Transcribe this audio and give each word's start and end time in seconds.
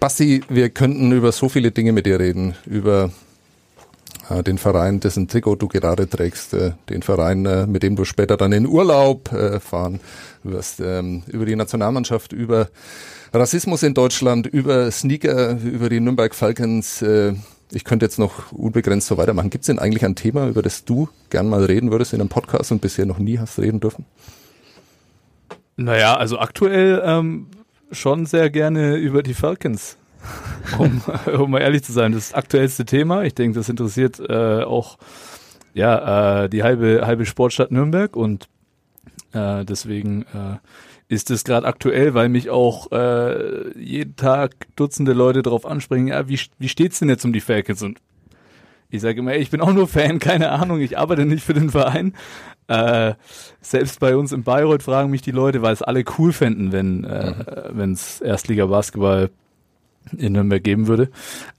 Basti, 0.00 0.42
wir 0.48 0.70
könnten 0.70 1.12
über 1.12 1.30
so 1.30 1.50
viele 1.50 1.72
Dinge 1.72 1.92
mit 1.92 2.06
dir 2.06 2.18
reden. 2.18 2.54
Über 2.64 3.10
äh, 4.30 4.42
den 4.42 4.56
Verein, 4.56 4.98
dessen 4.98 5.28
Trikot 5.28 5.56
du 5.56 5.68
gerade 5.68 6.08
trägst, 6.08 6.54
äh, 6.54 6.72
den 6.88 7.02
Verein, 7.02 7.44
äh, 7.44 7.66
mit 7.66 7.82
dem 7.82 7.96
du 7.96 8.06
später 8.06 8.38
dann 8.38 8.52
in 8.52 8.66
Urlaub 8.66 9.30
äh, 9.30 9.60
fahren 9.60 10.00
wirst, 10.42 10.80
ähm, 10.80 11.22
über 11.26 11.44
die 11.44 11.54
Nationalmannschaft, 11.54 12.32
über 12.32 12.68
Rassismus 13.34 13.82
in 13.82 13.92
Deutschland, 13.92 14.46
über 14.46 14.90
Sneaker, 14.90 15.58
über 15.58 15.90
die 15.90 16.00
Nürnberg 16.00 16.34
Falcons. 16.34 17.02
Äh, 17.02 17.34
ich 17.70 17.84
könnte 17.84 18.06
jetzt 18.06 18.18
noch 18.18 18.52
unbegrenzt 18.52 19.06
so 19.06 19.18
weitermachen. 19.18 19.50
Gibt 19.50 19.64
es 19.64 19.66
denn 19.66 19.78
eigentlich 19.78 20.06
ein 20.06 20.16
Thema, 20.16 20.48
über 20.48 20.62
das 20.62 20.86
du 20.86 21.10
gern 21.28 21.46
mal 21.46 21.62
reden 21.62 21.90
würdest 21.90 22.14
in 22.14 22.20
einem 22.20 22.30
Podcast 22.30 22.72
und 22.72 22.80
bisher 22.80 23.04
noch 23.04 23.18
nie 23.18 23.38
hast 23.38 23.58
reden 23.58 23.80
dürfen? 23.80 24.06
Naja, 25.76 26.16
also 26.16 26.38
aktuell 26.38 27.02
ähm, 27.04 27.46
schon 27.92 28.26
sehr 28.26 28.50
gerne 28.50 28.96
über 28.96 29.22
die 29.22 29.34
Falcons. 29.34 29.96
um, 30.78 31.02
um 31.38 31.50
mal 31.50 31.60
ehrlich 31.60 31.82
zu 31.82 31.92
sein, 31.92 32.12
das 32.12 32.34
aktuellste 32.34 32.84
Thema. 32.84 33.22
Ich 33.22 33.34
denke, 33.34 33.58
das 33.58 33.68
interessiert 33.68 34.20
äh, 34.20 34.62
auch 34.62 34.98
ja, 35.72 36.44
äh, 36.44 36.48
die 36.48 36.62
halbe, 36.62 37.02
halbe 37.06 37.26
Sportstadt 37.26 37.70
Nürnberg 37.70 38.16
und 38.16 38.48
äh, 39.32 39.64
deswegen 39.64 40.22
äh, 40.22 40.58
ist 41.08 41.30
es 41.30 41.44
gerade 41.44 41.66
aktuell, 41.66 42.14
weil 42.14 42.28
mich 42.28 42.50
auch 42.50 42.90
äh, 42.92 43.78
jeden 43.78 44.16
Tag 44.16 44.52
Dutzende 44.76 45.12
Leute 45.12 45.42
darauf 45.42 45.66
ansprechen, 45.66 46.08
ja, 46.08 46.28
wie, 46.28 46.38
wie 46.58 46.68
steht's 46.68 46.98
denn 46.98 47.08
jetzt 47.08 47.24
um 47.24 47.32
die 47.32 47.40
Falcons? 47.40 47.82
Und 47.82 48.00
ich 48.90 49.00
sage 49.00 49.20
immer, 49.20 49.32
ey, 49.32 49.40
ich 49.40 49.50
bin 49.50 49.60
auch 49.60 49.72
nur 49.72 49.88
Fan, 49.88 50.18
keine 50.20 50.50
Ahnung, 50.50 50.80
ich 50.80 50.98
arbeite 50.98 51.24
nicht 51.24 51.44
für 51.44 51.54
den 51.54 51.70
Verein. 51.70 52.14
Äh, 52.70 53.14
selbst 53.60 53.98
bei 53.98 54.16
uns 54.16 54.30
in 54.30 54.44
Bayreuth 54.44 54.84
fragen 54.84 55.10
mich 55.10 55.22
die 55.22 55.32
Leute, 55.32 55.60
weil 55.60 55.72
es 55.72 55.82
alle 55.82 56.04
cool 56.18 56.32
fänden, 56.32 56.70
wenn 56.70 57.02
äh, 57.02 57.34
mhm. 57.72 57.92
es 57.92 58.20
Erstliga-Basketball 58.20 59.30
in 60.16 60.32
Nürnberg 60.34 60.62
geben 60.62 60.86
würde. 60.86 61.10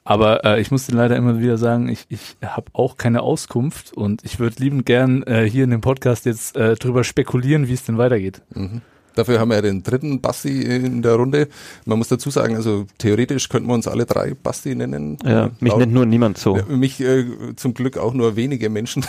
Aber 0.06 0.46
äh, 0.46 0.62
ich 0.62 0.72
muss 0.72 0.88
dir 0.88 0.96
leider 0.96 1.18
immer 1.18 1.40
wieder 1.40 1.58
sagen, 1.58 1.90
ich, 1.90 2.06
ich 2.08 2.38
habe 2.42 2.68
auch 2.72 2.96
keine 2.96 3.22
Auskunft 3.22 3.92
und 3.92 4.24
ich 4.24 4.40
würde 4.40 4.56
liebend 4.60 4.86
gern 4.86 5.24
äh, 5.24 5.44
hier 5.44 5.66
in 5.66 5.72
dem 5.72 5.82
Podcast 5.82 6.26
jetzt 6.26 6.56
äh, 6.56 6.76
drüber 6.76 7.04
spekulieren, 7.04 7.68
wie 7.68 7.74
es 7.74 7.84
denn 7.84 7.98
weitergeht. 7.98 8.42
Mhm. 8.54 8.82
Dafür 9.16 9.40
haben 9.40 9.50
wir 9.50 9.56
ja 9.56 9.62
den 9.62 9.84
dritten 9.84 10.22
Basti 10.22 10.62
in 10.62 11.02
der 11.02 11.16
Runde. 11.16 11.48
Man 11.86 11.98
muss 11.98 12.08
dazu 12.08 12.30
sagen, 12.30 12.56
also 12.56 12.86
theoretisch 12.98 13.50
könnten 13.50 13.68
wir 13.68 13.74
uns 13.74 13.88
alle 13.88 14.06
drei 14.06 14.34
Basti 14.34 14.76
nennen. 14.76 15.18
Ja, 15.24 15.50
mich 15.60 15.76
nennt 15.76 15.94
nur 15.94 16.06
niemand 16.06 16.38
so. 16.38 16.56
Mich 16.68 17.00
äh, 17.02 17.26
zum 17.56 17.74
Glück 17.74 17.98
auch 17.98 18.14
nur 18.14 18.36
wenige 18.36 18.70
Menschen. 18.70 19.06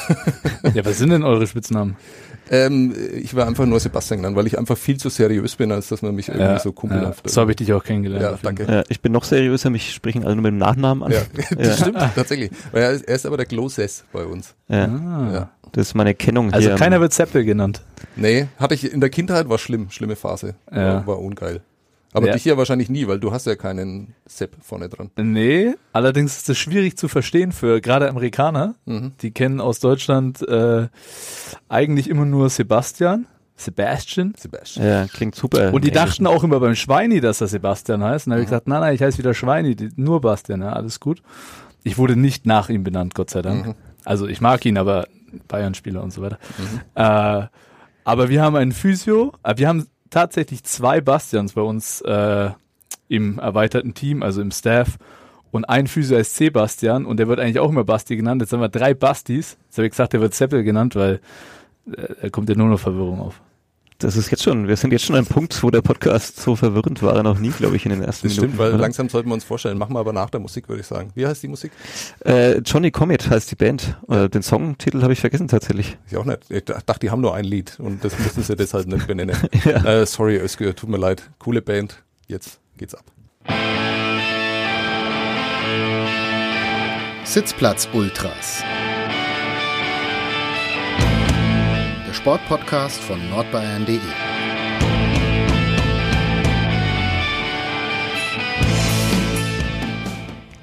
ja, 0.75 0.85
was 0.85 0.99
sind 0.99 1.11
denn 1.11 1.23
eure 1.23 1.47
Spitznamen? 1.47 1.97
Ähm, 2.51 2.95
ich 3.15 3.35
war 3.35 3.47
einfach 3.47 3.65
nur 3.67 3.81
Sebastian 3.81 4.19
genannt, 4.19 4.37
weil 4.37 4.47
ich 4.47 4.59
einfach 4.59 4.77
viel 4.77 4.99
zu 4.99 5.09
seriös 5.09 5.57
bin, 5.57 5.73
als 5.73 5.89
dass 5.89 6.03
man 6.03 6.15
mich 6.15 6.29
irgendwie 6.29 6.45
ja, 6.45 6.59
so 6.59 6.73
kumpelhaft. 6.73 7.25
Ja, 7.25 7.33
so 7.33 7.41
habe 7.41 7.53
ich 7.53 7.57
dich 7.57 7.73
auch 7.73 7.85
kennengelernt. 7.85 8.23
Ja, 8.23 8.39
danke. 8.43 8.67
Ja, 8.71 8.83
ich 8.89 9.01
bin 9.01 9.13
noch 9.13 9.25
seriöser, 9.25 9.71
mich 9.71 9.95
sprechen 9.95 10.25
alle 10.25 10.35
nur 10.35 10.43
mit 10.43 10.51
dem 10.51 10.59
Nachnamen 10.59 11.05
an. 11.05 11.13
Ja, 11.13 11.23
das 11.57 11.81
stimmt, 11.81 11.99
tatsächlich. 12.15 12.51
Er, 12.73 12.91
er 12.91 13.15
ist 13.15 13.27
aber 13.27 13.37
der 13.37 13.47
Gloses 13.47 14.05
bei 14.13 14.25
uns. 14.25 14.55
Ja. 14.69 14.85
Ah. 14.85 15.51
Ja. 15.73 15.81
Das 15.81 15.89
ist 15.89 15.95
meine 15.95 16.15
Kennung 16.15 16.53
also 16.53 16.61
hier. 16.61 16.73
Also 16.73 16.83
keiner 16.83 17.01
wird 17.01 17.13
Seppel 17.13 17.45
genannt. 17.45 17.83
Nee, 18.17 18.47
hatte 18.59 18.75
ich 18.75 18.93
in 18.93 19.01
der 19.01 19.11
Kindheit, 19.11 19.49
war 19.49 19.59
schlimm, 19.59 19.91
schlimme 19.91 20.17
Phase. 20.17 20.55
Ja. 20.71 20.97
War, 20.97 21.07
war 21.07 21.19
ungeil. 21.19 21.63
Aber 22.15 22.27
ja. 22.27 22.35
dich 22.35 22.43
hier 22.43 22.59
wahrscheinlich 22.59 22.91
nie, 22.91 23.09
weil 23.09 23.19
du 23.19 23.33
hast 23.33 23.47
ja 23.47 23.57
keinen 23.57 24.15
Sepp 24.27 24.57
vorne 24.61 24.89
dran. 24.91 25.11
Nee, 25.17 25.75
allerdings 25.95 26.37
ist 26.37 26.51
es 26.51 26.59
schwierig 26.59 26.99
zu 26.99 27.09
verstehen 27.09 27.53
für 27.53 27.81
gerade 27.81 28.09
Amerikaner. 28.09 28.75
Mhm. 28.85 29.13
Die 29.23 29.31
kennen 29.31 29.61
aus 29.61 29.81
Deutschland 29.81 30.47
äh, 30.47 30.89
eigentlich 31.71 32.11
immer 32.11 32.27
nur 32.27 32.51
Sebastian. 32.51 33.27
Sebastian. 33.57 34.35
Sebastian. 34.37 34.87
Ja, 34.87 35.07
klingt 35.07 35.35
super. 35.37 35.73
Und 35.73 35.85
die 35.85 35.91
dachten 35.91 36.27
auch 36.27 36.45
immer 36.45 36.61
beim 36.61 36.75
Schweini, 36.75 37.21
dass 37.21 37.41
er 37.41 37.47
Sebastian 37.47 38.03
heißt. 38.03 38.27
Und 38.27 38.33
dann 38.33 38.35
habe 38.35 38.43
ich 38.43 38.49
mhm. 38.49 38.51
gesagt, 38.51 38.69
nein, 38.69 38.81
nein, 38.81 38.95
ich 38.95 39.03
heiße 39.03 39.17
wieder 39.17 39.33
Schweini, 39.33 39.77
nur 39.97 40.21
Bastian, 40.21 40.61
ja, 40.61 40.73
alles 40.73 41.01
gut. 41.01 41.23
Ich 41.83 41.97
wurde 41.97 42.17
nicht 42.17 42.45
nach 42.45 42.69
ihm 42.69 42.85
benannt, 42.85 43.15
Gott 43.15 43.31
sei 43.31 43.41
Dank. 43.41 43.69
Mhm. 43.69 43.75
Also 44.05 44.27
ich 44.27 44.41
mag 44.41 44.65
ihn, 44.67 44.77
aber 44.77 45.07
Bayern-Spieler 45.49 46.03
und 46.03 46.13
so 46.13 46.23
weiter. 46.23 46.39
Mhm. 46.59 46.81
Äh, 46.95 47.47
aber 48.05 48.29
wir 48.29 48.43
haben 48.43 48.57
einen 48.57 48.73
Physio, 48.73 49.33
äh, 49.43 49.57
wir 49.57 49.69
haben 49.69 49.87
tatsächlich 50.11 50.65
zwei 50.65 51.01
Bastians 51.01 51.55
bei 51.55 51.63
uns 51.63 52.01
äh, 52.03 52.51
im 53.09 53.39
erweiterten 53.39 53.95
Team, 53.95 54.23
also 54.23 54.41
im 54.41 54.51
Staff. 54.51 54.99
Und 55.51 55.67
ein 55.67 55.87
Physio 55.87 56.17
heißt 56.17 56.35
Sebastian 56.35 57.05
und 57.05 57.19
der 57.19 57.29
wird 57.29 57.39
eigentlich 57.39 57.59
auch 57.59 57.69
immer 57.69 57.85
Basti 57.85 58.17
genannt. 58.17 58.41
Jetzt 58.41 58.53
haben 58.53 58.61
wir 58.61 58.71
drei 58.71 58.95
Bastis. 58.95 59.59
Jetzt 59.67 59.79
habe 59.79 59.87
ich 59.87 59.93
gesagt, 59.93 60.15
der 60.15 60.21
wird 60.21 60.35
Seppel 60.35 60.65
genannt, 60.65 60.97
weil 60.97 61.21
äh, 61.95 62.15
da 62.23 62.31
kommt 62.31 62.49
ja 62.49 62.55
nur 62.55 62.69
noch 62.69 62.81
Verwirrung 62.81 63.21
auf. 63.21 63.41
Das 64.03 64.17
ist 64.17 64.33
jetzt 64.33 64.43
schon, 64.43 64.67
wir 64.67 64.77
sind 64.77 64.93
jetzt 64.93 65.05
schon 65.05 65.15
ein 65.15 65.27
Punkt, 65.27 65.63
wo 65.63 65.71
der 65.71 65.81
Podcast 65.81 66.41
so 66.41 66.57
verwirrend 66.57 67.03
war 67.03 67.23
noch 67.23 67.39
nie, 67.39 67.51
glaube 67.51 67.77
ich, 67.77 67.87
in 67.87 67.91
den 67.91 68.03
ersten 68.03 68.27
das 68.27 68.37
Minuten. 68.37 68.55
Stimmt, 68.55 68.59
weil 68.59 68.71
oder? 68.71 68.79
langsam 68.83 69.09
sollten 69.09 69.29
wir 69.29 69.35
uns 69.35 69.45
vorstellen. 69.45 69.79
Machen 69.79 69.95
wir 69.95 70.01
aber 70.01 70.13
nach 70.13 70.29
der 70.29 70.41
Musik, 70.41 70.69
würde 70.69 70.81
ich 70.81 70.89
sagen. 70.89 71.11
Wie 71.15 71.25
heißt 71.25 71.41
die 71.43 71.49
Musik? 71.49 71.71
Äh, 72.25 72.59
Johnny 72.59 72.91
Comet 72.91 73.31
heißt 73.31 73.49
die 73.53 73.55
Band. 73.55 73.97
Äh, 74.09 74.29
den 74.29 74.43
Songtitel 74.43 75.03
habe 75.03 75.13
ich 75.13 75.21
vergessen 75.21 75.47
tatsächlich. 75.47 75.99
Ich 76.11 76.17
auch 76.17 76.25
nicht. 76.25 76.51
Ich 76.51 76.65
dachte, 76.65 76.99
die 77.01 77.11
haben 77.11 77.21
nur 77.21 77.35
ein 77.35 77.45
Lied 77.45 77.79
und 77.79 78.05
das 78.05 78.19
müssen 78.19 78.43
sie 78.43 78.57
deshalb 78.57 78.89
nicht 78.89 79.07
benennen. 79.07 79.37
ja. 79.65 79.85
äh, 79.85 80.05
sorry, 80.05 80.37
Özgür, 80.37 80.75
tut 80.75 80.91
mir 80.91 80.99
leid. 80.99 81.31
Coole 81.39 81.63
Band. 81.63 82.03
Jetzt 82.27 82.59
geht's 82.77 82.97
ab. 82.97 83.05
Sitzplatz 87.25 87.89
Ultras. 87.93 88.65
Sportpodcast 92.23 93.01
von 93.01 93.19
nordbayern.de. 93.31 93.99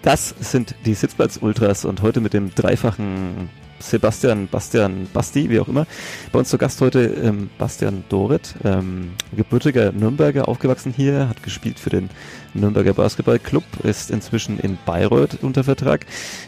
Das 0.02 0.30
sind 0.40 0.74
die 0.86 0.94
Sitzplatz-Ultras 0.94 1.84
und 1.84 2.02
heute 2.02 2.22
mit 2.22 2.34
dem 2.34 2.56
dreifachen 2.56 3.50
Sebastian, 3.80 4.48
Bastian, 4.48 5.08
Basti, 5.14 5.50
wie 5.50 5.60
auch 5.60 5.68
immer. 5.68 5.88
Bei 6.32 6.40
uns 6.40 6.50
zu 6.50 6.58
Gast 6.58 6.82
heute 6.82 7.06
ähm, 7.06 7.50
Bastian 7.58 8.04
Doret, 8.10 8.56
ähm, 8.64 9.12
gebürtiger 9.36 9.92
Nürnberger, 9.92 10.48
aufgewachsen 10.48 10.94
hier, 10.96 11.30
hat 11.30 11.44
gespielt 11.44 11.80
für 11.80 11.90
den 11.90 12.10
Nürnberger 12.54 12.94
Basketballclub, 12.94 13.64
ist 13.84 14.12
inzwischen 14.12 14.60
in 14.60 14.78
Bayreuth 14.86 15.40
unter 15.42 15.64
Vertrag, 15.64 16.06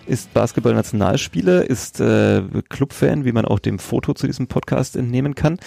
ist 0.07 0.33
Basketball-Nationalspieler, 0.33 1.69
ist 1.69 1.99
äh, 1.99 2.43
Clubfan, 2.69 3.25
wie 3.25 3.31
man 3.31 3.45
auch 3.45 3.59
dem 3.59 3.79
Foto 3.79 4.13
zu 4.13 4.27
diesem 4.27 4.47
Podcast 4.47 4.95
entnehmen 4.95 5.35
kann. 5.35 5.59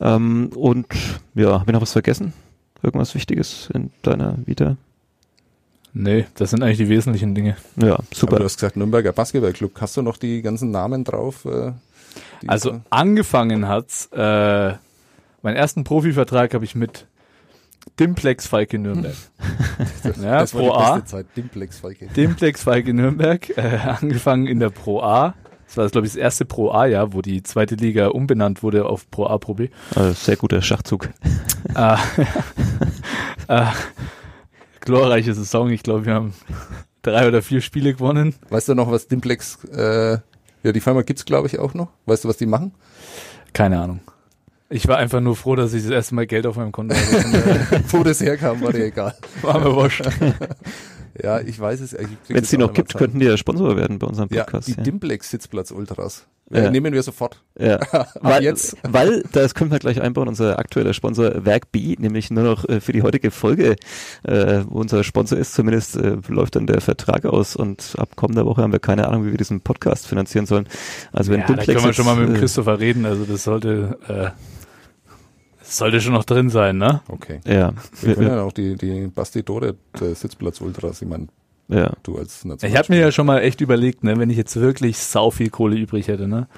Ähm, 0.00 0.50
und 0.54 0.86
ja, 1.34 1.60
habe 1.60 1.70
ich 1.70 1.74
noch 1.74 1.82
was 1.82 1.92
vergessen? 1.92 2.32
Irgendwas 2.82 3.14
Wichtiges 3.14 3.70
in 3.74 3.90
deiner 4.02 4.36
Vita? 4.46 4.76
Nee, 6.00 6.26
das 6.36 6.50
sind 6.50 6.62
eigentlich 6.62 6.78
die 6.78 6.88
wesentlichen 6.88 7.34
Dinge. 7.34 7.56
Ja, 7.74 7.98
super. 8.14 8.34
Aber 8.34 8.38
du 8.38 8.44
hast 8.44 8.54
gesagt, 8.54 8.76
Nürnberger 8.76 9.12
Basketballclub. 9.12 9.80
Hast 9.80 9.96
du 9.96 10.02
noch 10.02 10.16
die 10.16 10.42
ganzen 10.42 10.70
Namen 10.70 11.02
drauf? 11.02 11.44
Äh, 11.44 11.72
also 12.46 12.70
da? 12.70 12.80
angefangen 12.90 13.66
hat's, 13.66 14.08
äh, 14.12 14.74
meinen 15.42 15.56
ersten 15.56 15.82
Profivertrag 15.82 16.54
habe 16.54 16.64
ich 16.64 16.76
mit 16.76 17.06
Dimplex 17.98 18.46
Falke 18.46 18.78
Nürnberg. 18.78 19.16
ja, 20.22 20.38
das 20.38 20.52
Pro 20.52 20.70
A. 20.70 21.02
Dimplex 21.36 21.80
Falke. 21.80 22.06
Dimplex 22.06 22.62
Falke 22.62 22.94
Nürnberg, 22.94 23.58
äh, 23.58 23.78
angefangen 24.00 24.46
in 24.46 24.60
der 24.60 24.70
Pro 24.70 25.00
A. 25.02 25.34
Das 25.66 25.76
war, 25.78 25.88
glaube 25.88 26.06
ich, 26.06 26.12
das 26.12 26.16
erste 26.16 26.44
Pro 26.44 26.70
A-Jahr, 26.70 27.12
wo 27.12 27.22
die 27.22 27.42
zweite 27.42 27.74
Liga 27.74 28.06
umbenannt 28.06 28.62
wurde 28.62 28.86
auf 28.86 29.10
Pro 29.10 29.26
A, 29.26 29.36
Pro 29.38 29.54
B. 29.54 29.68
Also 29.96 30.12
sehr 30.12 30.36
guter 30.36 30.62
Schachzug. 30.62 31.08
äh, 31.74 31.96
äh, 33.48 33.66
glorreiche 34.88 35.34
Saison. 35.34 35.68
Ich 35.70 35.82
glaube, 35.82 36.06
wir 36.06 36.14
haben 36.14 36.32
drei 37.02 37.28
oder 37.28 37.42
vier 37.42 37.60
Spiele 37.60 37.92
gewonnen. 37.92 38.34
Weißt 38.48 38.68
du 38.68 38.74
noch, 38.74 38.90
was 38.90 39.06
Dimplex, 39.06 39.62
äh, 39.66 40.18
ja, 40.62 40.72
die 40.72 40.80
Firma 40.80 41.02
gibt's 41.02 41.26
glaube 41.26 41.46
ich 41.46 41.58
auch 41.58 41.74
noch. 41.74 41.88
Weißt 42.06 42.24
du, 42.24 42.28
was 42.28 42.38
die 42.38 42.46
machen? 42.46 42.72
Keine 43.52 43.80
Ahnung. 43.80 44.00
Ich 44.70 44.88
war 44.88 44.96
einfach 44.96 45.20
nur 45.20 45.36
froh, 45.36 45.56
dass 45.56 45.72
ich 45.72 45.82
das 45.82 45.90
erste 45.90 46.14
Mal 46.14 46.26
Geld 46.26 46.46
auf 46.46 46.56
meinem 46.56 46.72
Konto 46.72 46.94
hatte. 46.94 47.82
Wo 47.88 48.02
das 48.02 48.20
herkam, 48.20 48.60
war 48.62 48.72
dir 48.72 48.86
egal. 48.86 49.14
War 49.42 49.60
mir 49.60 49.74
wurscht. 49.74 50.02
ja, 51.22 51.40
ich 51.40 51.58
weiß 51.58 51.80
es. 51.80 51.96
Wenn 52.28 52.42
es 52.42 52.50
die 52.50 52.58
noch 52.58 52.72
gibt, 52.72 52.94
könnten 52.94 53.20
die 53.20 53.26
ja 53.26 53.36
Sponsor 53.36 53.76
werden 53.76 53.98
bei 53.98 54.06
unserem 54.06 54.28
Podcast. 54.28 54.68
Ja, 54.68 54.74
die 54.74 54.80
ja. 54.80 54.84
Dimplex 54.84 55.30
Sitzplatz 55.30 55.70
Ultras. 55.70 56.26
Ja. 56.50 56.70
Nehmen 56.70 56.94
wir 56.94 57.02
sofort. 57.02 57.42
Ja. 57.58 57.78
weil, 58.20 58.42
jetzt. 58.42 58.76
weil, 58.82 59.22
das 59.32 59.54
können 59.54 59.70
wir 59.70 59.78
gleich 59.78 60.00
einbauen, 60.00 60.28
unser 60.28 60.58
aktueller 60.58 60.94
Sponsor 60.94 61.44
Werk 61.44 61.70
B, 61.72 61.94
nämlich 61.98 62.30
nur 62.30 62.44
noch 62.44 62.66
äh, 62.66 62.80
für 62.80 62.92
die 62.92 63.02
heutige 63.02 63.30
Folge, 63.30 63.76
äh, 64.22 64.62
wo 64.66 64.80
unser 64.80 65.04
Sponsor 65.04 65.36
ist, 65.36 65.52
zumindest 65.52 65.96
äh, 65.96 66.16
läuft 66.28 66.56
dann 66.56 66.66
der 66.66 66.80
Vertrag 66.80 67.26
aus 67.26 67.54
und 67.54 67.94
ab 67.98 68.16
kommender 68.16 68.46
Woche 68.46 68.62
haben 68.62 68.72
wir 68.72 68.78
keine 68.78 69.08
Ahnung, 69.08 69.26
wie 69.26 69.30
wir 69.30 69.38
diesen 69.38 69.60
Podcast 69.60 70.06
finanzieren 70.06 70.46
sollen. 70.46 70.66
Also 71.12 71.32
wenn 71.32 71.40
ja, 71.40 71.46
Dimplex 71.46 71.66
da 71.66 71.72
können 71.74 71.86
wir 71.86 71.92
schon 71.92 72.06
mal 72.06 72.16
mit 72.16 72.28
dem 72.28 72.36
äh, 72.36 72.38
Christopher 72.38 72.80
reden, 72.80 73.04
also 73.04 73.24
das 73.24 73.44
sollte, 73.44 73.98
äh, 74.08 74.30
sollte 75.76 76.00
schon 76.00 76.14
noch 76.14 76.24
drin 76.24 76.50
sein, 76.50 76.78
ne? 76.78 77.02
Okay. 77.08 77.40
Ja. 77.46 77.72
Wir 78.00 78.14
können 78.14 78.28
ja 78.28 78.42
auch 78.42 78.52
die, 78.52 78.76
die 78.76 79.08
Basti 79.08 79.42
Dore 79.42 79.76
Sitzplatz 79.94 80.60
Ultras, 80.60 81.02
ich 81.02 81.08
meine, 81.08 81.28
ja. 81.68 81.92
Du 82.02 82.16
als 82.16 82.46
Ich 82.62 82.76
habe 82.76 82.86
mir 82.88 82.98
ja 82.98 83.12
schon 83.12 83.26
mal 83.26 83.40
echt 83.40 83.60
überlegt, 83.60 84.02
ne, 84.02 84.16
wenn 84.18 84.30
ich 84.30 84.38
jetzt 84.38 84.56
wirklich 84.56 84.96
sau 84.98 85.30
viel 85.30 85.50
Kohle 85.50 85.76
übrig 85.76 86.08
hätte, 86.08 86.26
ne, 86.26 86.48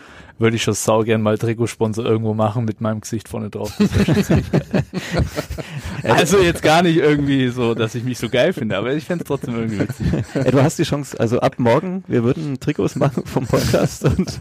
würde 0.41 0.57
ich 0.57 0.63
schon 0.63 0.75
sau 0.75 1.03
gern 1.03 1.23
mal 1.23 1.39
Trikotsponsor 1.39 2.05
irgendwo 2.05 2.35
machen 2.35 2.65
mit 2.65 2.81
meinem 2.81 3.01
Gesicht 3.01 3.29
vorne 3.29 3.51
drauf. 3.51 3.73
also 6.03 6.39
jetzt 6.39 6.63
gar 6.63 6.83
nicht 6.83 6.97
irgendwie 6.97 7.49
so, 7.49 7.75
dass 7.75 7.95
ich 7.95 8.05
mich 8.05 8.19
so 8.19 8.29
geil 8.29 8.53
finde, 8.53 8.77
aber 8.77 8.93
ich 8.95 9.05
fände 9.05 9.23
es 9.23 9.29
trotzdem 9.29 9.55
irgendwie 9.55 9.81
witzig. 9.81 10.07
Ey, 10.35 10.51
du 10.51 10.63
hast 10.63 10.79
die 10.79 10.85
Chance, 10.85 11.19
also 11.21 11.41
ab 11.41 11.55
morgen, 11.59 12.05
wir 12.09 12.25
würden 12.25 12.59
Trikots 12.59 12.97
machen 12.97 13.25
vom 13.27 13.47
Podcast 13.47 14.05
und 14.05 14.41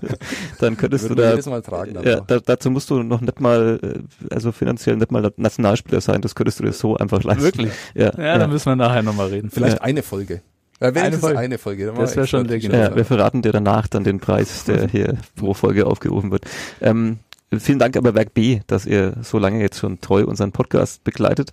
dann 0.60 0.78
könntest 0.78 1.10
du 1.10 1.16
da, 1.16 1.38
Mal 1.50 1.62
tragen, 1.62 1.96
ja, 2.04 2.20
da, 2.22 2.40
dazu 2.40 2.70
musst 2.70 2.90
du 2.90 3.02
noch 3.02 3.22
nicht 3.22 3.40
mal, 3.40 3.80
äh, 3.82 4.34
also 4.34 4.52
finanziell 4.52 4.98
nicht 4.98 5.12
mal 5.12 5.32
Nationalspieler 5.38 6.02
sein, 6.02 6.22
das 6.22 6.36
könntest 6.36 6.60
du 6.60 6.64
dir 6.64 6.74
so 6.74 6.98
einfach 6.98 7.24
leisten. 7.24 7.44
Wirklich? 7.44 7.72
Ja, 7.96 8.12
Ja, 8.18 8.38
dann 8.38 8.50
müssen 8.52 8.68
wir 8.68 8.76
nachher 8.76 9.04
nochmal 9.04 9.28
reden. 9.28 9.50
Vielleicht 9.50 9.78
Ja. 9.78 9.82
eine 9.84 10.04
Folge. 10.04 10.42
Ja, 10.80 10.96
wenn 10.96 11.04
Eine 11.04 11.18
Folge. 11.18 11.40
eine 11.40 11.58
Folge. 11.58 11.86
dann 11.88 11.96
Das 11.96 12.12
machen 12.12 12.16
wir 12.16 12.22
wär 12.22 12.28
schon 12.28 12.46
legendär. 12.46 12.90
Ja, 12.90 12.96
wir 12.96 13.06
verraten 13.06 13.42
dir 13.42 13.52
danach 13.52 13.88
dann 13.88 14.04
den 14.04 14.20
Preis, 14.20 14.64
der 14.64 14.88
hier 14.92 15.18
pro 15.36 15.54
Folge 15.54 15.86
aufgerufen 15.86 16.32
wird. 16.32 16.46
Ähm, 16.82 17.20
vielen 17.58 17.80
Dank 17.80 17.98
aber 17.98 18.16
Werk 18.16 18.34
B, 18.34 18.62
dass 18.68 18.86
ihr 18.86 19.18
so 19.22 19.40
lange 19.40 19.60
jetzt 19.62 19.80
schon 19.80 20.00
treu 20.00 20.24
unseren 20.26 20.52
Podcast 20.52 21.04
begleitet. 21.04 21.52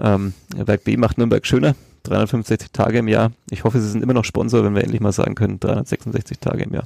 Ähm, 0.00 0.32
Werk 0.56 0.84
B 0.84 0.96
macht 0.96 1.18
Nürnberg 1.18 1.46
schöner. 1.46 1.74
365 2.04 2.72
Tage 2.72 2.98
im 2.98 3.06
Jahr. 3.06 3.30
Ich 3.50 3.62
hoffe, 3.62 3.80
Sie 3.80 3.88
sind 3.88 4.02
immer 4.02 4.14
noch 4.14 4.24
Sponsor, 4.24 4.64
wenn 4.64 4.74
wir 4.74 4.82
endlich 4.82 5.00
mal 5.00 5.12
sagen 5.12 5.36
können, 5.36 5.60
366 5.60 6.40
Tage 6.40 6.64
im 6.64 6.74
Jahr. 6.74 6.84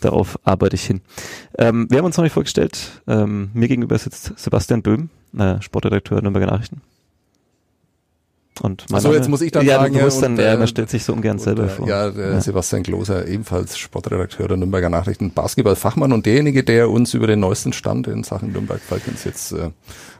Darauf 0.00 0.36
arbeite 0.42 0.74
ich 0.74 0.84
hin. 0.84 1.00
Ähm, 1.58 1.86
wir 1.90 1.98
haben 1.98 2.06
uns 2.06 2.16
noch 2.16 2.24
nicht 2.24 2.32
vorgestellt. 2.32 3.02
Ähm, 3.06 3.50
mir 3.54 3.68
gegenüber 3.68 3.96
sitzt 3.98 4.32
Sebastian 4.36 4.82
Böhm, 4.82 5.10
äh, 5.38 5.62
Sportredakteur 5.62 6.20
Nürnberger 6.22 6.46
Nachrichten. 6.46 6.80
Und 8.60 8.84
Ach 8.92 9.00
so, 9.00 9.12
jetzt 9.12 9.28
muss 9.28 9.40
ich 9.40 9.52
dann 9.52 9.64
ja, 9.66 9.76
sagen, 9.80 9.94
du 9.94 10.00
musst 10.00 10.22
dann, 10.22 10.32
und, 10.32 10.40
ja, 10.40 10.56
man 10.56 10.66
stellt 10.68 10.90
sich 10.90 11.04
so 11.04 11.12
ungern 11.12 11.32
Und, 11.38 11.42
selber 11.42 11.64
äh, 11.64 11.68
vor. 11.68 11.88
Ja, 11.88 12.10
der 12.10 12.32
Ja. 12.32 12.40
Sebastian 12.40 12.82
Gloser, 12.82 13.26
ebenfalls 13.26 13.78
Sportredakteur 13.78 14.48
der 14.48 14.56
Nürnberger 14.56 14.90
Nachrichten, 14.90 15.30
Basketballfachmann 15.32 16.12
und 16.12 16.26
derjenige, 16.26 16.64
der 16.64 16.90
uns 16.90 17.14
über 17.14 17.26
den 17.26 17.40
neuesten 17.40 17.72
Stand 17.72 18.06
in 18.06 18.24
Sachen 18.24 18.52
Nürnberg 18.52 18.80
Falcons 18.80 19.24
jetzt 19.24 19.52
äh, 19.52 19.70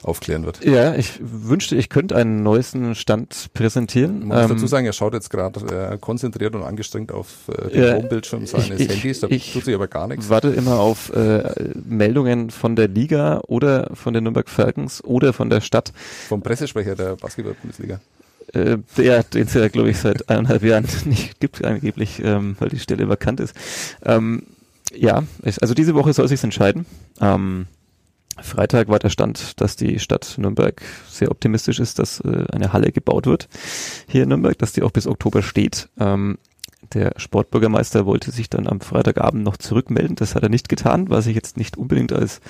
aufklären 0.02 0.44
wird. 0.46 0.64
Ja, 0.64 0.94
ich 0.94 1.18
wünschte, 1.20 1.74
ich 1.76 1.88
könnte 1.88 2.14
einen 2.16 2.42
neuesten 2.42 2.94
Stand 2.94 3.48
präsentieren. 3.54 4.20
Man 4.26 4.28
muss 4.42 4.50
Ähm, 4.50 4.56
dazu 4.56 4.66
sagen, 4.66 4.86
er 4.86 4.92
schaut 4.92 5.14
jetzt 5.14 5.30
gerade 5.30 5.92
äh, 5.92 5.98
konzentriert 5.98 6.54
und 6.54 6.62
angestrengt 6.62 7.10
auf 7.12 7.26
äh, 7.48 7.70
den 7.70 7.94
Homebildschirm 7.96 8.46
seines 8.46 8.78
ich- 8.80 8.88
Handys, 8.88 9.20
da 9.20 9.26
ich- 9.28 9.52
tut 9.52 9.64
sich 9.64 9.74
aber 9.74 9.88
gar 9.88 10.06
nichts. 10.06 10.28
warte 10.28 10.48
immer 10.48 10.78
auf 10.78 11.12
äh, 11.14 11.42
Meldungen 11.88 12.50
von 12.50 12.76
der 12.76 12.88
Liga 12.88 13.40
oder 13.48 13.90
von 13.94 14.14
den 14.14 14.24
Nürnberg 14.24 14.48
Falcons 14.48 15.02
oder 15.04 15.32
von 15.32 15.50
der 15.50 15.60
Stadt. 15.60 15.92
Vom 16.28 16.42
Pressesprecher 16.42 16.94
der 16.94 17.16
Basketball-Bundesliga. 17.16 18.00
Äh, 18.54 18.78
ja, 18.96 19.22
den 19.22 19.46
es 19.46 19.54
ja, 19.54 19.68
glaube 19.68 19.90
ich, 19.90 19.98
seit 19.98 20.28
eineinhalb 20.28 20.62
Jahren 20.62 20.86
nicht 21.04 21.40
gibt, 21.40 21.64
angeblich, 21.64 22.20
ähm, 22.22 22.56
weil 22.58 22.70
die 22.70 22.78
Stelle 22.78 23.08
vakant 23.08 23.40
ist. 23.40 23.54
Ähm, 24.04 24.44
ja, 24.94 25.24
also 25.60 25.74
diese 25.74 25.94
Woche 25.94 26.12
soll 26.12 26.28
sich's 26.28 26.44
entscheiden. 26.44 26.86
Ähm, 27.20 27.66
Freitag 28.40 28.88
war 28.88 28.98
der 28.98 29.10
Stand, 29.10 29.60
dass 29.60 29.76
die 29.76 29.98
Stadt 29.98 30.36
Nürnberg 30.38 30.80
sehr 31.08 31.30
optimistisch 31.30 31.80
ist, 31.80 31.98
dass 31.98 32.20
äh, 32.20 32.44
eine 32.52 32.72
Halle 32.72 32.92
gebaut 32.92 33.26
wird 33.26 33.48
hier 34.06 34.22
in 34.22 34.28
Nürnberg, 34.28 34.56
dass 34.58 34.72
die 34.72 34.82
auch 34.82 34.92
bis 34.92 35.06
Oktober 35.06 35.42
steht. 35.42 35.88
Ähm, 35.98 36.38
der 36.92 37.12
Sportbürgermeister 37.16 38.06
wollte 38.06 38.30
sich 38.30 38.48
dann 38.48 38.66
am 38.66 38.80
Freitagabend 38.80 39.42
noch 39.42 39.56
zurückmelden. 39.56 40.16
Das 40.16 40.34
hat 40.34 40.42
er 40.42 40.48
nicht 40.48 40.68
getan, 40.68 41.10
was 41.10 41.26
ich 41.26 41.34
jetzt 41.34 41.56
nicht 41.56 41.76
unbedingt 41.76 42.12
als 42.12 42.40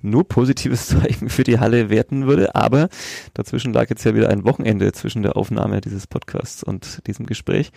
nur 0.00 0.26
positives 0.26 0.86
Zeichen 0.88 1.28
für 1.28 1.42
die 1.42 1.58
Halle 1.58 1.90
werten 1.90 2.26
würde. 2.26 2.54
Aber 2.54 2.88
dazwischen 3.34 3.72
lag 3.72 3.90
jetzt 3.90 4.04
ja 4.04 4.14
wieder 4.14 4.30
ein 4.30 4.44
Wochenende 4.44 4.92
zwischen 4.92 5.22
der 5.22 5.36
Aufnahme 5.36 5.80
dieses 5.80 6.06
Podcasts 6.06 6.62
und 6.62 7.06
diesem 7.06 7.26
Gespräch. 7.26 7.72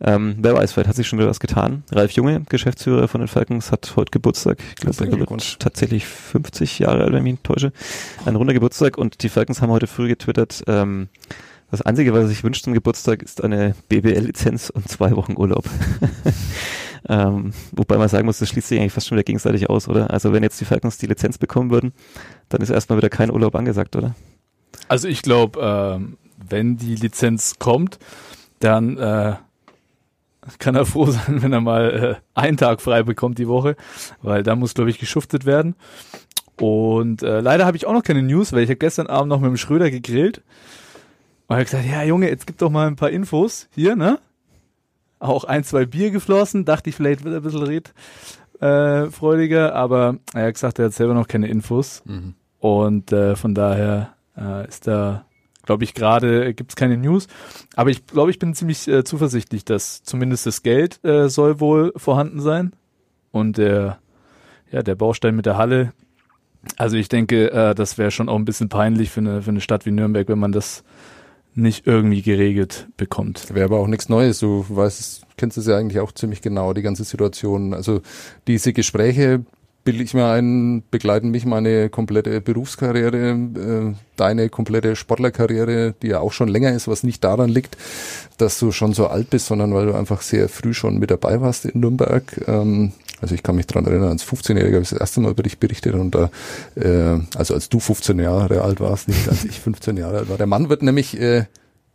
Ähm, 0.00 0.36
wer 0.38 0.54
weiß, 0.54 0.72
vielleicht 0.72 0.88
hat 0.88 0.96
sich 0.96 1.08
schon 1.08 1.18
wieder 1.18 1.28
was 1.28 1.40
getan. 1.40 1.84
Ralf 1.90 2.12
Junge, 2.12 2.42
Geschäftsführer 2.48 3.08
von 3.08 3.20
den 3.20 3.28
Falcons, 3.28 3.72
hat 3.72 3.94
heute 3.96 4.10
Geburtstag. 4.10 4.58
Ich 4.68 4.76
glaube, 4.76 4.96
er 5.04 5.18
wird 5.18 5.60
tatsächlich 5.60 6.06
50 6.06 6.78
Jahre 6.78 7.04
alt, 7.04 7.12
wenn 7.12 7.26
ich 7.26 7.32
mich 7.32 7.40
täusche. 7.42 7.72
Ein 8.24 8.36
runder 8.36 8.54
Geburtstag 8.54 8.98
und 8.98 9.22
die 9.22 9.28
Falcons 9.28 9.62
haben 9.62 9.70
heute 9.70 9.86
früh 9.86 10.08
getwittert, 10.08 10.62
ähm, 10.66 11.08
das 11.70 11.82
Einzige, 11.82 12.12
was 12.12 12.20
er 12.22 12.28
sich 12.28 12.44
wünscht 12.44 12.64
zum 12.64 12.74
Geburtstag, 12.74 13.22
ist 13.22 13.42
eine 13.42 13.74
BBL-Lizenz 13.88 14.70
und 14.70 14.88
zwei 14.88 15.16
Wochen 15.16 15.36
Urlaub. 15.36 15.64
ähm, 17.08 17.52
wobei 17.72 17.98
man 17.98 18.08
sagen 18.08 18.26
muss, 18.26 18.38
das 18.38 18.48
schließt 18.48 18.68
sich 18.68 18.78
eigentlich 18.78 18.92
fast 18.92 19.08
schon 19.08 19.16
wieder 19.16 19.24
gegenseitig 19.24 19.68
aus, 19.68 19.88
oder? 19.88 20.10
Also 20.10 20.32
wenn 20.32 20.42
jetzt 20.42 20.60
die 20.60 20.64
Falcons 20.64 20.98
die 20.98 21.06
Lizenz 21.06 21.38
bekommen 21.38 21.70
würden, 21.70 21.92
dann 22.48 22.60
ist 22.60 22.70
erstmal 22.70 22.98
wieder 22.98 23.08
kein 23.08 23.30
Urlaub 23.30 23.56
angesagt, 23.56 23.96
oder? 23.96 24.14
Also 24.88 25.08
ich 25.08 25.22
glaube, 25.22 25.60
ähm, 25.60 26.18
wenn 26.36 26.76
die 26.76 26.94
Lizenz 26.94 27.56
kommt, 27.58 27.98
dann 28.60 28.96
äh, 28.98 29.34
kann 30.58 30.76
er 30.76 30.86
froh 30.86 31.06
sein, 31.10 31.42
wenn 31.42 31.52
er 31.52 31.60
mal 31.60 32.18
äh, 32.34 32.40
einen 32.40 32.56
Tag 32.56 32.80
frei 32.80 33.02
bekommt 33.02 33.38
die 33.38 33.48
Woche, 33.48 33.76
weil 34.22 34.42
da 34.42 34.54
muss, 34.54 34.74
glaube 34.74 34.90
ich, 34.90 34.98
geschuftet 34.98 35.46
werden. 35.46 35.74
Und 36.60 37.22
äh, 37.22 37.40
leider 37.40 37.66
habe 37.66 37.76
ich 37.76 37.86
auch 37.86 37.92
noch 37.92 38.02
keine 38.02 38.22
News, 38.22 38.52
weil 38.52 38.62
ich 38.62 38.70
habe 38.70 38.76
gestern 38.76 39.08
Abend 39.08 39.28
noch 39.28 39.40
mit 39.40 39.48
dem 39.48 39.56
Schröder 39.56 39.90
gegrillt. 39.90 40.42
Und 41.48 41.56
er 41.56 41.60
hat 41.60 41.66
gesagt, 41.66 41.86
ja 41.86 42.02
Junge, 42.02 42.28
jetzt 42.28 42.46
gib 42.46 42.58
doch 42.58 42.70
mal 42.70 42.86
ein 42.86 42.96
paar 42.96 43.10
Infos 43.10 43.68
hier, 43.74 43.96
ne? 43.96 44.18
Auch 45.18 45.44
ein, 45.44 45.64
zwei 45.64 45.86
Bier 45.86 46.10
geflossen, 46.10 46.64
dachte 46.64 46.90
ich, 46.90 46.96
vielleicht 46.96 47.24
wird 47.24 47.34
er 47.34 47.40
ein 47.40 47.42
bisschen 47.42 47.62
red, 47.62 47.94
äh, 48.60 49.10
freudiger, 49.10 49.74
aber 49.74 50.18
er 50.34 50.46
hat 50.46 50.54
gesagt, 50.54 50.78
er 50.78 50.86
hat 50.86 50.92
selber 50.92 51.14
noch 51.14 51.28
keine 51.28 51.48
Infos. 51.48 52.02
Mhm. 52.04 52.34
Und 52.58 53.12
äh, 53.12 53.36
von 53.36 53.54
daher 53.54 54.14
äh, 54.36 54.66
ist 54.66 54.86
da, 54.86 55.24
glaube 55.64 55.84
ich, 55.84 55.94
gerade 55.94 56.52
gibt 56.54 56.72
es 56.72 56.76
keine 56.76 56.96
News. 56.96 57.28
Aber 57.74 57.90
ich 57.90 58.06
glaube, 58.06 58.30
ich 58.30 58.38
bin 58.38 58.54
ziemlich 58.54 58.88
äh, 58.88 59.04
zuversichtlich, 59.04 59.64
dass 59.64 60.02
zumindest 60.02 60.46
das 60.46 60.62
Geld 60.62 61.02
äh, 61.04 61.28
soll 61.28 61.60
wohl 61.60 61.92
vorhanden 61.96 62.40
sein. 62.40 62.72
Und 63.30 63.58
der, 63.58 63.98
ja, 64.70 64.82
der 64.82 64.94
Baustein 64.94 65.36
mit 65.36 65.46
der 65.46 65.56
Halle. 65.56 65.92
Also 66.76 66.96
ich 66.96 67.08
denke, 67.08 67.52
äh, 67.52 67.74
das 67.74 67.98
wäre 67.98 68.10
schon 68.10 68.28
auch 68.28 68.36
ein 68.36 68.44
bisschen 68.44 68.68
peinlich 68.68 69.10
für 69.10 69.20
eine, 69.20 69.42
für 69.42 69.50
eine 69.50 69.60
Stadt 69.60 69.86
wie 69.86 69.92
Nürnberg, 69.92 70.28
wenn 70.28 70.38
man 70.38 70.52
das 70.52 70.82
nicht 71.56 71.86
irgendwie 71.86 72.22
geregelt 72.22 72.88
bekommt. 72.96 73.54
Wäre 73.54 73.64
aber 73.64 73.78
auch 73.78 73.86
nichts 73.86 74.08
Neues. 74.08 74.40
Du 74.40 74.64
weißt, 74.68 75.22
kennst 75.36 75.58
es 75.58 75.66
ja 75.66 75.76
eigentlich 75.76 76.00
auch 76.00 76.12
ziemlich 76.12 76.42
genau, 76.42 76.72
die 76.72 76.82
ganze 76.82 77.04
Situation. 77.04 77.74
Also 77.74 78.02
diese 78.46 78.72
Gespräche, 78.72 79.44
bilde 79.86 80.02
ich 80.02 80.14
mir 80.14 80.26
ein, 80.26 80.82
begleiten 80.90 81.30
mich 81.30 81.46
meine 81.46 81.88
komplette 81.88 82.40
Berufskarriere, 82.40 83.30
äh, 83.30 83.94
deine 84.16 84.48
komplette 84.50 84.96
Sportlerkarriere, 84.96 85.94
die 86.02 86.08
ja 86.08 86.18
auch 86.18 86.32
schon 86.32 86.48
länger 86.48 86.72
ist, 86.72 86.88
was 86.88 87.04
nicht 87.04 87.22
daran 87.22 87.48
liegt, 87.48 87.78
dass 88.36 88.58
du 88.58 88.72
schon 88.72 88.92
so 88.92 89.06
alt 89.06 89.30
bist, 89.30 89.46
sondern 89.46 89.72
weil 89.72 89.86
du 89.86 89.94
einfach 89.94 90.22
sehr 90.22 90.48
früh 90.48 90.74
schon 90.74 90.98
mit 90.98 91.12
dabei 91.12 91.40
warst 91.40 91.64
in 91.64 91.80
Nürnberg. 91.80 92.24
Ähm, 92.48 92.92
also 93.20 93.34
ich 93.34 93.44
kann 93.44 93.54
mich 93.54 93.68
dran 93.68 93.86
erinnern, 93.86 94.10
als 94.10 94.26
15-Jähriger 94.26 94.74
habe 94.74 94.82
ich 94.82 94.90
das 94.90 94.98
erste 94.98 95.20
Mal 95.20 95.30
über 95.30 95.44
dich 95.44 95.58
berichtet 95.58 95.94
und 95.94 96.14
da, 96.14 96.30
äh, 96.74 97.20
also 97.36 97.54
als 97.54 97.68
du 97.68 97.78
15 97.78 98.18
Jahre 98.18 98.62
alt 98.62 98.80
warst, 98.80 99.06
nicht 99.06 99.28
als 99.28 99.44
ich 99.44 99.60
15 99.60 99.96
Jahre 99.96 100.18
alt 100.18 100.28
war. 100.28 100.36
Der 100.36 100.48
Mann 100.48 100.68
wird 100.68 100.82
nämlich 100.82 101.18
äh, 101.18 101.44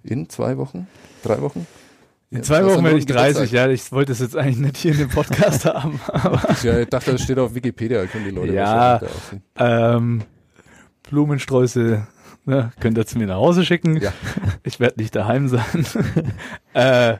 in 0.02 0.30
zwei 0.30 0.58
Wochen, 0.58 0.88
drei 1.24 1.42
Wochen? 1.42 1.68
In 2.32 2.44
zwei 2.44 2.64
Wochen 2.66 2.84
werde 2.84 2.98
ich 2.98 3.04
ein 3.04 3.08
Geburtstag. 3.08 3.34
30, 3.36 3.52
ja. 3.52 3.68
Ich 3.68 3.92
wollte 3.92 4.14
es 4.14 4.20
jetzt 4.20 4.38
eigentlich 4.38 4.58
nicht 4.58 4.78
hier 4.78 4.94
in 4.94 4.98
dem 5.00 5.10
Podcast 5.10 5.66
haben. 5.66 6.00
Aber 6.08 6.42
Ja, 6.64 6.80
ich 6.80 6.88
dachte, 6.88 7.12
das 7.12 7.22
steht 7.22 7.38
auf 7.38 7.54
Wikipedia, 7.54 8.06
können 8.06 8.26
die 8.26 8.32
Leute 8.32 8.54
Ja. 8.54 9.02
ähm, 9.58 10.24
Blumensträuße 11.10 12.08
ne, 12.46 12.72
könnt 12.80 12.98
ihr 12.98 13.06
zu 13.06 13.18
mir 13.18 13.28
nach 13.28 13.36
Hause 13.36 13.66
schicken. 13.66 13.98
Ja. 13.98 14.14
Ich 14.64 14.80
werde 14.80 15.00
nicht 15.02 15.16
daheim 15.16 15.48
sein. 15.50 15.86
äh, 16.74 17.18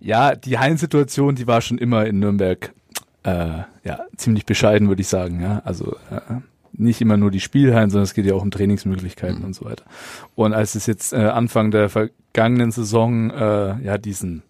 ja, 0.00 0.34
die 0.34 0.58
Hallensituation, 0.58 1.34
die 1.36 1.46
war 1.46 1.60
schon 1.60 1.78
immer 1.78 2.06
in 2.06 2.18
Nürnberg 2.18 2.72
äh, 3.22 3.58
ja 3.84 4.00
ziemlich 4.16 4.46
bescheiden, 4.46 4.88
würde 4.88 5.02
ich 5.02 5.08
sagen. 5.08 5.40
Ja, 5.40 5.62
also 5.64 5.96
äh, 6.10 6.40
nicht 6.80 7.00
immer 7.00 7.16
nur 7.16 7.30
die 7.30 7.40
Spielhallen, 7.40 7.90
sondern 7.90 8.04
es 8.04 8.14
geht 8.14 8.26
ja 8.26 8.34
auch 8.34 8.42
um 8.42 8.50
Trainingsmöglichkeiten 8.50 9.38
Mhm. 9.40 9.44
und 9.44 9.54
so 9.54 9.64
weiter. 9.64 9.84
Und 10.34 10.52
als 10.54 10.74
es 10.74 10.86
jetzt 10.86 11.12
äh, 11.12 11.16
Anfang 11.16 11.70
der 11.70 11.88
vergangenen 11.88 12.70
Saison 12.70 13.30
äh, 13.30 13.82
ja 13.82 13.98
diesen 13.98 14.42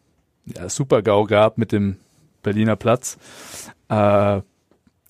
ja, 0.46 0.68
Super-GAU 0.68 1.24
gab 1.26 1.58
mit 1.58 1.72
dem 1.72 1.96
Berliner 2.42 2.76
Platz, 2.76 3.18
äh, 3.88 4.40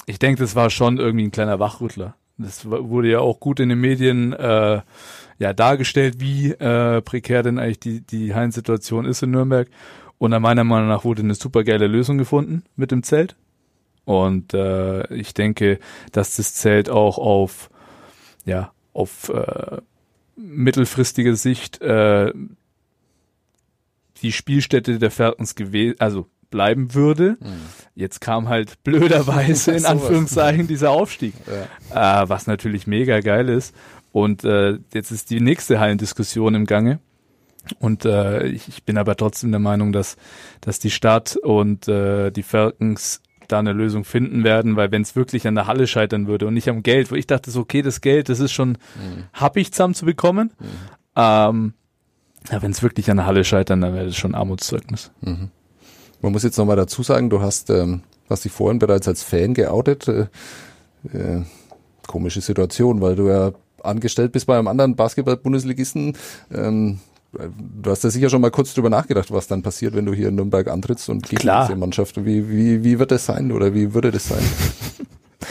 ich 0.06 0.18
denke, 0.18 0.42
das 0.42 0.56
war 0.56 0.70
schon 0.70 0.98
irgendwie 0.98 1.26
ein 1.26 1.30
kleiner 1.30 1.60
Wachrüttler. 1.60 2.14
Das 2.38 2.64
wurde 2.68 3.10
ja 3.10 3.20
auch 3.20 3.38
gut 3.38 3.60
in 3.60 3.68
den 3.68 3.80
Medien 3.80 4.32
äh, 4.32 4.80
ja 5.38 5.52
dargestellt, 5.52 6.16
wie 6.20 6.52
äh, 6.52 7.02
prekär 7.02 7.42
denn 7.42 7.58
eigentlich 7.58 7.80
die, 7.80 8.00
die 8.00 8.34
Hallensituation 8.34 9.04
ist 9.04 9.22
in 9.22 9.30
Nürnberg. 9.30 9.68
Und 10.18 10.38
meiner 10.40 10.64
Meinung 10.64 10.88
nach 10.88 11.04
wurde 11.04 11.22
eine 11.22 11.34
super 11.34 11.64
geile 11.64 11.86
Lösung 11.86 12.18
gefunden 12.18 12.64
mit 12.76 12.90
dem 12.90 13.02
Zelt. 13.02 13.36
Und 14.10 14.54
äh, 14.54 15.06
ich 15.14 15.34
denke, 15.34 15.78
dass 16.10 16.34
das 16.34 16.54
Zelt 16.54 16.90
auch 16.90 17.16
auf 17.16 17.70
ja 18.44 18.72
auf 18.92 19.28
äh, 19.28 19.76
mittelfristige 20.34 21.36
Sicht 21.36 21.80
äh, 21.80 22.32
die 24.22 24.32
Spielstätte 24.32 24.98
der 24.98 25.12
Falcons 25.12 25.54
gewesen, 25.54 25.94
also 26.00 26.26
bleiben 26.50 26.92
würde. 26.94 27.36
Jetzt 27.94 28.20
kam 28.20 28.48
halt 28.48 28.82
blöderweise 28.82 29.70
in. 29.76 29.84
Anführungszeichen 29.86 30.66
dieser 30.66 30.90
Aufstieg, 30.90 31.34
Ja. 31.94 32.24
äh, 32.24 32.28
was 32.28 32.48
natürlich 32.48 32.88
mega 32.88 33.20
geil 33.20 33.48
ist. 33.48 33.72
Und 34.10 34.42
äh, 34.42 34.78
jetzt 34.92 35.12
ist 35.12 35.30
die 35.30 35.40
nächste 35.40 35.78
Hallendiskussion 35.78 36.56
im 36.56 36.66
Gange. 36.66 36.98
Und 37.78 38.04
äh, 38.04 38.46
ich, 38.48 38.66
ich 38.66 38.82
bin 38.82 38.98
aber 38.98 39.14
trotzdem 39.14 39.52
der 39.52 39.60
Meinung, 39.60 39.92
dass, 39.92 40.16
dass 40.60 40.80
die 40.80 40.90
Stadt 40.90 41.36
und 41.36 41.86
äh, 41.86 42.32
die 42.32 42.42
Falcons 42.42 43.22
da 43.52 43.58
eine 43.58 43.72
Lösung 43.72 44.04
finden 44.04 44.44
werden, 44.44 44.76
weil 44.76 44.90
wenn 44.90 45.02
es 45.02 45.16
wirklich 45.16 45.46
an 45.46 45.54
der 45.54 45.66
Halle 45.66 45.86
scheitern 45.86 46.26
würde 46.26 46.46
und 46.46 46.54
nicht 46.54 46.68
am 46.68 46.82
Geld, 46.82 47.10
wo 47.10 47.14
ich 47.14 47.26
dachte 47.26 47.50
so, 47.50 47.60
okay, 47.60 47.82
das 47.82 48.00
Geld, 48.00 48.28
das 48.28 48.40
ist 48.40 48.52
schon 48.52 48.70
mhm. 48.70 49.24
happig 49.32 49.72
zusammen 49.72 49.94
zu 49.94 50.04
bekommen. 50.04 50.52
Mhm. 50.58 50.66
Ähm, 51.16 51.74
ja, 52.50 52.62
wenn 52.62 52.70
es 52.70 52.82
wirklich 52.82 53.10
an 53.10 53.18
der 53.18 53.26
Halle 53.26 53.44
scheitern, 53.44 53.80
dann 53.80 53.94
wäre 53.94 54.06
das 54.06 54.16
schon 54.16 54.34
Armutszeugnis. 54.34 55.10
Mhm. 55.20 55.50
Man 56.22 56.32
muss 56.32 56.42
jetzt 56.42 56.58
nochmal 56.58 56.76
dazu 56.76 57.02
sagen, 57.02 57.30
du 57.30 57.40
hast, 57.40 57.70
ähm, 57.70 58.02
hast 58.28 58.44
dich 58.44 58.52
vorhin 58.52 58.78
bereits 58.78 59.08
als 59.08 59.22
Fan 59.22 59.54
geoutet. 59.54 60.08
Äh, 60.08 60.26
äh, 61.12 61.42
komische 62.06 62.40
Situation, 62.40 63.00
weil 63.00 63.16
du 63.16 63.28
ja 63.28 63.52
angestellt 63.82 64.32
bist 64.32 64.46
bei 64.46 64.58
einem 64.58 64.68
anderen 64.68 64.96
Basketball-Bundesligisten. 64.96 66.16
Ähm, 66.52 66.98
du 67.32 67.90
hast 67.90 68.04
ja 68.04 68.10
sicher 68.10 68.30
schon 68.30 68.40
mal 68.40 68.50
kurz 68.50 68.74
drüber 68.74 68.90
nachgedacht, 68.90 69.30
was 69.30 69.46
dann 69.46 69.62
passiert, 69.62 69.94
wenn 69.94 70.06
du 70.06 70.12
hier 70.12 70.28
in 70.28 70.34
Nürnberg 70.34 70.68
antrittst 70.68 71.08
und 71.08 71.28
gegen 71.28 71.40
Klar. 71.40 71.66
diese 71.66 71.78
Mannschaft. 71.78 72.24
Wie, 72.24 72.48
wie, 72.50 72.82
wie 72.82 72.98
wird 72.98 73.10
das 73.10 73.26
sein 73.26 73.52
oder 73.52 73.74
wie 73.74 73.94
würde 73.94 74.10
das 74.10 74.28
sein? 74.28 74.42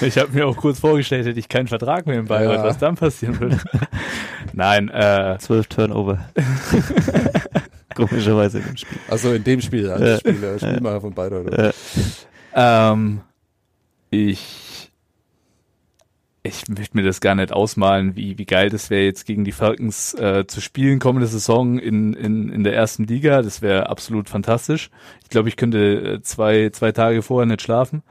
Ich 0.02 0.18
habe 0.18 0.32
mir 0.32 0.48
auch 0.48 0.56
kurz 0.56 0.80
vorgestellt, 0.80 1.26
hätte 1.26 1.40
ich 1.40 1.50
keinen 1.50 1.68
Vertrag 1.68 2.06
mehr 2.06 2.20
in 2.20 2.26
Bayreuth, 2.26 2.60
ja. 2.60 2.64
was 2.64 2.78
dann 2.78 2.96
passieren 2.96 3.38
würde. 3.38 3.60
Nein, 4.54 4.88
äh. 4.88 5.38
Zwölf 5.40 5.68
Turnover. 5.68 6.20
Komischerweise 7.96 8.60
in 8.60 8.66
dem 8.66 8.78
Spiel. 8.78 8.98
Also 9.10 9.34
in 9.34 9.44
dem 9.44 9.62
Spiel, 9.62 9.86
ja. 9.88 10.18
Spieler, 10.20 10.58
Spielmacher 10.58 11.02
von 11.02 11.14
Bayreuth. 11.14 11.74
Ja. 12.56 12.94
Ähm, 12.94 13.22
ich 14.10 14.69
ich 16.42 16.68
möchte 16.70 16.96
mir 16.96 17.04
das 17.04 17.20
gar 17.20 17.36
nicht 17.36 17.52
ausmalen, 17.52 18.16
wie, 18.16 18.38
wie 18.38 18.46
geil 18.46 18.70
das 18.70 18.90
wäre, 18.90 19.04
jetzt 19.04 19.26
gegen 19.26 19.44
die 19.44 19.52
Falcons 19.52 20.14
äh, 20.14 20.46
zu 20.48 20.62
spielen, 20.62 21.00
kommende 21.00 21.28
Saison 21.28 21.80
in, 21.80 22.14
in, 22.14 22.50
in 22.50 22.64
der 22.64 22.76
ersten 22.76 23.04
Liga. 23.06 23.42
Das 23.42 23.62
wäre 23.62 23.90
absolut 23.90 24.30
fantastisch. 24.30 24.90
Ich 25.24 25.30
glaube, 25.30 25.50
ich 25.50 25.58
könnte 25.58 26.14
äh, 26.16 26.22
zwei, 26.22 26.70
zwei 26.70 26.92
Tage 26.92 27.22
vorher 27.22 27.46
nicht 27.46 27.62
schlafen. 27.62 28.04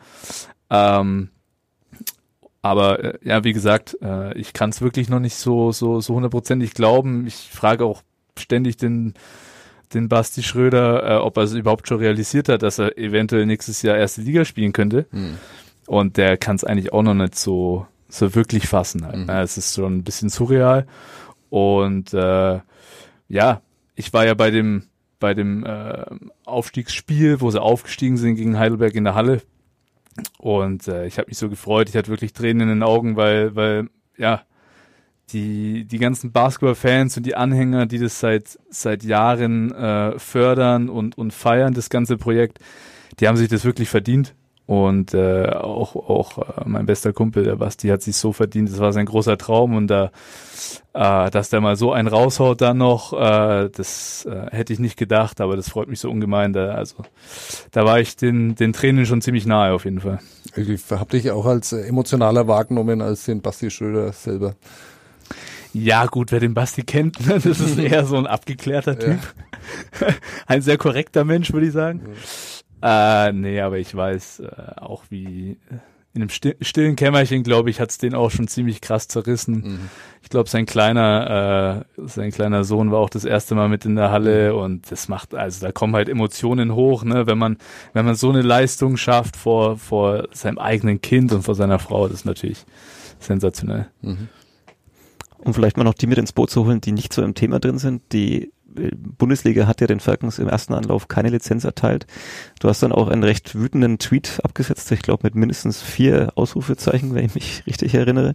Ähm, 0.68 1.30
aber 2.60 3.02
äh, 3.02 3.18
ja, 3.22 3.44
wie 3.44 3.52
gesagt, 3.52 3.96
äh, 4.02 4.36
ich 4.36 4.52
kann 4.52 4.70
es 4.70 4.82
wirklich 4.82 5.08
noch 5.08 5.20
nicht 5.20 5.36
so 5.36 5.72
so 5.72 6.00
so 6.00 6.14
hundertprozentig 6.14 6.74
glauben. 6.74 7.26
Ich 7.26 7.48
frage 7.50 7.84
auch 7.84 8.02
ständig 8.38 8.76
den 8.76 9.14
den 9.94 10.08
Basti 10.10 10.42
Schröder, 10.42 11.16
äh, 11.16 11.16
ob 11.16 11.38
er 11.38 11.44
es 11.44 11.54
überhaupt 11.54 11.88
schon 11.88 11.98
realisiert 11.98 12.50
hat, 12.50 12.62
dass 12.62 12.78
er 12.78 12.98
eventuell 12.98 13.46
nächstes 13.46 13.80
Jahr 13.80 13.96
erste 13.96 14.20
Liga 14.20 14.44
spielen 14.44 14.72
könnte. 14.72 15.06
Hm. 15.12 15.38
Und 15.86 16.18
der 16.18 16.36
kann 16.36 16.56
es 16.56 16.64
eigentlich 16.64 16.92
auch 16.92 17.02
noch 17.02 17.14
nicht 17.14 17.36
so 17.36 17.86
so 18.08 18.34
wirklich 18.34 18.66
fassen 18.68 19.06
halt. 19.06 19.18
Mhm. 19.18 19.30
Es 19.30 19.56
ist 19.58 19.74
schon 19.74 19.98
ein 19.98 20.04
bisschen 20.04 20.28
surreal. 20.28 20.86
Und 21.50 22.14
äh, 22.14 22.60
ja, 23.28 23.62
ich 23.94 24.12
war 24.12 24.26
ja 24.26 24.34
bei 24.34 24.50
dem 24.50 24.84
bei 25.18 25.34
dem 25.34 25.64
äh, 25.64 26.04
Aufstiegsspiel, 26.44 27.40
wo 27.40 27.50
sie 27.50 27.60
aufgestiegen 27.60 28.16
sind 28.16 28.36
gegen 28.36 28.58
Heidelberg 28.58 28.94
in 28.94 29.04
der 29.04 29.14
Halle. 29.14 29.42
Und 30.38 30.88
äh, 30.88 31.06
ich 31.06 31.18
habe 31.18 31.28
mich 31.28 31.38
so 31.38 31.48
gefreut, 31.48 31.88
ich 31.88 31.96
hatte 31.96 32.08
wirklich 32.08 32.32
Tränen 32.32 32.62
in 32.62 32.68
den 32.68 32.82
Augen, 32.82 33.16
weil, 33.16 33.54
weil, 33.54 33.88
ja, 34.16 34.42
die, 35.32 35.84
die 35.84 35.98
ganzen 35.98 36.32
Basketball-Fans 36.32 37.16
und 37.18 37.26
die 37.26 37.34
Anhänger, 37.34 37.86
die 37.86 37.98
das 37.98 38.18
seit, 38.18 38.58
seit 38.70 39.04
Jahren 39.04 39.72
äh, 39.72 40.18
fördern 40.18 40.88
und, 40.88 41.18
und 41.18 41.32
feiern, 41.32 41.74
das 41.74 41.90
ganze 41.90 42.16
Projekt, 42.16 42.58
die 43.20 43.28
haben 43.28 43.36
sich 43.36 43.48
das 43.48 43.64
wirklich 43.64 43.88
verdient. 43.88 44.34
Und 44.68 45.14
äh, 45.14 45.48
auch, 45.48 45.96
auch 45.96 46.36
äh, 46.36 46.62
mein 46.66 46.84
bester 46.84 47.14
Kumpel, 47.14 47.42
der 47.42 47.56
Basti, 47.56 47.88
hat 47.88 48.02
sich 48.02 48.16
so 48.18 48.34
verdient. 48.34 48.70
Das 48.70 48.78
war 48.78 48.92
sein 48.92 49.06
großer 49.06 49.38
Traum. 49.38 49.74
Und 49.74 49.86
da, 49.86 50.10
äh, 50.92 51.30
dass 51.30 51.48
der 51.48 51.62
mal 51.62 51.76
so 51.76 51.90
einen 51.90 52.06
raushaut 52.06 52.60
dann 52.60 52.76
noch, 52.76 53.14
äh, 53.14 53.70
das 53.70 54.26
äh, 54.26 54.50
hätte 54.50 54.74
ich 54.74 54.78
nicht 54.78 54.98
gedacht, 54.98 55.40
aber 55.40 55.56
das 55.56 55.70
freut 55.70 55.88
mich 55.88 56.00
so 56.00 56.10
ungemein. 56.10 56.52
Da, 56.52 56.72
also 56.72 56.96
da 57.70 57.86
war 57.86 57.98
ich 57.98 58.16
den, 58.16 58.56
den 58.56 58.74
Tränen 58.74 59.06
schon 59.06 59.22
ziemlich 59.22 59.46
nahe 59.46 59.72
auf 59.72 59.86
jeden 59.86 60.00
Fall. 60.00 60.18
Ich 60.54 60.82
habe 60.90 61.10
dich 61.12 61.30
auch 61.30 61.46
als 61.46 61.72
emotionaler 61.72 62.46
wahrgenommen 62.46 63.00
als 63.00 63.24
den 63.24 63.40
Basti 63.40 63.70
Schröder 63.70 64.12
selber. 64.12 64.54
Ja, 65.72 66.04
gut, 66.04 66.30
wer 66.30 66.40
den 66.40 66.52
Basti 66.52 66.82
kennt, 66.82 67.26
ne, 67.26 67.34
das 67.34 67.60
ist 67.60 67.78
eher 67.78 68.04
so 68.04 68.16
ein 68.16 68.26
abgeklärter 68.26 68.98
Typ. 68.98 69.18
Ja. 70.00 70.08
ein 70.46 70.60
sehr 70.60 70.76
korrekter 70.76 71.24
Mensch, 71.24 71.54
würde 71.54 71.66
ich 71.66 71.72
sagen. 71.72 72.02
Ja. 72.04 72.12
Äh, 72.82 73.32
nee, 73.32 73.60
aber 73.60 73.78
ich 73.78 73.94
weiß 73.94 74.40
äh, 74.40 74.80
auch, 74.80 75.04
wie 75.10 75.58
äh, 75.70 75.78
in 76.14 76.22
einem 76.22 76.30
stillen 76.30 76.96
Kämmerchen, 76.96 77.42
glaube 77.42 77.70
ich, 77.70 77.80
hat's 77.80 77.98
den 77.98 78.14
auch 78.14 78.30
schon 78.30 78.48
ziemlich 78.48 78.80
krass 78.80 79.08
zerrissen. 79.08 79.54
Mhm. 79.54 79.90
Ich 80.22 80.30
glaube, 80.30 80.48
sein 80.48 80.66
kleiner, 80.66 81.84
äh, 81.96 82.02
sein 82.06 82.32
kleiner 82.32 82.64
Sohn 82.64 82.90
war 82.90 82.98
auch 82.98 83.10
das 83.10 83.24
erste 83.24 83.54
Mal 83.54 83.68
mit 83.68 83.84
in 83.84 83.94
der 83.94 84.10
Halle 84.10 84.52
mhm. 84.52 84.58
und 84.58 84.90
das 84.90 85.08
macht, 85.08 85.34
also 85.34 85.64
da 85.64 85.70
kommen 85.70 85.94
halt 85.94 86.08
Emotionen 86.08 86.74
hoch, 86.74 87.04
ne, 87.04 87.26
wenn 87.26 87.38
man, 87.38 87.58
wenn 87.92 88.04
man 88.04 88.14
so 88.14 88.30
eine 88.30 88.42
Leistung 88.42 88.96
schafft 88.96 89.36
vor, 89.36 89.76
vor 89.76 90.28
seinem 90.32 90.58
eigenen 90.58 91.00
Kind 91.00 91.32
und 91.32 91.42
vor 91.42 91.54
seiner 91.54 91.78
Frau, 91.78 92.08
das 92.08 92.20
ist 92.20 92.26
natürlich 92.26 92.64
sensationell. 93.20 93.88
Mhm. 94.02 94.28
Um 95.38 95.54
vielleicht 95.54 95.76
mal 95.76 95.84
noch 95.84 95.94
die 95.94 96.08
mit 96.08 96.18
ins 96.18 96.32
Boot 96.32 96.50
zu 96.50 96.64
holen, 96.64 96.80
die 96.80 96.92
nicht 96.92 97.12
so 97.12 97.22
im 97.22 97.34
Thema 97.34 97.60
drin 97.60 97.78
sind, 97.78 98.02
die 98.12 98.50
Bundesliga 98.68 99.66
hat 99.66 99.80
ja 99.80 99.86
den 99.86 100.00
Falcons 100.00 100.38
im 100.38 100.48
ersten 100.48 100.74
Anlauf 100.74 101.08
keine 101.08 101.30
Lizenz 101.30 101.64
erteilt. 101.64 102.06
Du 102.60 102.68
hast 102.68 102.82
dann 102.82 102.92
auch 102.92 103.08
einen 103.08 103.24
recht 103.24 103.54
wütenden 103.54 103.98
Tweet 103.98 104.40
abgesetzt, 104.44 104.90
ich 104.92 105.02
glaube 105.02 105.24
mit 105.24 105.34
mindestens 105.34 105.82
vier 105.82 106.32
Ausrufezeichen, 106.34 107.14
wenn 107.14 107.24
ich 107.24 107.34
mich 107.34 107.62
richtig 107.66 107.94
erinnere, 107.94 108.34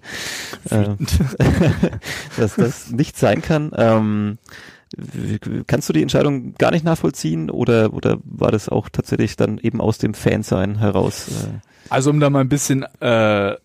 äh, 0.70 0.96
dass 2.38 2.56
das 2.56 2.92
nicht 2.92 3.18
sein 3.18 3.42
kann. 3.42 3.72
Ähm, 3.75 4.38
kannst 5.68 5.90
du 5.90 5.94
die 5.94 6.02
Entscheidung 6.02 6.56
gar 6.56 6.72
nicht 6.72 6.86
nachvollziehen 6.86 7.50
oder, 7.50 7.94
oder 7.94 8.18
war 8.24 8.52
das 8.52 8.70
auch 8.70 8.90
tatsächlich 8.90 9.36
dann 9.36 9.58
eben 9.58 9.82
aus 9.82 9.98
dem 9.98 10.13
Fansein 10.13 10.80
heraus? 10.80 11.30
Äh? 11.30 11.60
Also 11.90 12.10
um 12.10 12.20
da 12.20 12.30
mal 12.30 12.42
ein 12.42 12.50
bisschen 12.50 12.86
äh, 13.00 13.56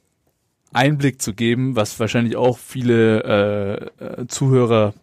Einblick 0.73 1.21
zu 1.21 1.35
geben, 1.35 1.77
was 1.77 1.99
wahrscheinlich 1.99 2.37
auch 2.37 2.59
viele 2.59 3.91
äh, 4.01 4.05
äh 4.05 4.27
Zuhörer 4.27 4.95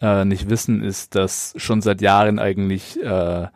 äh, 0.00 0.24
nicht 0.24 0.48
wissen, 0.48 0.82
ist, 0.82 1.14
dass 1.14 1.54
schon 1.56 1.82
seit 1.82 2.00
Jahren 2.00 2.38
eigentlich 2.38 3.02
äh, 3.02 3.48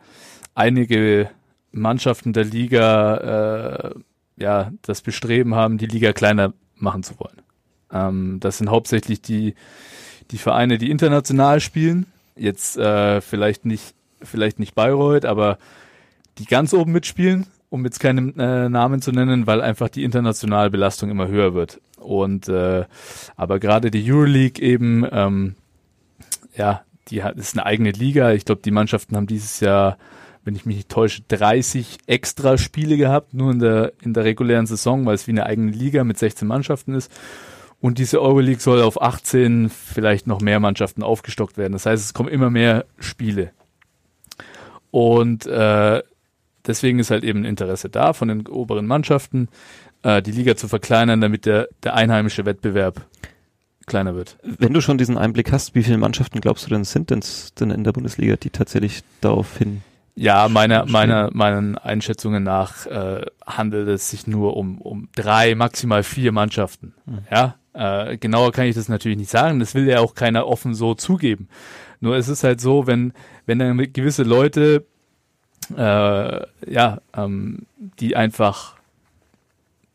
einige 0.53 1.29
Mannschaften 1.71 2.33
der 2.33 2.45
Liga 2.45 3.93
äh, 3.95 3.99
ja 4.37 4.71
das 4.81 5.01
Bestreben 5.01 5.55
haben, 5.55 5.77
die 5.77 5.87
Liga 5.87 6.13
kleiner 6.13 6.53
machen 6.75 7.03
zu 7.03 7.19
wollen. 7.19 7.41
Ähm, 7.91 8.39
das 8.39 8.57
sind 8.57 8.69
hauptsächlich 8.69 9.21
die 9.21 9.55
die 10.31 10.37
Vereine, 10.37 10.77
die 10.77 10.89
international 10.89 11.59
spielen. 11.59 12.07
Jetzt 12.35 12.77
äh, 12.77 13.21
vielleicht 13.21 13.65
nicht 13.65 13.93
vielleicht 14.21 14.59
nicht 14.59 14.75
Bayreuth, 14.75 15.25
aber 15.25 15.57
die 16.37 16.45
ganz 16.45 16.73
oben 16.73 16.91
mitspielen, 16.91 17.45
um 17.69 17.83
jetzt 17.85 17.99
keinen 17.99 18.37
äh, 18.39 18.69
Namen 18.69 19.01
zu 19.01 19.11
nennen, 19.11 19.47
weil 19.47 19.61
einfach 19.61 19.89
die 19.89 20.03
internationale 20.03 20.69
Belastung 20.69 21.09
immer 21.09 21.27
höher 21.27 21.53
wird. 21.53 21.79
Und 21.97 22.49
äh, 22.49 22.85
aber 23.35 23.59
gerade 23.59 23.91
die 23.91 24.11
Euroleague 24.11 24.61
eben 24.61 25.05
ähm, 25.11 25.55
ja, 26.55 26.83
die 27.09 27.23
hat, 27.23 27.37
ist 27.37 27.55
eine 27.55 27.65
eigene 27.65 27.91
Liga. 27.91 28.31
Ich 28.31 28.45
glaube, 28.45 28.61
die 28.63 28.71
Mannschaften 28.71 29.15
haben 29.15 29.27
dieses 29.27 29.59
Jahr, 29.59 29.97
wenn 30.43 30.55
ich 30.55 30.65
mich 30.65 30.77
nicht 30.77 30.89
täusche, 30.89 31.21
30 31.27 31.99
extra 32.07 32.57
Spiele 32.57 32.97
gehabt, 32.97 33.33
nur 33.33 33.51
in 33.51 33.59
der, 33.59 33.93
in 34.01 34.13
der 34.13 34.23
regulären 34.23 34.65
Saison, 34.65 35.05
weil 35.05 35.15
es 35.15 35.27
wie 35.27 35.31
eine 35.31 35.45
eigene 35.45 35.71
Liga 35.71 36.03
mit 36.03 36.17
16 36.17 36.47
Mannschaften 36.47 36.93
ist. 36.93 37.11
Und 37.81 37.99
diese 37.99 38.21
Euroleague 38.21 38.61
soll 38.61 38.81
auf 38.81 39.01
18, 39.01 39.69
vielleicht 39.69 40.27
noch 40.27 40.41
mehr 40.41 40.59
Mannschaften 40.59 41.03
aufgestockt 41.03 41.57
werden. 41.57 41.73
Das 41.73 41.85
heißt, 41.85 42.03
es 42.03 42.13
kommen 42.13 42.29
immer 42.29 42.49
mehr 42.49 42.85
Spiele. 42.99 43.51
Und 44.91 45.45
äh, 45.45 46.01
deswegen 46.65 46.99
ist 46.99 47.11
halt 47.11 47.23
eben 47.23 47.41
ein 47.41 47.45
Interesse 47.45 47.89
da 47.89 48.13
von 48.13 48.29
den 48.29 48.47
oberen 48.47 48.87
Mannschaften, 48.87 49.49
äh, 50.03 50.21
die 50.21 50.31
Liga 50.31 50.55
zu 50.55 50.67
verkleinern, 50.67 51.21
damit 51.21 51.45
der, 51.45 51.67
der 51.83 51.95
einheimische 51.95 52.45
Wettbewerb 52.45 53.05
kleiner 53.85 54.15
wird. 54.15 54.37
Wenn 54.43 54.73
du 54.73 54.81
schon 54.81 54.97
diesen 54.97 55.17
Einblick 55.17 55.51
hast, 55.51 55.75
wie 55.75 55.83
viele 55.83 55.97
Mannschaften 55.97 56.41
glaubst 56.41 56.65
du 56.65 56.69
denn 56.69 56.83
sind 56.83 57.09
denn, 57.09 57.71
in 57.71 57.83
der 57.83 57.91
Bundesliga, 57.91 58.35
die 58.35 58.49
tatsächlich 58.49 59.03
darauf 59.21 59.57
hin? 59.57 59.81
Ja, 60.15 60.47
meiner, 60.47 60.85
meiner, 60.85 61.29
meinen 61.33 61.77
Einschätzungen 61.77 62.43
nach 62.43 62.85
äh, 62.85 63.25
handelt 63.45 63.89
es 63.89 64.09
sich 64.09 64.27
nur 64.27 64.55
um, 64.55 64.79
um 64.79 65.09
drei, 65.13 65.55
maximal 65.55 66.03
vier 66.03 66.31
Mannschaften. 66.31 66.93
Mhm. 67.05 67.19
Ja, 67.29 67.55
äh, 67.73 68.17
genauer 68.17 68.53
kann 68.53 68.65
ich 68.65 68.75
das 68.75 68.87
natürlich 68.87 69.17
nicht 69.17 69.29
sagen. 69.29 69.59
Das 69.59 69.75
will 69.75 69.87
ja 69.87 69.99
auch 69.99 70.15
keiner 70.15 70.47
offen 70.47 70.73
so 70.73 70.93
zugeben. 70.93 71.49
Nur 71.99 72.15
es 72.15 72.29
ist 72.29 72.45
halt 72.45 72.61
so, 72.61 72.87
wenn, 72.87 73.11
wenn 73.45 73.59
dann 73.59 73.77
gewisse 73.91 74.23
Leute, 74.23 74.85
äh, 75.75 75.81
ja, 76.71 77.01
ähm, 77.15 77.65
die 77.99 78.15
einfach 78.15 78.75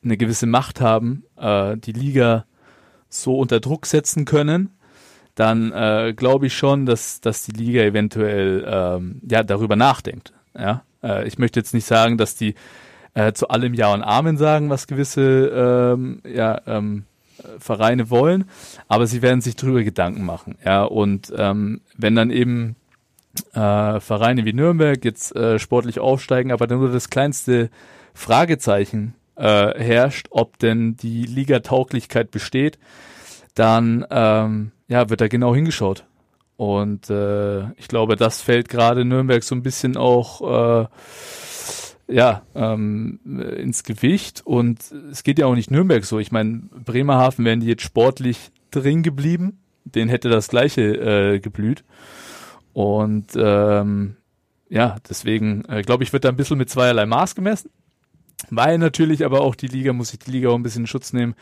eine 0.04 0.16
gewisse 0.16 0.47
Macht 0.47 0.80
haben, 0.80 1.25
äh, 1.38 1.76
die 1.78 1.92
Liga 1.92 2.44
so 3.11 3.38
unter 3.38 3.61
Druck 3.61 3.87
setzen 3.87 4.25
können, 4.25 4.71
dann 5.35 5.73
äh, 5.73 6.14
glaube 6.17 6.47
ich 6.47 6.57
schon, 6.57 6.87
dass, 6.87 7.21
dass 7.21 7.45
die 7.45 7.52
Liga 7.52 7.83
eventuell 7.83 8.64
ähm, 8.67 9.21
ja, 9.29 9.43
darüber 9.43 9.76
nachdenkt. 9.76 10.33
Ja? 10.59 10.85
Äh, 11.02 11.26
ich 11.26 11.38
möchte 11.38 11.61
jetzt 11.61 11.75
nicht 11.75 11.87
sagen, 11.87 12.17
dass 12.17 12.37
die 12.37 12.55
äh, 13.14 13.33
zu 13.33 13.49
allem 13.49 13.75
Ja 13.75 13.93
und 13.93 14.02
Amen 14.02 14.37
sagen, 14.37 14.71
was 14.71 14.87
gewisse 14.87 15.93
ähm, 15.93 16.23
ja, 16.26 16.61
ähm, 16.67 17.05
Vereine 17.59 18.11
wollen, 18.11 18.45
aber 18.88 19.07
sie 19.07 19.23
werden 19.23 19.40
sich 19.40 19.57
darüber 19.57 19.83
Gedanken 19.83 20.25
machen. 20.25 20.57
Ja? 20.64 20.85
Und 20.85 21.33
ähm, 21.37 21.81
wenn 21.97 22.14
dann 22.14 22.31
eben 22.31 22.76
äh, 23.55 24.00
Vereine 24.00 24.45
wie 24.45 24.52
Nürnberg 24.52 25.05
jetzt 25.05 25.35
äh, 25.35 25.59
sportlich 25.59 26.00
aufsteigen, 26.00 26.52
aber 26.52 26.67
dann 26.67 26.79
nur 26.79 26.93
das 26.93 27.11
kleinste 27.11 27.71
Fragezeichen 28.14 29.14
äh, 29.40 29.82
herrscht, 29.82 30.26
ob 30.30 30.59
denn 30.59 30.97
die 30.97 31.25
Ligatauglichkeit 31.25 32.30
besteht, 32.30 32.78
dann 33.54 34.06
ähm, 34.11 34.73
ja, 34.88 35.09
wird 35.09 35.20
da 35.20 35.28
genau 35.28 35.54
hingeschaut. 35.54 36.04
Und 36.56 37.09
äh, 37.09 37.70
ich 37.73 37.88
glaube, 37.88 38.16
das 38.16 38.42
fällt 38.42 38.68
gerade 38.68 39.04
Nürnberg 39.04 39.42
so 39.42 39.54
ein 39.54 39.62
bisschen 39.62 39.97
auch 39.97 40.82
äh, 40.82 40.87
ja, 42.06 42.42
ähm, 42.54 43.20
ins 43.25 43.82
Gewicht. 43.85 44.42
Und 44.44 44.80
es 45.11 45.23
geht 45.23 45.38
ja 45.38 45.47
auch 45.47 45.54
nicht 45.54 45.70
Nürnberg 45.70 46.04
so. 46.04 46.18
Ich 46.18 46.32
meine, 46.32 46.62
Bremerhaven 46.85 47.44
wären 47.44 47.61
die 47.61 47.68
jetzt 47.68 47.82
sportlich 47.82 48.50
drin 48.70 49.02
geblieben. 49.02 49.61
Den 49.85 50.11
hätte 50.11 50.28
das 50.28 50.49
gleiche 50.49 50.82
äh, 50.82 51.40
geblüht. 51.40 51.82
Und 52.75 53.28
ähm, 53.37 54.16
ja, 54.68 54.97
deswegen 55.09 55.64
äh, 55.66 55.82
glaube 55.82 56.04
ich, 56.04 56.12
wird 56.12 56.25
da 56.25 56.28
ein 56.28 56.37
bisschen 56.37 56.59
mit 56.59 56.68
zweierlei 56.68 57.06
Maß 57.06 57.35
gemessen. 57.35 57.70
Weil 58.50 58.78
natürlich 58.78 59.25
aber 59.25 59.42
auch 59.42 59.54
die 59.54 59.66
Liga, 59.66 59.92
muss 59.92 60.12
ich 60.12 60.18
die 60.18 60.30
Liga 60.30 60.49
auch 60.50 60.54
ein 60.54 60.62
bisschen 60.62 60.82
in 60.82 60.87
Schutz 60.87 61.12
nehmen, 61.12 61.35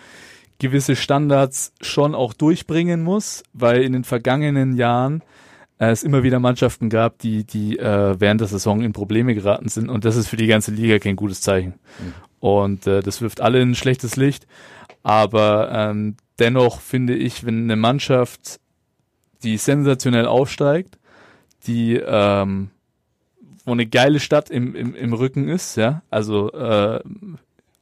gewisse 0.59 0.97
Standards 0.97 1.73
schon 1.81 2.14
auch 2.14 2.33
durchbringen 2.35 3.02
muss, 3.02 3.45
weil 3.52 3.83
in 3.83 3.93
den 3.93 4.05
vergangenen 4.05 4.76
Jahren 4.76 5.23
äh, 5.78 5.90
es 5.90 6.02
immer 6.02 6.23
wieder 6.23 6.40
Mannschaften 6.40 6.90
gab, 6.90 7.19
die, 7.19 7.45
die 7.45 7.78
äh, 7.78 8.17
während 8.19 8.40
der 8.40 8.49
Saison 8.49 8.83
in 8.83 8.93
Probleme 8.93 9.35
geraten 9.35 9.69
sind 9.69 9.88
und 9.88 10.05
das 10.05 10.17
ist 10.17 10.28
für 10.28 10.37
die 10.37 10.49
ganze 10.49 10.73
Liga 10.73 10.99
kein 10.99 11.17
gutes 11.17 11.40
Zeichen. 11.40 11.75
Mhm. 12.00 12.14
Und 12.40 12.87
äh, 12.87 13.00
das 13.00 13.21
wirft 13.21 13.40
alle 13.40 13.61
in 13.61 13.71
ein 13.71 13.75
schlechtes 13.75 14.17
Licht. 14.17 14.47
Aber 15.02 15.71
ähm, 15.73 16.17
dennoch 16.38 16.81
finde 16.81 17.14
ich, 17.14 17.45
wenn 17.45 17.64
eine 17.64 17.76
Mannschaft, 17.76 18.61
die 19.43 19.57
sensationell 19.57 20.26
aufsteigt, 20.26 20.99
die 21.67 21.95
ähm, 21.95 22.71
wo 23.69 23.73
eine 23.73 23.87
geile 23.87 24.21
Stadt 24.21 24.51
im, 24.51 24.75
im, 24.75 24.95
im 24.95 25.13
Rücken 25.13 25.49
ist, 25.49 25.77
ja, 25.77 26.03
also 26.11 26.53
äh, 26.53 27.01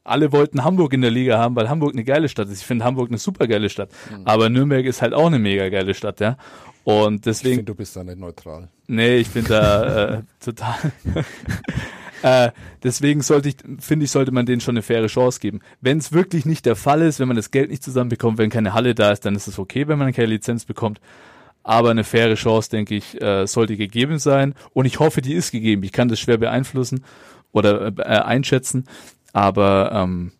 alle 0.07 0.31
wollten 0.31 0.63
Hamburg 0.63 0.93
in 0.93 1.01
der 1.01 1.11
Liga 1.11 1.37
haben, 1.37 1.55
weil 1.55 1.69
Hamburg 1.69 1.93
eine 1.93 2.03
geile 2.03 2.29
Stadt 2.29 2.47
ist. 2.47 2.61
Ich 2.61 2.65
finde 2.65 2.85
Hamburg 2.85 3.09
eine 3.09 3.17
super 3.17 3.47
geile 3.47 3.69
Stadt. 3.69 3.89
Mhm. 4.09 4.21
Aber 4.25 4.49
Nürnberg 4.49 4.85
ist 4.85 5.01
halt 5.01 5.13
auch 5.13 5.27
eine 5.27 5.39
mega 5.39 5.67
geile 5.69 5.93
Stadt, 5.93 6.19
ja. 6.19 6.37
Und 6.83 7.25
deswegen. 7.25 7.51
Ich 7.51 7.57
finde, 7.57 7.71
du 7.73 7.75
bist 7.75 7.95
da 7.95 8.03
nicht 8.03 8.17
neutral. 8.17 8.69
Nee, 8.87 9.17
ich 9.17 9.29
bin 9.29 9.43
da 9.45 10.15
äh, 10.15 10.21
total. 10.39 10.75
äh, 12.21 12.51
deswegen 12.81 13.21
sollte 13.21 13.49
ich, 13.49 13.57
finde 13.79 14.05
ich, 14.05 14.11
sollte 14.11 14.31
man 14.31 14.45
denen 14.45 14.61
schon 14.61 14.73
eine 14.73 14.81
faire 14.81 15.07
Chance 15.07 15.41
geben. 15.41 15.59
Wenn 15.81 15.97
es 15.97 16.13
wirklich 16.13 16.45
nicht 16.45 16.65
der 16.65 16.77
Fall 16.77 17.01
ist, 17.01 17.19
wenn 17.19 17.27
man 17.27 17.35
das 17.35 17.51
Geld 17.51 17.69
nicht 17.69 17.83
zusammenbekommt, 17.83 18.37
wenn 18.37 18.49
keine 18.49 18.73
Halle 18.73 18.95
da 18.95 19.11
ist, 19.11 19.25
dann 19.25 19.35
ist 19.35 19.47
es 19.47 19.59
okay, 19.59 19.89
wenn 19.89 19.99
man 19.99 20.13
keine 20.13 20.27
Lizenz 20.27 20.63
bekommt. 20.63 21.01
Aber 21.67 21.91
eine 21.91 22.05
faire 22.05 22.35
Chance, 22.35 22.69
denke 22.69 22.95
ich, 22.95 23.21
äh, 23.21 23.45
sollte 23.45 23.75
gegeben 23.75 24.19
sein. 24.19 24.55
Und 24.73 24.85
ich 24.85 24.99
hoffe, 24.99 25.21
die 25.21 25.33
ist 25.33 25.51
gegeben. 25.51 25.83
Ich 25.83 25.91
kann 25.91 26.07
das 26.07 26.17
schwer 26.17 26.37
beeinflussen 26.37 27.03
oder 27.51 27.91
äh, 27.97 28.03
einschätzen. 28.03 28.85
Aber 29.33 29.91
ähm, 29.93 30.31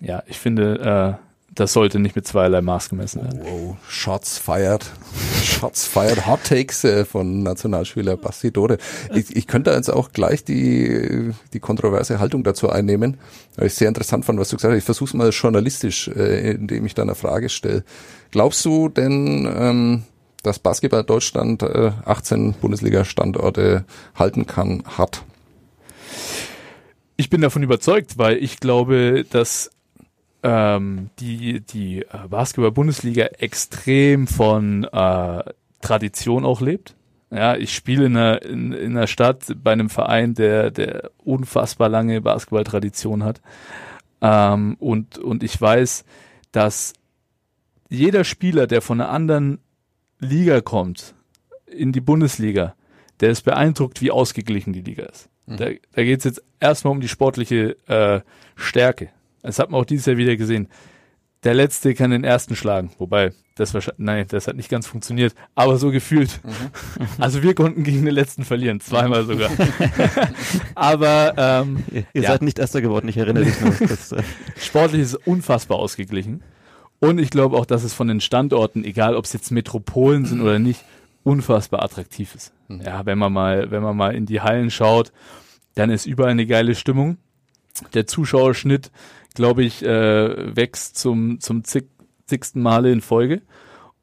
ja, 0.00 0.22
ich 0.28 0.38
finde, 0.38 1.18
äh, 1.18 1.24
das 1.56 1.72
sollte 1.72 1.98
nicht 1.98 2.14
mit 2.14 2.24
zweierlei 2.24 2.60
Maß 2.60 2.88
gemessen 2.88 3.24
werden. 3.24 3.40
Wow, 3.42 3.76
Shots 3.88 4.38
fired. 4.38 4.88
Shots 5.42 5.88
fired. 5.88 6.24
Hot 6.28 6.44
Takes 6.44 6.84
äh, 6.84 7.04
von 7.04 7.42
Nationalspieler 7.42 8.16
Basti 8.16 8.52
Dore. 8.52 8.78
Ich, 9.12 9.34
ich 9.34 9.48
könnte 9.48 9.72
jetzt 9.72 9.88
auch 9.88 10.12
gleich 10.12 10.44
die, 10.44 11.32
die 11.52 11.58
kontroverse 11.58 12.20
Haltung 12.20 12.44
dazu 12.44 12.70
einnehmen, 12.70 13.18
weil 13.56 13.66
ich 13.66 13.74
sehr 13.74 13.88
interessant 13.88 14.24
fand, 14.24 14.38
was 14.38 14.50
du 14.50 14.56
gesagt 14.56 14.70
hast. 14.70 14.78
Ich 14.78 14.84
versuche 14.84 15.08
es 15.08 15.14
mal 15.14 15.30
journalistisch, 15.30 16.06
äh, 16.06 16.52
indem 16.52 16.86
ich 16.86 16.94
da 16.94 17.02
eine 17.02 17.16
Frage 17.16 17.48
stelle. 17.48 17.82
Glaubst 18.30 18.64
du 18.64 18.88
denn, 18.88 19.52
ähm, 19.52 20.04
dass 20.42 20.58
Basketball 20.58 21.04
Deutschland 21.04 21.62
äh, 21.62 21.92
18 22.04 22.54
Bundesliga-Standorte 22.54 23.84
halten 24.14 24.46
kann, 24.46 24.82
hat? 24.86 25.22
Ich 27.16 27.30
bin 27.30 27.40
davon 27.40 27.62
überzeugt, 27.62 28.18
weil 28.18 28.36
ich 28.36 28.60
glaube, 28.60 29.24
dass 29.28 29.70
ähm, 30.42 31.10
die, 31.18 31.60
die 31.60 32.02
äh, 32.02 32.28
Basketball-Bundesliga 32.28 33.26
extrem 33.38 34.26
von 34.26 34.84
äh, 34.84 35.42
Tradition 35.80 36.44
auch 36.44 36.60
lebt. 36.60 36.94
Ja, 37.30 37.56
ich 37.56 37.74
spiele 37.74 38.06
in 38.06 38.16
einer, 38.16 38.42
in, 38.42 38.72
in 38.72 38.96
einer 38.96 39.06
Stadt 39.06 39.44
bei 39.62 39.72
einem 39.72 39.90
Verein, 39.90 40.34
der, 40.34 40.70
der 40.70 41.10
unfassbar 41.24 41.88
lange 41.88 42.20
Basketball-Tradition 42.20 43.24
hat. 43.24 43.40
Ähm, 44.20 44.76
und, 44.78 45.18
und 45.18 45.42
ich 45.42 45.60
weiß, 45.60 46.04
dass 46.52 46.94
jeder 47.90 48.24
Spieler, 48.24 48.66
der 48.66 48.80
von 48.80 49.00
einer 49.00 49.10
anderen 49.10 49.58
Liga 50.20 50.60
kommt, 50.60 51.14
in 51.66 51.92
die 51.92 52.00
Bundesliga, 52.00 52.74
der 53.20 53.30
ist 53.30 53.42
beeindruckt, 53.42 54.00
wie 54.00 54.10
ausgeglichen 54.10 54.72
die 54.72 54.82
Liga 54.82 55.04
ist. 55.04 55.28
Mhm. 55.46 55.56
Da, 55.56 55.66
da 55.92 56.02
geht 56.02 56.18
es 56.18 56.24
jetzt 56.24 56.42
erstmal 56.60 56.92
um 56.92 57.00
die 57.00 57.08
sportliche 57.08 57.76
äh, 57.86 58.20
Stärke. 58.56 59.10
Das 59.42 59.58
hat 59.58 59.70
man 59.70 59.80
auch 59.80 59.84
dieses 59.84 60.06
Jahr 60.06 60.16
wieder 60.16 60.36
gesehen. 60.36 60.68
Der 61.44 61.54
letzte 61.54 61.94
kann 61.94 62.10
den 62.10 62.24
ersten 62.24 62.56
schlagen, 62.56 62.90
wobei 62.98 63.32
das 63.54 63.74
wahrscheinlich, 63.74 63.98
nein, 63.98 64.26
das 64.28 64.48
hat 64.48 64.56
nicht 64.56 64.68
ganz 64.68 64.86
funktioniert, 64.86 65.34
aber 65.54 65.78
so 65.78 65.90
gefühlt. 65.90 66.40
Mhm. 66.44 67.06
Also 67.18 67.42
wir 67.42 67.54
konnten 67.54 67.82
gegen 67.84 68.04
den 68.04 68.14
letzten 68.14 68.44
verlieren, 68.44 68.80
zweimal 68.80 69.24
sogar. 69.24 69.50
aber 70.74 71.34
ähm, 71.36 71.84
ihr, 71.90 72.04
ja. 72.14 72.30
seid 72.30 72.42
nicht 72.42 72.58
Erster 72.58 72.80
geworden, 72.80 73.08
ich 73.08 73.16
erinnere 73.16 73.44
mich 73.44 73.60
noch. 73.60 73.76
Das, 73.78 74.12
äh 74.12 74.22
Sportlich 74.60 75.02
ist 75.02 75.14
unfassbar 75.14 75.78
ausgeglichen. 75.78 76.42
Und 77.00 77.18
ich 77.18 77.30
glaube 77.30 77.56
auch, 77.56 77.66
dass 77.66 77.84
es 77.84 77.94
von 77.94 78.08
den 78.08 78.20
Standorten, 78.20 78.84
egal 78.84 79.14
ob 79.14 79.24
es 79.24 79.32
jetzt 79.32 79.50
Metropolen 79.50 80.24
sind 80.24 80.40
oder 80.40 80.58
nicht, 80.58 80.84
unfassbar 81.22 81.82
attraktiv 81.82 82.34
ist. 82.34 82.52
Mhm. 82.68 82.82
Ja, 82.82 83.06
wenn 83.06 83.18
man 83.18 83.32
mal, 83.32 83.70
wenn 83.70 83.82
man 83.82 83.96
mal 83.96 84.14
in 84.14 84.26
die 84.26 84.40
Hallen 84.40 84.70
schaut, 84.70 85.12
dann 85.74 85.90
ist 85.90 86.06
überall 86.06 86.30
eine 86.30 86.46
geile 86.46 86.74
Stimmung. 86.74 87.18
Der 87.94 88.06
Zuschauerschnitt, 88.06 88.90
glaube 89.34 89.62
ich, 89.62 89.84
äh, 89.84 90.56
wächst 90.56 90.96
zum, 90.98 91.38
zum 91.40 91.62
zig, 91.64 91.84
zigsten 92.26 92.62
Male 92.62 92.90
in 92.90 93.00
Folge. 93.00 93.42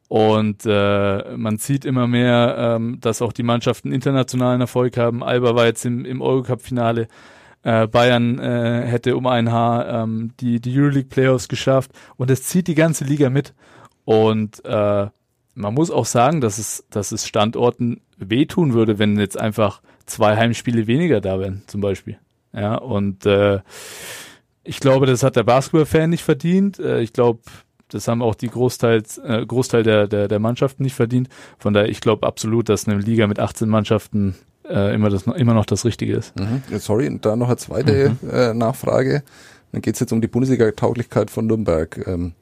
Und 0.08 0.66
äh, 0.66 1.36
man 1.36 1.58
sieht 1.58 1.84
immer 1.84 2.08
mehr, 2.08 2.56
ähm, 2.58 3.00
dass 3.02 3.22
auch 3.22 3.34
die 3.34 3.44
Mannschaften 3.44 3.92
internationalen 3.92 4.62
Erfolg 4.62 4.98
haben. 4.98 5.24
Alba 5.24 5.56
war 5.56 5.66
jetzt 5.66 5.84
im, 5.84 6.06
im 6.06 6.22
Eurocup-Finale. 6.22 7.08
Äh, 7.66 7.88
Bayern 7.88 8.38
äh, 8.38 8.86
hätte 8.86 9.18
um 9.18 9.26
ein 9.26 9.52
Haar 9.52 10.04
ähm, 10.04 10.34
die, 10.40 10.62
die 10.62 10.80
Euroleague 10.80 11.10
Playoffs 11.10 11.48
geschafft. 11.48 11.92
Und 12.16 12.30
es 12.30 12.44
zieht 12.44 12.68
die 12.68 12.76
ganze 12.76 13.06
Liga 13.06 13.32
mit. 13.32 13.56
Und 14.06 14.64
äh, 14.66 15.08
man 15.56 15.74
muss 15.74 15.90
auch 15.90 16.06
sagen, 16.06 16.42
dass 16.42 16.60
es, 16.60 16.86
dass 16.92 17.12
es 17.12 17.28
Standorten 17.28 18.02
wehtun 18.18 18.74
würde, 18.74 19.00
wenn 19.00 19.18
jetzt 19.18 19.40
einfach 19.40 19.82
zwei 20.06 20.38
Heimspiele 20.38 20.86
weniger 20.86 21.22
da 21.22 21.40
wären, 21.40 21.64
zum 21.66 21.82
Beispiel. 21.82 22.20
Ja, 22.54 22.76
und 22.76 23.26
äh, 23.26 23.62
ich 24.64 24.80
glaube, 24.80 25.08
das 25.08 25.24
hat 25.24 25.36
der 25.36 25.44
Basketball-Fan 25.44 26.12
nicht 26.12 26.24
verdient. 26.24 26.78
Äh, 26.78 27.02
ich 27.02 27.14
glaube, 27.14 27.40
das 27.88 28.08
haben 28.08 28.22
auch 28.22 28.36
die 28.36 28.50
Großteils, 28.50 29.18
äh, 29.18 29.44
Großteil 29.44 29.82
der, 29.82 30.08
der, 30.08 30.28
der 30.28 30.40
Mannschaften 30.40 30.84
nicht 30.84 30.96
verdient. 30.96 31.30
Von 31.58 31.74
daher, 31.74 31.90
ich 31.90 32.00
glaube 32.00 32.28
absolut, 32.28 32.70
dass 32.70 32.88
eine 32.88 33.00
Liga 33.00 33.26
mit 33.26 33.40
18 33.40 33.68
Mannschaften 33.68 34.36
äh, 34.70 34.94
immer, 34.94 35.10
das, 35.10 35.24
immer 35.24 35.54
noch 35.54 35.66
das 35.66 35.86
Richtige 35.86 36.16
ist. 36.16 36.34
Mhm. 36.40 36.62
Sorry, 36.80 37.08
und 37.08 37.26
da 37.26 37.36
noch 37.36 37.48
eine 37.48 37.58
zweite 37.58 38.18
mhm. 38.22 38.30
äh, 38.30 38.54
Nachfrage. 38.54 39.24
Dann 39.72 39.82
geht 39.82 39.96
es 39.96 40.00
jetzt 40.00 40.14
um 40.14 40.22
die 40.22 40.28
Bundesliga-Tauglichkeit 40.28 41.30
von 41.30 41.48
Nürnberg. 41.48 42.06
Ähm, 42.08 42.34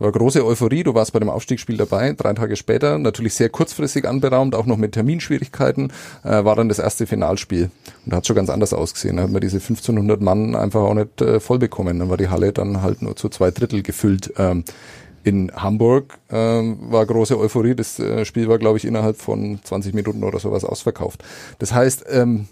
war 0.00 0.10
große 0.10 0.44
Euphorie, 0.46 0.82
du 0.82 0.94
warst 0.94 1.12
bei 1.12 1.18
dem 1.18 1.28
Aufstiegsspiel 1.28 1.76
dabei, 1.76 2.14
drei 2.14 2.32
Tage 2.32 2.56
später, 2.56 2.98
natürlich 2.98 3.34
sehr 3.34 3.50
kurzfristig 3.50 4.08
anberaumt, 4.08 4.54
auch 4.54 4.64
noch 4.64 4.78
mit 4.78 4.92
Terminschwierigkeiten, 4.92 5.92
äh, 6.24 6.42
war 6.42 6.56
dann 6.56 6.70
das 6.70 6.78
erste 6.78 7.06
Finalspiel. 7.06 7.64
Und 8.04 8.12
da 8.12 8.16
hat 8.16 8.26
schon 8.26 8.36
ganz 8.36 8.48
anders 8.48 8.72
ausgesehen. 8.72 9.18
Da 9.18 9.24
hat 9.24 9.30
man 9.30 9.42
diese 9.42 9.58
1500 9.58 10.22
Mann 10.22 10.56
einfach 10.56 10.80
auch 10.80 10.94
nicht 10.94 11.20
äh, 11.20 11.38
voll 11.38 11.58
bekommen. 11.58 11.98
Dann 11.98 12.08
war 12.08 12.16
die 12.16 12.30
Halle 12.30 12.54
dann 12.54 12.80
halt 12.80 13.02
nur 13.02 13.14
zu 13.14 13.28
zwei 13.28 13.50
Drittel 13.50 13.82
gefüllt. 13.82 14.32
Ähm, 14.38 14.64
in 15.24 15.52
Hamburg 15.54 16.18
ähm, 16.30 16.78
war 16.90 17.04
große 17.04 17.38
Euphorie. 17.38 17.74
Das 17.74 17.98
äh, 17.98 18.24
Spiel 18.24 18.48
war, 18.48 18.58
glaube 18.58 18.78
ich, 18.78 18.84
innerhalb 18.84 19.16
von 19.16 19.60
20 19.62 19.94
Minuten 19.94 20.24
oder 20.24 20.38
sowas 20.38 20.64
ausverkauft. 20.64 21.22
Das 21.58 21.74
heißt, 21.74 22.04
ähm, 22.08 22.46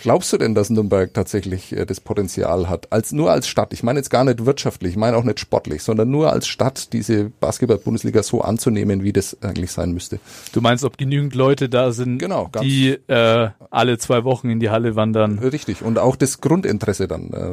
Glaubst 0.00 0.32
du 0.32 0.38
denn, 0.38 0.54
dass 0.54 0.70
Nürnberg 0.70 1.12
tatsächlich 1.12 1.76
äh, 1.76 1.84
das 1.84 2.00
Potenzial 2.00 2.70
hat, 2.70 2.90
als 2.90 3.12
nur 3.12 3.30
als 3.30 3.46
Stadt? 3.48 3.74
Ich 3.74 3.82
meine 3.82 3.98
jetzt 3.98 4.08
gar 4.08 4.24
nicht 4.24 4.46
wirtschaftlich, 4.46 4.92
ich 4.92 4.96
meine 4.96 5.14
auch 5.14 5.24
nicht 5.24 5.40
sportlich, 5.40 5.82
sondern 5.82 6.10
nur 6.10 6.32
als 6.32 6.46
Stadt 6.46 6.94
diese 6.94 7.28
Basketball-Bundesliga 7.38 8.22
so 8.22 8.40
anzunehmen, 8.40 9.02
wie 9.02 9.12
das 9.12 9.36
eigentlich 9.42 9.72
sein 9.72 9.92
müsste. 9.92 10.18
Du 10.52 10.62
meinst, 10.62 10.84
ob 10.84 10.96
genügend 10.96 11.34
Leute 11.34 11.68
da 11.68 11.92
sind, 11.92 12.16
genau, 12.16 12.50
die 12.62 12.98
äh, 13.08 13.50
alle 13.70 13.98
zwei 13.98 14.24
Wochen 14.24 14.48
in 14.48 14.58
die 14.58 14.70
Halle 14.70 14.96
wandern? 14.96 15.38
Richtig 15.38 15.82
und 15.82 15.98
auch 15.98 16.16
das 16.16 16.40
Grundinteresse 16.40 17.06
dann 17.06 17.30
äh, 17.34 17.50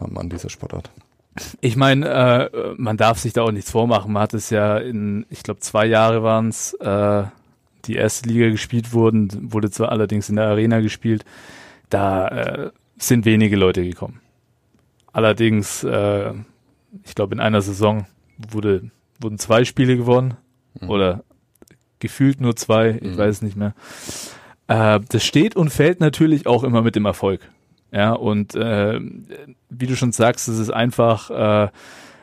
haben 0.00 0.16
an 0.16 0.30
dieser 0.30 0.48
Sportart. 0.48 0.90
Ich 1.60 1.76
meine, 1.76 2.50
äh, 2.52 2.74
man 2.76 2.96
darf 2.96 3.18
sich 3.18 3.32
da 3.32 3.42
auch 3.42 3.52
nichts 3.52 3.70
vormachen. 3.70 4.12
Man 4.12 4.22
hat 4.22 4.34
es 4.34 4.50
ja 4.50 4.78
in, 4.78 5.26
ich 5.30 5.42
glaube, 5.42 5.60
zwei 5.60 5.86
Jahre 5.86 6.22
waren 6.22 6.48
es. 6.48 6.74
Äh, 6.74 7.24
die 7.86 7.96
erste 7.96 8.28
Liga 8.28 8.48
gespielt 8.50 8.92
wurden, 8.92 9.52
wurde 9.52 9.70
zwar 9.70 9.90
allerdings 9.90 10.28
in 10.28 10.36
der 10.36 10.46
Arena 10.46 10.80
gespielt, 10.80 11.24
da 11.88 12.28
äh, 12.28 12.70
sind 12.98 13.24
wenige 13.24 13.56
Leute 13.56 13.82
gekommen. 13.82 14.20
Allerdings, 15.12 15.82
äh, 15.82 16.32
ich 17.04 17.14
glaube, 17.14 17.34
in 17.34 17.40
einer 17.40 17.62
Saison 17.62 18.06
wurde, 18.36 18.90
wurden 19.18 19.38
zwei 19.38 19.64
Spiele 19.64 19.96
gewonnen 19.96 20.36
mhm. 20.80 20.90
oder 20.90 21.24
gefühlt 21.98 22.40
nur 22.40 22.56
zwei, 22.56 22.98
ich 23.00 23.12
mhm. 23.12 23.18
weiß 23.18 23.42
nicht 23.42 23.56
mehr. 23.56 23.74
Äh, 24.68 25.00
das 25.08 25.24
steht 25.24 25.56
und 25.56 25.70
fällt 25.70 26.00
natürlich 26.00 26.46
auch 26.46 26.64
immer 26.64 26.82
mit 26.82 26.96
dem 26.96 27.06
Erfolg. 27.06 27.40
Ja, 27.92 28.12
und 28.12 28.54
äh, 28.54 29.00
wie 29.68 29.86
du 29.86 29.96
schon 29.96 30.12
sagst, 30.12 30.48
es 30.48 30.58
ist 30.58 30.70
einfach, 30.70 31.30
äh, 31.30 31.70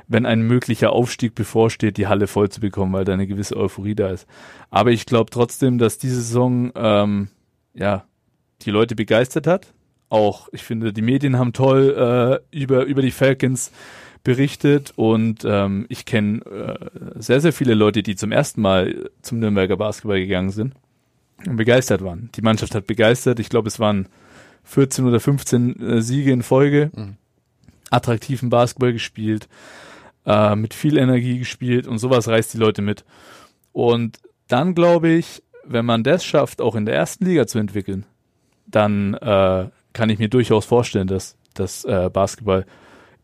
wenn 0.07 0.25
ein 0.25 0.41
möglicher 0.41 0.93
Aufstieg 0.93 1.35
bevorsteht, 1.35 1.97
die 1.97 2.07
Halle 2.07 2.27
voll 2.27 2.49
zu 2.49 2.61
bekommen, 2.61 2.93
weil 2.93 3.05
da 3.05 3.13
eine 3.13 3.27
gewisse 3.27 3.57
Euphorie 3.57 3.95
da 3.95 4.09
ist. 4.09 4.27
Aber 4.69 4.91
ich 4.91 5.05
glaube 5.05 5.29
trotzdem, 5.29 5.77
dass 5.77 5.97
diese 5.97 6.21
Saison 6.21 6.71
ähm, 6.75 7.27
ja 7.73 8.05
die 8.61 8.71
Leute 8.71 8.95
begeistert 8.95 9.47
hat. 9.47 9.73
Auch, 10.09 10.47
ich 10.53 10.63
finde, 10.63 10.93
die 10.93 11.01
Medien 11.01 11.37
haben 11.37 11.51
toll 11.51 12.41
äh, 12.51 12.57
über, 12.57 12.85
über 12.85 13.01
die 13.01 13.11
Falcons 13.11 13.71
berichtet 14.23 14.93
und 14.95 15.43
ähm, 15.45 15.85
ich 15.89 16.05
kenne 16.05 16.39
äh, 16.45 16.89
sehr, 17.15 17.41
sehr 17.41 17.53
viele 17.53 17.73
Leute, 17.73 18.03
die 18.03 18.15
zum 18.15 18.31
ersten 18.31 18.61
Mal 18.61 19.09
zum 19.21 19.39
Nürnberger 19.39 19.77
Basketball 19.77 20.19
gegangen 20.19 20.49
sind 20.49 20.73
und 21.45 21.57
begeistert 21.57 22.03
waren. 22.03 22.29
Die 22.35 22.41
Mannschaft 22.41 22.73
hat 22.73 22.87
begeistert. 22.87 23.39
Ich 23.39 23.49
glaube, 23.49 23.67
es 23.67 23.79
waren 23.79 24.07
14 24.67 25.05
oder 25.05 25.19
15 25.19 25.79
äh, 25.79 26.01
Siege 26.01 26.31
in 26.31 26.43
Folge, 26.43 26.91
mhm. 26.93 27.15
attraktiven 27.89 28.49
Basketball 28.49 28.93
gespielt, 28.93 29.47
äh, 30.25 30.55
mit 30.55 30.73
viel 30.73 30.97
Energie 30.97 31.39
gespielt 31.39 31.87
und 31.87 31.97
sowas 31.99 32.27
reißt 32.27 32.53
die 32.53 32.57
Leute 32.57 32.81
mit. 32.81 33.05
Und 33.71 34.19
dann 34.47 34.75
glaube 34.75 35.09
ich, 35.09 35.41
wenn 35.63 35.85
man 35.85 36.03
das 36.03 36.23
schafft, 36.23 36.61
auch 36.61 36.75
in 36.75 36.85
der 36.85 36.95
ersten 36.95 37.25
Liga 37.25 37.47
zu 37.47 37.59
entwickeln, 37.59 38.05
dann 38.65 39.13
äh, 39.15 39.69
kann 39.93 40.09
ich 40.09 40.19
mir 40.19 40.29
durchaus 40.29 40.65
vorstellen, 40.65 41.07
dass 41.07 41.37
das 41.53 41.85
äh, 41.85 42.09
Basketball 42.11 42.65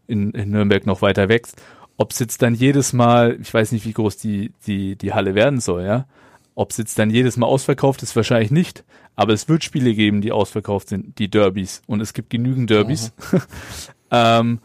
in, 0.08 0.32
in 0.32 0.50
Nürnberg 0.50 0.86
noch 0.86 1.02
weiter 1.02 1.30
wächst. 1.30 1.62
Ob 1.98 2.12
es 2.12 2.20
jetzt 2.20 2.42
dann 2.42 2.56
jedes 2.56 2.94
Mal, 2.94 3.38
ich 3.40 3.54
weiß 3.54 3.72
nicht, 3.72 3.86
wie 3.86 3.94
groß 3.94 4.18
die, 4.18 4.52
die, 4.66 4.96
die 4.96 5.14
Halle 5.14 5.36
werden 5.36 5.60
soll, 5.60 5.84
ja. 5.84 6.06
Ob 6.56 6.72
es 6.72 6.78
jetzt 6.78 7.00
dann 7.00 7.10
jedes 7.10 7.38
Mal 7.38 7.48
ausverkauft 7.48 8.04
ist, 8.04 8.16
wahrscheinlich 8.16 8.52
nicht. 8.52 8.84
Aber 9.16 9.34
es 9.34 9.48
wird 9.48 9.64
Spiele 9.64 9.94
geben, 9.94 10.22
die 10.22 10.32
ausverkauft 10.32 10.90
sind, 10.90 11.18
die 11.20 11.30
Derbys. 11.30 11.82
Und 11.88 12.02
es 12.02 12.14
gibt 12.14 12.30
genügend 12.30 12.70
Derbys. 12.70 13.12
ähm, 14.12 14.60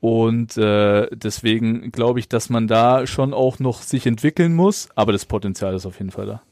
und 0.00 0.56
äh, 0.56 1.08
deswegen 1.10 1.90
glaube 1.90 2.20
ich, 2.20 2.28
dass 2.28 2.50
man 2.50 2.68
da 2.68 3.06
schon 3.06 3.34
auch 3.34 3.58
noch 3.58 3.82
sich 3.82 4.06
entwickeln 4.06 4.54
muss, 4.54 4.88
aber 4.94 5.12
das 5.12 5.26
Potenzial 5.26 5.74
ist 5.74 5.86
auf 5.86 5.98
jeden 5.98 6.12
Fall 6.12 6.26
da. 6.26 6.42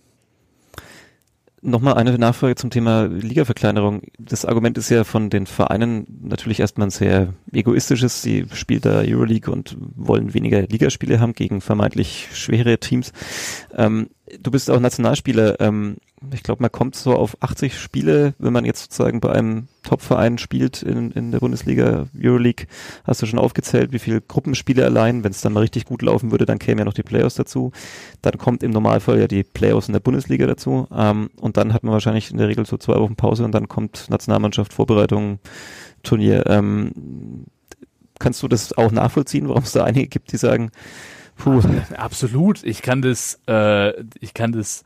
Nochmal 1.66 1.94
eine 1.94 2.16
Nachfrage 2.16 2.55
zum 2.55 2.70
Thema 2.70 3.07
Ligaverkleinerung. 3.07 4.02
Das 4.20 4.44
Argument 4.44 4.79
ist 4.79 4.88
ja 4.88 5.02
von 5.02 5.31
den 5.31 5.46
Vereinen 5.46 6.07
natürlich 6.22 6.61
erstmal 6.61 6.87
ein 6.87 6.90
sehr 6.90 7.35
egoistisches. 7.52 8.22
Sie 8.22 8.46
spielen 8.52 8.83
da 8.83 9.00
Euroleague 9.00 9.52
und 9.52 9.76
wollen 9.96 10.33
weniger 10.33 10.62
Ligaspiele 10.62 11.18
haben 11.18 11.33
gegen 11.33 11.61
vermeintlich 11.61 12.29
schwere 12.33 12.79
Teams. 12.79 13.12
Ähm, 13.74 14.11
du 14.40 14.52
bist 14.52 14.70
auch 14.70 14.79
Nationalspieler. 14.79 15.61
Ähm, 15.61 15.96
ich 16.33 16.43
glaube, 16.43 16.62
man 16.62 16.73
kommt 16.73 16.97
so 16.97 17.15
auf 17.15 17.37
80 17.41 17.79
Spiele, 17.79 18.35
wenn 18.39 18.53
man 18.53 18.65
jetzt 18.65 18.83
sozusagen 18.83 19.21
bei 19.21 19.33
einem 19.33 19.69
Top-Verein 19.83 20.39
spielt 20.39 20.83
in, 20.83 21.11
in 21.12 21.31
der 21.31 21.39
Bundesliga, 21.39 22.07
Euroleague. 22.21 22.67
Hast 23.05 23.23
du 23.23 23.27
schon 23.27 23.39
aufgezählt, 23.39 23.93
wie 23.93 23.99
viele 23.99 24.21
Gruppenspiele 24.21 24.85
allein, 24.85 25.25
wenn 25.25 25.31
es 25.31 25.41
dann 25.41 25.53
mal 25.53 25.61
richtig 25.61 25.85
gut 25.85 26.03
laufen 26.03 26.31
würde, 26.31 26.47
dann 26.47 26.59
kämen 26.59 26.81
ja 26.81 26.85
noch 26.85 26.95
die 26.95 27.03
Playoffs 27.03 27.37
dazu. 27.37 27.73
Dann 28.23 28.39
kommt 28.39 28.62
im 28.62 28.71
Normalfall 28.73 29.21
ja 29.21 29.29
die 29.29 29.45
Playoffs 29.45 29.89
in 29.89 29.93
der 29.93 30.01
Bundesliga 30.01 30.47
dazu. 30.47 30.89
Ähm, 30.93 31.31
und 31.41 31.57
dann 31.57 31.73
hat 31.73 31.85
man 31.85 31.93
wahrscheinlich 31.93 32.31
in 32.31 32.39
der 32.39 32.49
Regel 32.49 32.67
so 32.67 32.77
zwei 32.77 32.97
Wochen 32.97 33.17
Pause 33.17 33.45
und 33.45 33.53
dann 33.53 33.69
kommt 33.69 34.07
Nationalmannschaft, 34.11 34.73
Vorbereitung, 34.73 35.39
Turnier. 36.03 36.47
Ähm, 36.47 37.45
kannst 38.19 38.43
du 38.43 38.49
das 38.49 38.73
auch 38.77 38.91
nachvollziehen, 38.91 39.49
warum 39.49 39.62
es 39.62 39.73
da 39.73 39.85
einige 39.85 40.09
gibt, 40.09 40.33
die 40.33 40.39
sagen, 40.39 40.71
Puh. 41.37 41.61
Absolut. 41.97 42.65
Ich 42.65 42.83
kann 42.83 43.03
das, 43.03 43.41
äh, 43.47 43.93
ich 44.21 44.35
kann 44.35 44.53
das 44.53 44.85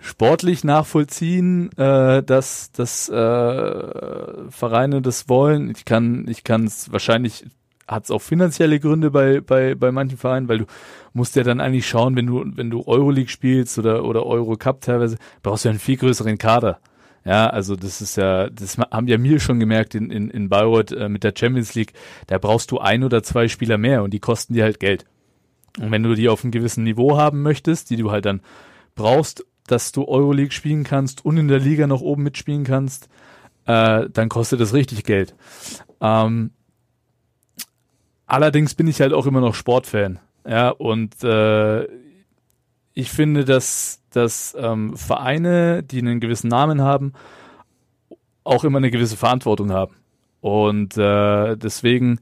sportlich 0.00 0.64
nachvollziehen, 0.64 1.70
äh, 1.76 2.22
dass, 2.22 2.72
dass 2.72 3.08
äh, 3.08 3.12
Vereine 4.50 5.02
das 5.02 5.28
wollen. 5.28 5.70
Ich 5.70 5.84
kann, 5.84 6.26
ich 6.28 6.44
kann 6.44 6.64
es 6.64 6.90
wahrscheinlich 6.92 7.44
hat 7.86 8.04
es 8.04 8.10
auch 8.10 8.22
finanzielle 8.22 8.78
Gründe 8.78 9.10
bei, 9.10 9.40
bei, 9.40 9.74
bei 9.74 9.90
manchen 9.90 10.16
Vereinen, 10.16 10.48
weil 10.48 10.58
du 10.58 10.66
musst 11.12 11.34
ja 11.34 11.42
dann 11.42 11.60
eigentlich 11.60 11.88
schauen, 11.88 12.14
wenn 12.14 12.26
du, 12.26 12.44
wenn 12.54 12.70
du 12.70 12.86
Euroleague 12.86 13.28
spielst 13.28 13.78
oder, 13.78 14.04
oder 14.04 14.24
Eurocup 14.24 14.80
teilweise, 14.80 15.16
brauchst 15.42 15.64
du 15.64 15.68
ja 15.68 15.70
einen 15.70 15.80
viel 15.80 15.96
größeren 15.96 16.38
Kader. 16.38 16.78
Ja, 17.24 17.48
also 17.48 17.76
das 17.76 18.00
ist 18.00 18.16
ja, 18.16 18.48
das 18.48 18.78
haben 18.78 19.08
ja 19.08 19.18
mir 19.18 19.40
schon 19.40 19.60
gemerkt 19.60 19.94
in, 19.94 20.10
in, 20.10 20.30
in 20.30 20.48
Bayreuth 20.48 20.92
äh, 20.92 21.08
mit 21.08 21.22
der 21.22 21.34
Champions 21.36 21.74
League, 21.74 21.92
da 22.28 22.38
brauchst 22.38 22.70
du 22.70 22.78
ein 22.78 23.04
oder 23.04 23.22
zwei 23.22 23.48
Spieler 23.48 23.76
mehr 23.76 24.02
und 24.02 24.14
die 24.14 24.20
kosten 24.20 24.54
dir 24.54 24.64
halt 24.64 24.80
Geld. 24.80 25.04
Und 25.78 25.90
wenn 25.90 26.02
du 26.02 26.14
die 26.14 26.28
auf 26.28 26.44
einem 26.44 26.52
gewissen 26.52 26.84
Niveau 26.84 27.18
haben 27.18 27.42
möchtest, 27.42 27.90
die 27.90 27.96
du 27.96 28.10
halt 28.10 28.24
dann 28.24 28.40
brauchst, 28.94 29.44
dass 29.70 29.92
du 29.92 30.06
Euroleague 30.06 30.52
spielen 30.52 30.84
kannst 30.84 31.24
und 31.24 31.36
in 31.36 31.48
der 31.48 31.58
Liga 31.58 31.86
noch 31.86 32.00
oben 32.00 32.22
mitspielen 32.22 32.64
kannst, 32.64 33.08
äh, 33.66 34.08
dann 34.10 34.28
kostet 34.28 34.60
das 34.60 34.74
richtig 34.74 35.04
Geld. 35.04 35.34
Ähm, 36.00 36.50
allerdings 38.26 38.74
bin 38.74 38.88
ich 38.88 39.00
halt 39.00 39.12
auch 39.12 39.26
immer 39.26 39.40
noch 39.40 39.54
Sportfan. 39.54 40.18
Ja, 40.46 40.70
und 40.70 41.22
äh, 41.22 41.84
ich 42.94 43.10
finde, 43.10 43.44
dass, 43.44 44.02
dass 44.10 44.56
ähm, 44.58 44.96
Vereine, 44.96 45.82
die 45.82 45.98
einen 45.98 46.20
gewissen 46.20 46.48
Namen 46.48 46.80
haben, 46.80 47.12
auch 48.42 48.64
immer 48.64 48.78
eine 48.78 48.90
gewisse 48.90 49.16
Verantwortung 49.16 49.70
haben. 49.70 49.94
Und 50.40 50.96
äh, 50.96 51.56
deswegen 51.56 52.18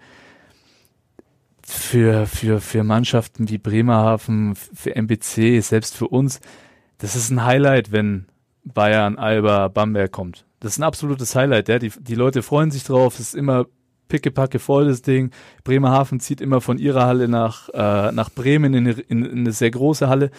für, 1.63 2.27
für, 2.27 2.61
für 2.61 2.83
Mannschaften 2.83 3.49
wie 3.49 3.59
Bremerhaven, 3.59 4.57
für 4.57 4.97
MBC, 4.97 5.61
selbst 5.63 5.97
für 5.97 6.09
uns, 6.09 6.41
das 6.99 7.17
ist 7.17 7.31
ein 7.31 7.45
Highlight, 7.45 7.93
wenn 7.93 8.27
Bayern, 8.65 9.19
Alba, 9.19 9.69
Bamberg 9.69 10.13
kommt. 10.13 10.45
Das 10.61 10.73
ist 10.73 10.79
ein 10.79 10.85
absolutes 10.85 11.35
Highlight, 11.35 11.69
ja. 11.69 11.79
Die, 11.79 11.93
die 11.99 12.15
Leute 12.15 12.43
freuen 12.43 12.71
sich 12.71 12.85
drauf, 12.85 13.15
es 13.15 13.29
ist 13.29 13.35
immer 13.35 13.67
pickepacke 14.09 14.59
voll, 14.59 14.89
das 14.89 15.03
Ding. 15.03 15.31
Bremerhaven 15.65 16.21
zieht 16.21 16.41
immer 16.41 16.61
von 16.61 16.79
ihrer 16.79 17.07
Halle 17.07 17.29
nach, 17.29 17.69
äh, 17.71 18.13
nach 18.13 18.31
Bremen 18.31 18.75
in 18.75 18.89
eine, 18.89 19.01
in, 19.01 19.25
in 19.25 19.39
eine 19.41 19.53
sehr 19.53 19.71
große 19.71 20.09
Halle. 20.09 20.31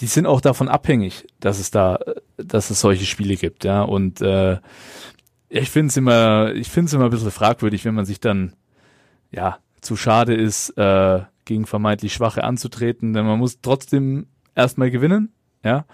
Die 0.00 0.06
sind 0.06 0.26
auch 0.26 0.40
davon 0.40 0.68
abhängig, 0.68 1.26
dass 1.40 1.58
es 1.58 1.70
da, 1.70 1.98
dass 2.36 2.70
es 2.70 2.80
solche 2.80 3.04
Spiele 3.04 3.36
gibt, 3.36 3.64
ja. 3.64 3.82
Und 3.82 4.20
äh, 4.20 4.58
ich 5.48 5.70
finde 5.70 5.88
es 5.88 5.96
immer, 5.96 6.52
ich 6.54 6.68
finde 6.68 6.86
es 6.86 6.94
immer 6.94 7.04
ein 7.04 7.10
bisschen 7.10 7.30
fragwürdig, 7.30 7.84
wenn 7.84 7.94
man 7.94 8.06
sich 8.06 8.20
dann, 8.20 8.54
ja, 9.30 9.58
zu 9.80 9.96
schade 9.96 10.34
ist, 10.34 10.70
äh, 10.76 11.20
gegen 11.44 11.66
vermeintlich 11.66 12.12
Schwache 12.12 12.44
anzutreten, 12.44 13.12
denn 13.12 13.26
man 13.26 13.38
muss 13.38 13.60
trotzdem 13.60 14.26
erstmal 14.54 14.90
gewinnen, 14.90 15.32
ja. 15.64 15.84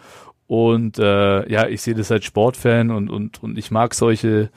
Und 0.47 0.99
äh, 0.99 1.51
ja, 1.51 1.67
ich 1.67 1.83
sehe 1.83 1.95
das 1.95 2.13
als 2.13 2.25
Sportfan 2.25 2.91
und, 2.91 3.09
und, 3.09 3.43
und 3.43 3.59
ich 3.59 3.71
mag 3.71 3.95
solche, 3.95 4.51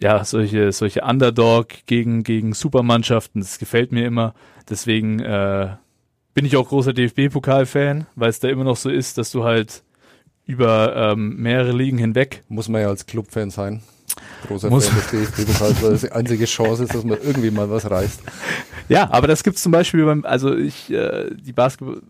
ja, 0.00 0.24
solche, 0.24 0.70
solche 0.72 1.02
Underdog 1.02 1.68
gegen, 1.86 2.22
gegen 2.22 2.54
Supermannschaften. 2.54 3.40
Das 3.40 3.58
gefällt 3.58 3.92
mir 3.92 4.06
immer. 4.06 4.34
Deswegen 4.70 5.20
äh, 5.20 5.76
bin 6.34 6.44
ich 6.44 6.56
auch 6.56 6.68
großer 6.68 6.92
DFB-Pokal-Fan, 6.92 8.06
weil 8.14 8.30
es 8.30 8.40
da 8.40 8.48
immer 8.48 8.64
noch 8.64 8.76
so 8.76 8.90
ist, 8.90 9.18
dass 9.18 9.32
du 9.32 9.44
halt 9.44 9.82
über 10.44 10.94
ähm, 10.94 11.36
mehrere 11.36 11.72
Ligen 11.72 11.98
hinweg. 11.98 12.44
Muss 12.48 12.68
man 12.68 12.82
ja 12.82 12.88
als 12.88 13.06
Clubfan 13.06 13.50
sein 13.50 13.82
großer 14.46 14.70
Muss. 14.70 14.88
Fan 14.88 15.20
des 15.20 15.32
DFB-Pokals, 15.32 15.82
weil 15.82 15.90
das 15.90 16.00
die 16.02 16.12
einzige 16.12 16.44
Chance 16.44 16.84
ist, 16.84 16.94
dass 16.94 17.04
man 17.04 17.18
irgendwie 17.22 17.50
mal 17.50 17.68
was 17.70 17.90
reißt. 17.90 18.22
Ja, 18.88 19.10
aber 19.10 19.26
das 19.26 19.42
gibt's 19.42 19.62
zum 19.62 19.72
Beispiel 19.72 20.04
beim, 20.04 20.24
also 20.24 20.54
ich, 20.54 20.90
äh, 20.90 21.30
die 21.34 21.52
Basketball, 21.52 22.00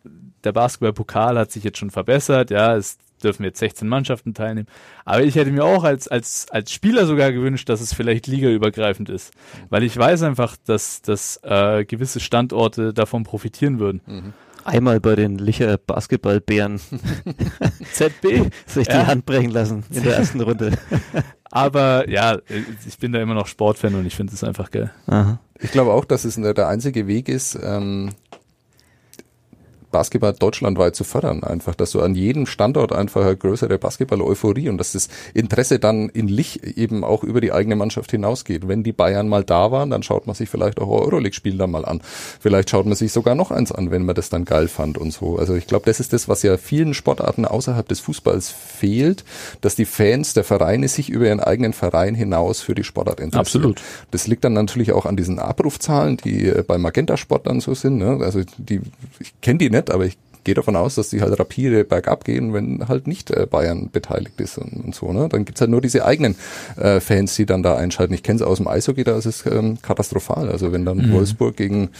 der 0.47 0.53
Basketballpokal 0.53 1.39
hat 1.39 1.53
sich 1.53 1.65
jetzt 1.65 1.79
schon 1.79 1.91
verbessert, 1.91 2.51
ja, 2.51 2.77
es 2.77 2.99
dürfen 3.23 3.45
jetzt 3.45 3.59
16 3.59 3.89
Mannschaften 3.89 4.35
teilnehmen. 4.35 4.69
Aber 5.05 5.23
ich 5.23 5.35
hätte 5.35 5.51
mir 5.51 5.65
auch 5.65 5.85
als, 5.85 6.09
als, 6.09 6.47
als 6.51 6.73
Spieler 6.73 7.07
sogar 7.07 7.33
gewünscht, 7.33 7.69
dass 7.69 7.81
es 7.81 7.95
vielleicht 7.95 8.27
ligaübergreifend 8.27 9.09
ist. 9.09 9.33
Weil 9.71 9.83
ich 9.83 9.97
weiß 9.97 10.23
einfach, 10.23 10.57
dass, 10.67 11.03
dass 11.03 11.41
äh, 11.43 11.85
gewisse 11.85 12.21
Standorte 12.21 12.93
davon 12.93 13.25
profitieren 13.25 13.79
würden. 13.79 14.01
Mhm 14.07 14.33
einmal 14.67 15.01
bei 15.01 15.15
den 15.15 15.39
Licher 15.39 15.79
Basketballbären 15.79 16.81
ZB 17.93 18.51
sich 18.67 18.89
ja. 18.89 19.01
die 19.01 19.07
Hand 19.07 19.27
brechen 19.27 19.51
lassen 19.51 19.85
in 19.91 20.03
der 20.03 20.17
ersten 20.17 20.41
Runde. 20.41 20.73
Aber 21.51 22.09
ja, 22.11 22.39
ich 22.87 22.99
bin 22.99 23.13
da 23.13 23.21
immer 23.21 23.35
noch 23.35 23.47
Sportfan 23.47 23.95
und 23.95 24.07
ich 24.07 24.17
finde 24.17 24.35
es 24.35 24.45
einfach 24.45 24.71
geil. 24.71 24.91
Aha. 25.07 25.39
Ich 25.61 25.71
glaube 25.71 25.93
auch, 25.93 26.05
dass 26.05 26.25
es 26.25 26.35
der 26.35 26.69
einzige 26.69 27.07
Weg 27.07 27.29
ist, 27.29 27.59
ähm, 27.63 28.11
Basketball 29.91 30.33
deutschlandweit 30.33 30.97
zu 30.97 31.05
fördern, 31.05 31.43
einfach, 31.43 31.75
dass 31.75 31.93
du 31.93 32.01
an 32.01 32.15
jedem 32.15 32.47
Standort 32.47 32.93
einfach 32.93 33.23
eine 33.23 33.37
größere 33.37 33.79
Basketball-Euphorie 33.79 34.69
und 34.69 34.79
dass 34.79 34.93
das 34.93 35.09
Interesse 35.35 35.79
dann 35.79 36.09
in 36.09 36.29
Lich 36.29 36.63
eben 36.77 37.05
auch 37.05 37.23
über 37.25 37.41
die 37.41 37.53
eigene 37.53 37.77
Mannschaft 37.77 38.11
hinausgeht. 38.11 38.69
Wenn 38.69 38.83
die 38.83 38.93
Bayern 38.93 39.29
mal 39.29 39.45
da 39.45 39.71
waren, 39.71 39.91
dann 39.91 40.03
schaut 40.03 40.27
man 40.27 40.35
sich 40.35 40.49
vielleicht 40.49 40.81
auch 40.81 40.89
Euroleague-Spiel 40.89 41.57
dann 41.57 41.71
mal 41.71 41.85
an. 41.85 42.01
Vielleicht 42.41 42.71
schaut 42.71 42.87
man 42.87 42.95
sich 42.95 43.13
sogar 43.13 43.35
noch 43.35 43.51
eins 43.51 43.73
an, 43.73 43.91
wenn 43.91 44.05
man 44.05 44.15
das 44.15 44.29
dann 44.29 44.45
geil 44.45 44.69
fand 44.69 44.99
und 44.99 45.13
so. 45.13 45.39
Also 45.39 45.55
ich 45.55 45.67
glaube, 45.67 45.87
das 45.87 46.01
ist 46.01 46.13
das, 46.13 46.29
was 46.29 46.43
ja 46.43 46.57
vielen 46.57 46.95
Sportarten 46.95 47.45
außerhalb 47.45 47.87
des 47.87 48.01
Fußballs 48.01 48.51
fehlt, 48.51 49.25
dass 49.61 49.77
die 49.77 49.85
Fans 49.85 50.35
der 50.35 50.45
Vereine 50.45 50.89
sich 50.89 51.11
über 51.11 51.27
ihren 51.27 51.41
eigenen 51.41 51.73
Verein 51.73 52.15
hinaus 52.15 52.61
für 52.61 52.75
die 52.75 52.85
Sportart 52.85 53.21
interessieren. 53.21 53.41
Absolut. 53.41 53.83
Das 54.11 54.27
liegt 54.27 54.45
dann 54.45 54.53
natürlich 54.53 54.93
auch 54.93 55.07
an 55.07 55.17
diesen 55.17 55.39
Abrufzahlen, 55.39 56.17
die 56.19 56.53
bei 56.67 56.79
Magenta 56.79 57.17
Sport 57.17 57.47
dann 57.47 57.61
so 57.61 57.75
sind. 57.75 57.99
Ne? 57.99 58.19
Also 58.23 58.43
die, 58.59 58.81
ich 59.19 59.33
kenne 59.41 59.59
die 59.59 59.71
nicht, 59.77 59.91
aber 59.91 60.07
ich 60.07 60.17
gehe 60.45 60.55
davon 60.55 60.77
aus, 60.77 60.95
dass 60.95 61.09
die 61.11 61.21
halt 61.21 61.39
rapide 61.39 61.85
bergab 61.85 62.25
gehen, 62.25 62.55
wenn 62.55 62.87
halt 62.89 63.09
nicht 63.09 63.31
äh, 63.33 63.47
Bayern 63.51 63.91
beteiligt 63.91 64.41
ist 64.41 64.59
und, 64.59 64.85
und 64.85 64.95
so. 64.95 65.13
Ne? 65.13 65.29
Dann 65.29 65.45
gibt's 65.45 65.61
halt 65.61 65.71
nur 65.71 65.81
diese 65.81 66.05
eigenen 66.05 66.37
äh, 66.77 67.01
Fans, 67.01 67.35
die 67.35 67.47
dann 67.47 67.65
da 67.65 67.77
einschalten. 67.77 68.15
Ich 68.15 68.23
kenne 68.23 68.37
es 68.37 68.43
aus 68.43 68.59
dem 68.59 68.69
Eishockey, 68.69 69.03
da 69.03 69.19
ist 69.19 69.27
es 69.27 69.45
ähm, 69.45 69.79
katastrophal. 69.83 70.49
Also 70.49 70.73
wenn 70.73 70.85
dann 70.85 70.99
Mhm. 70.99 71.13
Wolfsburg 71.13 71.57
gegen, 71.57 71.91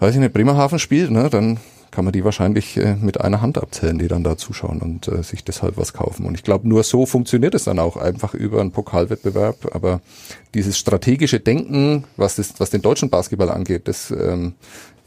weiß 0.00 0.14
ich 0.14 0.20
nicht, 0.20 0.32
Bremerhaven 0.32 0.78
spielt, 0.80 1.12
ne, 1.12 1.30
dann 1.30 1.58
kann 1.92 2.04
man 2.04 2.12
die 2.12 2.24
wahrscheinlich 2.24 2.76
äh, 2.78 2.96
mit 2.96 3.20
einer 3.20 3.40
Hand 3.42 3.58
abzählen, 3.58 3.98
die 3.98 4.08
dann 4.08 4.24
da 4.24 4.36
zuschauen 4.36 4.80
und 4.80 5.06
äh, 5.08 5.22
sich 5.22 5.44
deshalb 5.44 5.76
was 5.76 5.92
kaufen. 5.92 6.26
Und 6.26 6.34
ich 6.34 6.42
glaube, 6.42 6.66
nur 6.66 6.82
so 6.82 7.06
funktioniert 7.06 7.54
es 7.54 7.64
dann 7.64 7.78
auch 7.78 7.96
einfach 7.96 8.34
über 8.34 8.60
einen 8.60 8.72
Pokalwettbewerb. 8.72 9.74
Aber 9.74 10.00
dieses 10.54 10.78
strategische 10.78 11.38
Denken, 11.38 12.04
was, 12.16 12.36
das, 12.36 12.54
was 12.58 12.70
den 12.70 12.82
deutschen 12.82 13.10
Basketball 13.10 13.50
angeht, 13.50 13.86
das 13.88 14.10
ähm, 14.10 14.54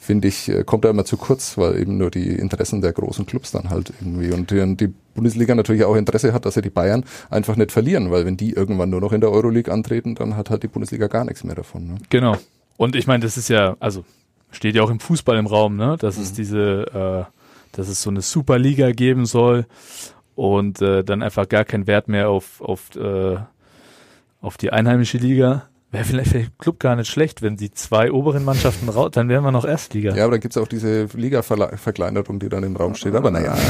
finde 0.05 0.27
ich, 0.27 0.47
äh, 0.49 0.63
kommt 0.63 0.85
da 0.85 0.89
immer 0.89 1.05
zu 1.05 1.17
kurz, 1.17 1.57
weil 1.57 1.79
eben 1.79 1.97
nur 1.97 2.11
die 2.11 2.29
Interessen 2.29 2.81
der 2.81 2.93
großen 2.93 3.25
Clubs 3.25 3.51
dann 3.51 3.69
halt 3.69 3.91
irgendwie 3.99 4.31
und 4.31 4.51
die, 4.51 4.75
die 4.77 4.93
Bundesliga 5.13 5.55
natürlich 5.55 5.83
auch 5.83 5.95
Interesse 5.95 6.33
hat, 6.33 6.45
dass 6.45 6.55
ja 6.55 6.61
die 6.61 6.69
Bayern 6.69 7.03
einfach 7.29 7.55
nicht 7.55 7.71
verlieren, 7.71 8.11
weil 8.11 8.25
wenn 8.25 8.37
die 8.37 8.51
irgendwann 8.51 8.89
nur 8.89 9.01
noch 9.01 9.11
in 9.11 9.21
der 9.21 9.31
Euroleague 9.31 9.71
antreten, 9.73 10.15
dann 10.15 10.35
hat 10.37 10.49
halt 10.49 10.63
die 10.63 10.67
Bundesliga 10.67 11.07
gar 11.07 11.25
nichts 11.25 11.43
mehr 11.43 11.55
davon. 11.55 11.87
Ne? 11.87 11.95
Genau. 12.09 12.37
Und 12.77 12.95
ich 12.95 13.07
meine, 13.07 13.23
das 13.23 13.37
ist 13.37 13.49
ja, 13.49 13.75
also 13.79 14.03
steht 14.51 14.75
ja 14.75 14.83
auch 14.83 14.89
im 14.89 14.99
Fußball 14.99 15.37
im 15.37 15.47
Raum, 15.47 15.75
ne? 15.75 15.97
Dass 15.99 16.17
Mhm. 16.17 16.23
es 16.23 16.33
diese, 16.33 17.27
äh, 17.27 17.31
dass 17.75 17.87
es 17.87 18.01
so 18.01 18.09
eine 18.09 18.21
Superliga 18.21 18.91
geben 18.91 19.25
soll 19.25 19.65
und 20.35 20.81
äh, 20.81 21.03
dann 21.03 21.23
einfach 21.23 21.47
gar 21.47 21.63
kein 21.65 21.87
Wert 21.87 22.07
mehr 22.07 22.29
auf 22.29 22.61
auf 22.61 22.95
äh, 22.95 23.37
auf 24.41 24.57
die 24.57 24.71
einheimische 24.71 25.17
Liga. 25.17 25.69
Wäre 25.91 26.03
vielleicht 26.03 26.31
für 26.31 26.39
den 26.39 26.57
Club 26.57 26.79
gar 26.79 26.95
nicht 26.95 27.09
schlecht, 27.09 27.41
wenn 27.41 27.55
die 27.57 27.71
zwei 27.71 28.11
oberen 28.11 28.43
Mannschaften 28.43 28.89
raus, 28.89 29.11
dann 29.13 29.29
wären 29.29 29.43
wir 29.43 29.51
noch 29.51 29.65
Erstliga. 29.65 30.13
Ja, 30.15 30.25
aber 30.25 30.31
dann 30.31 30.41
gibt's 30.41 30.57
auch 30.57 30.67
diese 30.67 31.05
Liga-Verkleinerung, 31.13 32.39
die 32.39 32.49
dann 32.49 32.63
im 32.63 32.75
Raum 32.75 32.95
steht. 32.95 33.15
Aber 33.15 33.31
naja. 33.31 33.55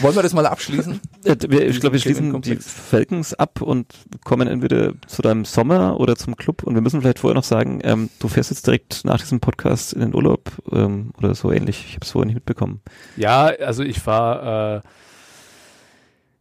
Wollen 0.00 0.16
wir 0.16 0.22
das 0.22 0.34
mal 0.34 0.44
abschließen? 0.44 1.00
Ich 1.24 1.38
glaube, 1.38 1.92
wir 1.94 1.98
schließen 1.98 2.42
die. 2.42 2.56
Falcons 2.56 3.32
ab 3.32 3.62
und 3.62 3.86
kommen 4.24 4.48
entweder 4.48 4.92
zu 5.06 5.22
deinem 5.22 5.46
Sommer 5.46 5.98
oder 5.98 6.16
zum 6.16 6.36
Club. 6.36 6.62
Und 6.64 6.74
wir 6.74 6.82
müssen 6.82 7.00
vielleicht 7.00 7.20
vorher 7.20 7.34
noch 7.34 7.44
sagen, 7.44 7.80
ähm, 7.84 8.10
du 8.18 8.28
fährst 8.28 8.50
jetzt 8.50 8.66
direkt 8.66 9.04
nach 9.04 9.18
diesem 9.20 9.40
Podcast 9.40 9.94
in 9.94 10.00
den 10.00 10.14
Urlaub 10.14 10.50
ähm, 10.72 11.12
oder 11.16 11.34
so 11.34 11.50
ähnlich. 11.50 11.86
Ich 11.88 11.94
habe 11.94 12.04
es 12.04 12.10
vorher 12.10 12.26
nicht 12.26 12.34
mitbekommen. 12.34 12.82
Ja, 13.16 13.46
also 13.46 13.82
ich 13.82 14.06
war, 14.06 14.76
äh, 14.76 14.80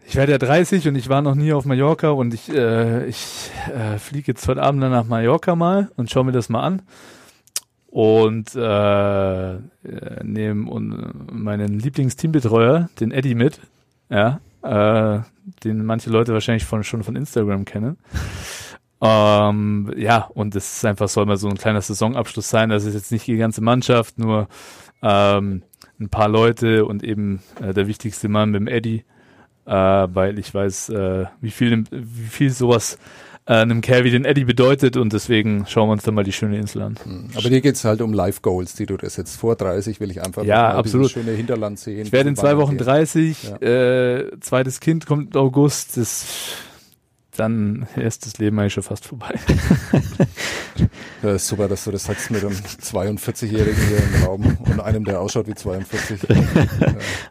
ich 0.05 0.15
werde 0.15 0.33
ja 0.33 0.37
30 0.37 0.87
und 0.87 0.95
ich 0.95 1.09
war 1.09 1.21
noch 1.21 1.35
nie 1.35 1.53
auf 1.53 1.65
Mallorca 1.65 2.09
und 2.09 2.33
ich, 2.33 2.49
äh, 2.49 3.05
ich 3.07 3.51
äh, 3.73 3.97
fliege 3.97 4.31
jetzt 4.31 4.47
heute 4.47 4.61
Abend 4.61 4.83
dann 4.83 4.91
nach 4.91 5.05
Mallorca 5.05 5.55
mal 5.55 5.91
und 5.95 6.11
schaue 6.11 6.25
mir 6.25 6.31
das 6.31 6.49
mal 6.49 6.61
an 6.61 6.81
und 7.87 8.55
äh, 8.55 9.53
äh, 9.53 9.59
nehme 10.23 10.79
meinen 11.31 11.79
Lieblingsteambetreuer, 11.79 12.89
den 12.99 13.11
Eddie 13.11 13.35
mit, 13.35 13.59
ja, 14.09 14.39
äh, 14.63 15.21
den 15.63 15.85
manche 15.85 16.09
Leute 16.09 16.33
wahrscheinlich 16.33 16.65
von, 16.65 16.83
schon 16.83 17.03
von 17.03 17.15
Instagram 17.15 17.65
kennen. 17.65 17.97
Ähm, 18.99 19.93
ja, 19.97 20.29
und 20.33 20.55
es 20.55 20.77
ist 20.77 20.85
einfach, 20.85 21.09
soll 21.09 21.25
mal 21.25 21.37
so 21.37 21.49
ein 21.49 21.57
kleiner 21.57 21.81
Saisonabschluss 21.81 22.49
sein. 22.49 22.69
Das 22.69 22.85
ist 22.85 22.93
jetzt 22.93 23.11
nicht 23.11 23.27
die 23.27 23.35
ganze 23.35 23.61
Mannschaft, 23.61 24.17
nur 24.17 24.47
ähm, 25.01 25.61
ein 25.99 26.09
paar 26.09 26.29
Leute 26.29 26.85
und 26.85 27.03
eben 27.03 27.41
äh, 27.61 27.73
der 27.73 27.87
wichtigste 27.87 28.29
Mann 28.29 28.51
mit 28.51 28.61
dem 28.61 28.67
Eddie, 28.67 29.03
weil 29.71 30.39
ich 30.39 30.53
weiß, 30.53 30.89
äh, 30.89 31.25
wie 31.41 31.51
viel 31.51 31.83
wie 31.91 32.27
viel 32.29 32.49
sowas 32.49 32.97
äh, 33.45 33.53
einem 33.55 33.81
Kerl 33.81 34.03
wie 34.05 34.11
den 34.11 34.23
Eddie 34.25 34.45
bedeutet 34.45 34.95
und 34.97 35.11
deswegen 35.13 35.65
schauen 35.67 35.89
wir 35.89 35.93
uns 35.93 36.03
dann 36.03 36.13
mal 36.15 36.23
die 36.23 36.31
schöne 36.31 36.57
Insel 36.57 36.81
an. 36.81 36.95
Aber 37.35 37.49
dir 37.49 37.59
geht's 37.61 37.83
halt 37.83 38.01
um 38.01 38.13
Live-Goals, 38.13 38.75
die 38.75 38.85
du 38.85 38.95
das 38.97 39.17
jetzt 39.17 39.35
vor 39.35 39.55
30 39.55 39.99
will 39.99 40.11
ich 40.11 40.21
einfach 40.21 40.43
Ja, 40.43 40.61
mal 40.61 40.75
absolut. 40.75 41.11
schöne 41.11 41.31
Hinterland 41.31 41.77
sehen. 41.79 42.05
Ich 42.05 42.11
werde 42.11 42.29
in 42.29 42.35
zwei 42.35 42.55
Wochen 42.57 42.79
Wandern 42.79 42.87
30, 42.87 43.61
äh, 43.61 44.39
zweites 44.39 44.79
Kind 44.79 45.05
kommt 45.05 45.35
im 45.35 45.41
August, 45.41 45.97
das 45.97 46.25
dann 47.35 47.87
ist 47.95 48.25
das 48.25 48.37
Leben 48.37 48.59
eigentlich 48.59 48.73
schon 48.73 48.83
fast 48.83 49.05
vorbei. 49.05 49.33
Ja, 51.21 51.35
ist 51.35 51.47
super, 51.47 51.69
dass 51.69 51.85
du 51.85 51.91
das 51.91 52.03
sagst 52.03 52.31
mit 52.31 52.43
einem 52.43 52.53
42-Jährigen 52.53 53.81
hier 53.87 53.97
im 53.97 54.25
Raum 54.25 54.57
und 54.59 54.79
einem, 54.81 55.05
der 55.05 55.21
ausschaut 55.21 55.47
wie 55.47 55.55
42. 55.55 56.19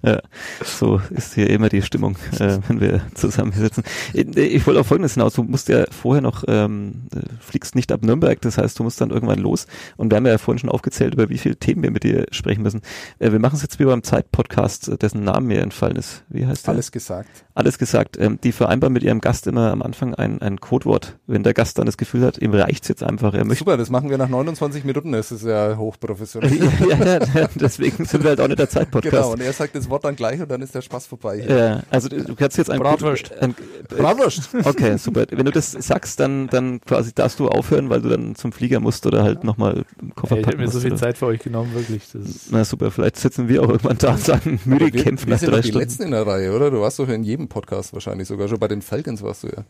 Ja, 0.03 0.21
so 0.65 1.01
ist 1.11 1.35
hier 1.35 1.51
immer 1.51 1.69
die 1.69 1.83
Stimmung, 1.83 2.17
äh, 2.39 2.59
wenn 2.69 2.81
wir 2.81 3.03
zusammen 3.15 3.53
sitzen. 3.53 3.85
Ich, 4.13 4.67
wollte 4.67 4.81
auf 4.81 4.87
Folgendes 4.87 5.15
hinaus, 5.15 5.35
du 5.35 5.43
musst 5.43 5.69
ja 5.69 5.85
vorher 5.91 6.23
noch, 6.23 6.45
ähm, 6.49 7.03
äh, 7.15 7.21
fliegst 7.41 7.75
nicht 7.75 7.93
ab 7.93 8.03
Nürnberg, 8.03 8.41
das 8.41 8.59
heißt, 8.59 8.79
du 8.79 8.83
musst 8.83 9.01
dann 9.01 9.11
irgendwann 9.11 9.39
los. 9.39 9.67
Und 9.97 10.11
wir 10.11 10.17
haben 10.17 10.27
ja 10.27 10.39
vorhin 10.39 10.59
schon 10.59 10.71
aufgezählt, 10.71 11.15
über 11.15 11.29
wie 11.29 11.39
viele 11.39 11.57
Themen 11.57 11.83
wir 11.83 11.91
mit 11.91 12.03
dir 12.03 12.27
sprechen 12.31 12.63
müssen. 12.63 12.81
Äh, 13.19 13.33
wir 13.33 13.39
machen 13.39 13.57
es 13.57 13.63
jetzt 13.63 13.79
wie 13.79 13.85
beim 13.85 14.03
Zeit-Podcast, 14.03 14.91
dessen 15.03 15.23
Name 15.23 15.47
mir 15.47 15.61
entfallen 15.61 15.97
ist. 15.97 16.25
Wie 16.31 16.47
heißt 16.47 16.67
der? 16.67 16.75
Alles 16.75 16.91
gesagt. 16.93 17.45
Alles 17.55 17.79
gesagt. 17.79 18.17
Ähm, 18.19 18.39
die 18.43 18.53
vereinbaren 18.53 18.95
mit 18.95 19.03
ihrem 19.03 19.21
Gast 19.21 19.47
immer 19.47 19.71
am 19.71 19.83
Anfang 19.83 19.92
ein, 20.01 20.41
ein 20.41 20.61
Codewort. 20.61 21.19
Wenn 21.27 21.43
der 21.43 21.55
Gast 21.55 21.79
dann 21.79 21.87
das 21.87 21.97
Gefühl 21.97 22.23
hat, 22.25 22.39
ihm 22.39 22.53
reicht's 22.55 22.89
jetzt 22.89 23.03
einfach, 23.03 23.35
er 23.35 23.45
möchte 23.45 23.61
Super, 23.65 23.77
das 23.77 23.91
machen 23.91 24.11
wir 24.11 24.19
nach 24.19 24.29
29 24.29 24.85
Minuten, 24.85 25.13
das 25.13 25.33
ist 25.33 25.45
ja 25.45 25.77
hochprofessionell. 25.77 26.53
ja, 26.89 27.19
ja, 27.35 27.49
deswegen 27.55 28.05
sind 28.05 28.23
wir 28.23 28.31
halt 28.31 28.41
auch 28.41 28.49
nicht 28.49 28.59
der 28.59 28.69
Zeit-Podcast. 28.69 29.13
Genau, 29.15 29.33
und 29.33 29.41
er 29.41 29.53
sagt 29.53 29.75
das 29.75 29.89
Wort 29.91 30.05
dann 30.05 30.17
gleich 30.17 30.41
und 30.41 30.51
dann 30.51 30.63
ist 30.63 30.75
der 30.75 30.83
Spaß 30.83 31.07
vorbei. 31.07 31.45
Ja, 31.49 31.83
also 31.91 32.09
du 32.09 32.23
du 32.23 32.35
kannst 32.35 32.59
jetzt 32.59 32.71
ein 32.71 32.79
Bratwurst. 32.81 33.33
Ein, 33.41 33.55
Bratwurst. 33.89 34.51
okay, 34.65 34.97
super. 34.97 35.27
Wenn 35.31 35.45
du 35.45 35.53
das 35.53 35.73
sagst, 35.73 36.21
dann 36.21 36.47
dann 36.49 36.81
quasi 36.81 37.13
darfst 37.15 37.39
du 37.41 37.49
aufhören, 37.49 37.91
weil 37.91 38.01
du 38.03 38.09
dann 38.09 38.35
zum 38.35 38.53
Flieger 38.53 38.81
musst 38.81 39.07
oder 39.07 39.23
halt 39.23 39.45
nochmal 39.45 39.85
einen 40.01 40.15
Koffer 40.15 40.37
Ey, 40.37 40.41
ich 40.41 40.47
habe 40.47 40.57
packen 40.57 40.65
mir 40.65 40.69
so 40.69 40.75
musst. 40.79 40.83
viel 40.83 40.93
oder- 40.93 41.01
Zeit 41.01 41.19
für 41.19 41.27
euch 41.27 41.41
genommen, 41.41 41.75
wirklich. 41.75 42.03
Na 42.51 42.65
super, 42.65 42.91
vielleicht 42.91 43.17
sitzen 43.17 43.49
wir 43.49 43.63
auch 43.63 43.69
irgendwann 43.69 43.99
da 43.99 44.11
und 44.13 44.21
sagen, 44.25 44.61
müde 44.65 44.85
Aber 44.87 44.95
wir, 44.95 45.03
kämpfen 45.03 45.27
wir 45.27 45.35
nach 45.35 45.41
sind 45.41 45.51
drei 45.51 45.57
doch 45.57 45.63
die 45.63 45.69
Stunden. 45.69 45.85
Letzten 45.87 46.03
in 46.05 46.11
der 46.13 46.27
Reihe, 46.27 46.53
oder? 46.55 46.71
Du 46.71 46.81
warst 46.81 46.99
doch 46.99 47.09
in 47.09 47.25
jedem 47.25 47.49
Podcast 47.49 47.93
wahrscheinlich 47.93 48.29
sogar 48.29 48.49
schon 48.49 48.59
bei 48.59 48.69
den 48.69 48.83
Falcons 48.83 49.23
warst 49.23 49.43
du 49.45 49.49
ja. 49.49 49.65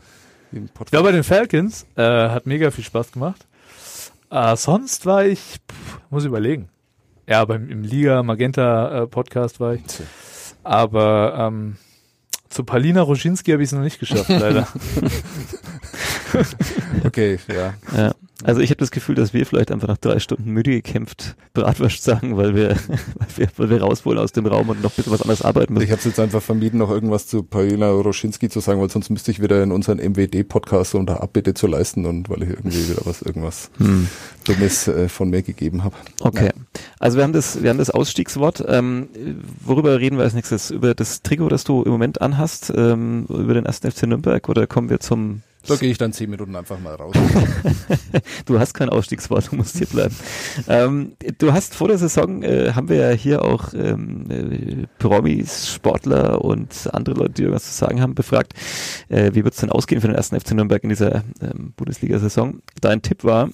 Ja, 0.92 1.02
bei 1.02 1.12
den 1.12 1.24
Falcons 1.24 1.86
äh, 1.96 2.02
hat 2.02 2.46
mega 2.46 2.70
viel 2.70 2.84
Spaß 2.84 3.12
gemacht. 3.12 3.46
Äh, 4.30 4.56
sonst 4.56 5.06
war 5.06 5.24
ich, 5.24 5.38
pff, 5.38 6.00
muss 6.10 6.24
überlegen. 6.24 6.68
Ja, 7.28 7.44
beim 7.44 7.68
im 7.70 7.82
Liga 7.82 8.22
Magenta 8.22 9.02
äh, 9.02 9.06
Podcast 9.06 9.60
war 9.60 9.74
ich. 9.74 9.82
Aber 10.64 11.34
ähm, 11.38 11.76
zu 12.48 12.64
Palina 12.64 13.02
Roschinski 13.02 13.52
habe 13.52 13.62
ich 13.62 13.68
es 13.68 13.72
noch 13.72 13.82
nicht 13.82 14.00
geschafft, 14.00 14.28
leider. 14.28 14.68
Okay, 17.04 17.38
ja. 17.48 17.74
Ja. 17.96 18.12
Also 18.44 18.60
ich 18.60 18.70
habe 18.70 18.78
das 18.78 18.90
Gefühl, 18.90 19.14
dass 19.14 19.32
wir 19.32 19.46
vielleicht 19.46 19.70
einfach 19.70 19.88
nach 19.88 19.98
drei 19.98 20.18
Stunden 20.18 20.50
müde 20.50 20.72
gekämpft 20.72 21.36
Bratwurst 21.54 22.02
sagen, 22.02 22.36
weil 22.36 22.54
wir, 22.54 22.70
weil 23.14 23.28
wir, 23.36 23.48
weil 23.56 23.70
wir 23.70 23.82
raus 23.82 24.04
wollen 24.04 24.18
aus 24.18 24.32
dem 24.32 24.46
Raum 24.46 24.68
und 24.68 24.82
noch 24.82 24.90
ein 24.90 24.96
bisschen 24.96 25.12
was 25.12 25.22
anderes 25.22 25.42
arbeiten 25.42 25.74
müssen. 25.74 25.84
Ich 25.84 25.90
habe 25.90 26.00
es 26.00 26.04
jetzt 26.04 26.18
einfach 26.18 26.42
vermieden, 26.42 26.78
noch 26.78 26.90
irgendwas 26.90 27.26
zu 27.26 27.42
Paulina 27.42 27.90
Roschinski 27.90 28.48
zu 28.48 28.60
sagen, 28.60 28.80
weil 28.80 28.90
sonst 28.90 29.10
müsste 29.10 29.30
ich 29.30 29.40
wieder 29.40 29.62
in 29.62 29.70
unseren 29.70 29.98
MWD-Podcast 29.98 30.96
da 31.04 31.16
Abbitte 31.16 31.54
zu 31.54 31.66
leisten 31.66 32.04
und 32.04 32.28
weil 32.28 32.42
ich 32.42 32.50
irgendwie 32.50 32.88
wieder 32.88 33.02
was 33.04 33.22
irgendwas 33.22 33.70
Hm. 33.78 34.08
Dummes 34.44 34.88
äh, 34.88 35.08
von 35.08 35.30
mir 35.30 35.42
gegeben 35.42 35.84
habe. 35.84 35.94
Okay. 36.20 36.50
Also 36.98 37.18
wir 37.18 37.24
haben 37.24 37.32
das, 37.32 37.62
wir 37.62 37.70
haben 37.70 37.78
das 37.78 37.90
Ausstiegswort. 37.90 38.64
Ähm, 38.66 39.08
worüber 39.64 40.00
reden 40.00 40.16
wir 40.16 40.24
als 40.24 40.34
nächstes? 40.34 40.70
Über 40.70 40.94
das 40.94 41.22
Trikot, 41.22 41.48
das 41.48 41.64
du 41.64 41.82
im 41.82 41.92
Moment 41.92 42.20
anhast, 42.20 42.72
ähm, 42.74 43.26
über 43.28 43.54
den 43.54 43.66
ersten 43.66 43.90
FC 43.90 44.04
Nürnberg 44.04 44.48
oder 44.48 44.66
kommen 44.66 44.90
wir 44.90 45.00
zum 45.00 45.42
Da 45.66 45.77
gehe 45.77 45.90
ich 45.90 45.98
dann 45.98 46.12
zehn 46.12 46.29
Minuten 46.31 46.57
einfach 46.57 46.79
mal 46.81 46.94
raus. 46.94 47.14
Du 48.46 48.59
hast 48.59 48.75
kein 48.75 48.88
Ausstiegswort, 48.88 49.51
du 49.53 49.57
musst 49.57 49.79
hier 49.79 49.87
bleiben. 49.87 50.14
ähm, 50.68 51.12
du 51.38 51.53
hast 51.53 51.75
vor 51.75 51.88
der 51.88 51.98
Saison, 51.98 52.42
äh, 52.42 52.72
haben 52.75 52.88
wir 52.88 52.96
ja 52.96 53.11
hier 53.11 53.42
auch 53.42 53.72
ähm, 53.72 54.27
äh, 54.31 54.87
Promis, 54.98 55.72
Sportler 55.72 56.44
und 56.44 56.88
andere 56.92 57.14
Leute, 57.14 57.33
die 57.35 57.42
irgendwas 57.42 57.64
zu 57.64 57.72
sagen 57.72 58.01
haben, 58.01 58.14
befragt, 58.14 58.55
äh, 59.09 59.31
wie 59.35 59.44
wird 59.44 59.55
es 59.55 59.61
denn 59.61 59.70
ausgehen 59.70 60.01
für 60.01 60.09
den 60.09 60.16
ersten 60.16 60.38
FC 60.38 60.53
Nürnberg 60.53 60.83
in 60.83 60.88
dieser 60.88 61.22
ähm, 61.40 61.72
Bundesliga-Saison. 61.77 62.61
Dein 62.81 63.03
Tipp 63.03 63.25
war, 63.25 63.48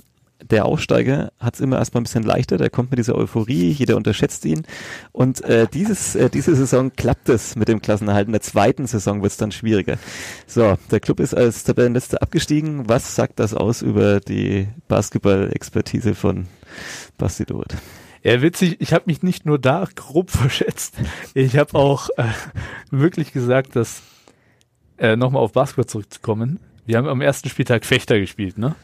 der 0.51 0.65
Aufsteiger 0.65 1.33
hat 1.39 1.55
es 1.55 1.61
immer 1.61 1.79
erstmal 1.79 2.01
ein 2.01 2.05
bisschen 2.05 2.23
leichter, 2.23 2.57
der 2.57 2.71
kommt 2.71 2.91
mit 2.91 2.99
dieser 2.99 3.17
Euphorie, 3.17 3.71
jeder 3.71 3.97
unterschätzt 3.97 4.45
ihn. 4.45 4.67
Und 5.13 5.43
äh, 5.45 5.67
dieses, 5.73 6.15
äh, 6.15 6.31
diese 6.31 6.55
Saison 6.55 6.93
klappt 6.95 7.29
es 7.29 7.57
mit 7.57 7.69
dem 7.69 7.83
Klassenerhalt. 7.83 8.27
In 8.27 8.33
der 8.33 8.41
zweiten 8.41 8.87
Saison 8.87 9.23
wird 9.23 9.33
es 9.33 9.37
dann 9.37 9.53
schwieriger. 9.53 9.99
So, 10.47 10.79
der 10.91 11.01
Club 11.01 11.21
ist 11.21 11.35
als 11.35 11.65
Tabellenletzter 11.65 12.23
abgestiegen. 12.23 12.89
Was 12.89 13.15
sagt 13.15 13.39
das 13.41 13.55
aus 13.55 13.83
über 13.83 14.21
die 14.21 14.69
Basketball-Expertise 14.89 16.15
von 16.15 16.47
Basti 17.19 17.45
Dorit? 17.45 17.77
Ja, 18.23 18.43
witzig, 18.43 18.77
ich 18.81 18.93
habe 18.93 19.05
mich 19.07 19.23
nicht 19.23 19.47
nur 19.47 19.59
da 19.59 19.87
grob 19.95 20.31
verschätzt, 20.33 20.95
ich 21.35 21.57
habe 21.57 21.75
auch 21.79 22.09
äh, 22.17 22.25
wirklich 22.91 23.33
gesagt, 23.33 23.77
dass, 23.77 24.03
äh, 24.99 25.17
nochmal 25.17 25.43
auf 25.43 25.53
Basketball 25.53 25.87
zurückzukommen, 25.87 26.59
wir 26.85 26.97
haben 26.97 27.07
am 27.07 27.21
ersten 27.21 27.49
Spieltag 27.49 27.85
Fechter 27.85 28.19
gespielt, 28.19 28.59
ne? 28.59 28.75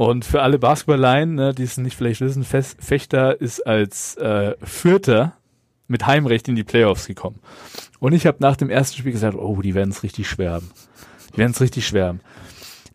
Und 0.00 0.24
für 0.24 0.40
alle 0.40 0.58
Basketballleien, 0.58 1.34
ne, 1.34 1.52
die 1.52 1.64
es 1.64 1.76
nicht 1.76 1.94
vielleicht 1.94 2.22
wissen, 2.22 2.42
Fechter 2.42 3.38
ist 3.38 3.66
als 3.66 4.16
äh, 4.16 4.54
Vierter 4.62 5.34
mit 5.88 6.06
Heimrecht 6.06 6.48
in 6.48 6.54
die 6.54 6.64
Playoffs 6.64 7.06
gekommen. 7.06 7.38
Und 7.98 8.14
ich 8.14 8.26
habe 8.26 8.38
nach 8.40 8.56
dem 8.56 8.70
ersten 8.70 8.96
Spiel 8.96 9.12
gesagt, 9.12 9.36
oh, 9.36 9.60
die 9.60 9.74
werden 9.74 9.90
es 9.90 10.02
richtig 10.02 10.26
schwer 10.26 10.52
haben. 10.52 10.70
Die 11.34 11.36
werden 11.36 11.50
es 11.50 11.60
richtig 11.60 11.86
schwer 11.86 12.06
haben. 12.06 12.20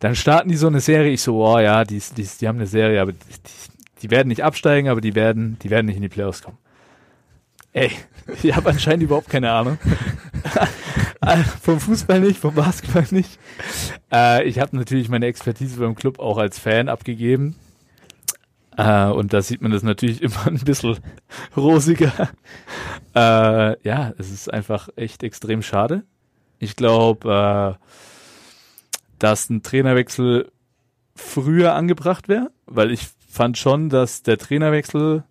Dann 0.00 0.16
starten 0.16 0.48
die 0.48 0.56
so 0.56 0.66
eine 0.66 0.80
Serie, 0.80 1.12
ich 1.12 1.22
so, 1.22 1.46
oh 1.46 1.60
ja, 1.60 1.84
die, 1.84 2.02
die, 2.16 2.26
die 2.40 2.48
haben 2.48 2.56
eine 2.56 2.66
Serie, 2.66 3.00
aber 3.00 3.12
die, 3.12 3.18
die 4.02 4.10
werden 4.10 4.26
nicht 4.26 4.42
absteigen, 4.42 4.88
aber 4.88 5.00
die 5.00 5.14
werden, 5.14 5.60
die 5.62 5.70
werden 5.70 5.86
nicht 5.86 5.96
in 5.96 6.02
die 6.02 6.08
Playoffs 6.08 6.42
kommen. 6.42 6.58
Ey, 7.72 7.92
ich 8.42 8.56
habe 8.56 8.70
anscheinend 8.70 9.04
überhaupt 9.04 9.28
keine 9.28 9.52
Ahnung. 9.52 9.78
vom 11.62 11.80
Fußball 11.80 12.20
nicht, 12.20 12.38
vom 12.38 12.54
Basketball 12.54 13.06
nicht. 13.10 13.38
Äh, 14.12 14.44
ich 14.44 14.58
habe 14.58 14.76
natürlich 14.76 15.08
meine 15.08 15.26
Expertise 15.26 15.78
beim 15.80 15.94
Club 15.94 16.18
auch 16.18 16.38
als 16.38 16.58
Fan 16.58 16.88
abgegeben. 16.88 17.56
Äh, 18.76 19.06
und 19.06 19.32
da 19.32 19.42
sieht 19.42 19.62
man 19.62 19.72
das 19.72 19.82
natürlich 19.82 20.22
immer 20.22 20.46
ein 20.46 20.58
bisschen 20.58 20.98
rosiger. 21.56 22.12
Äh, 23.14 23.82
ja, 23.82 24.12
es 24.18 24.30
ist 24.30 24.52
einfach 24.52 24.88
echt 24.96 25.22
extrem 25.22 25.62
schade. 25.62 26.04
Ich 26.58 26.76
glaube, 26.76 27.76
äh, 27.78 27.84
dass 29.18 29.48
ein 29.50 29.62
Trainerwechsel 29.62 30.50
früher 31.14 31.74
angebracht 31.74 32.28
wäre, 32.28 32.50
weil 32.66 32.90
ich 32.90 33.08
fand 33.28 33.56
schon, 33.58 33.88
dass 33.88 34.22
der 34.22 34.38
Trainerwechsel 34.38 35.24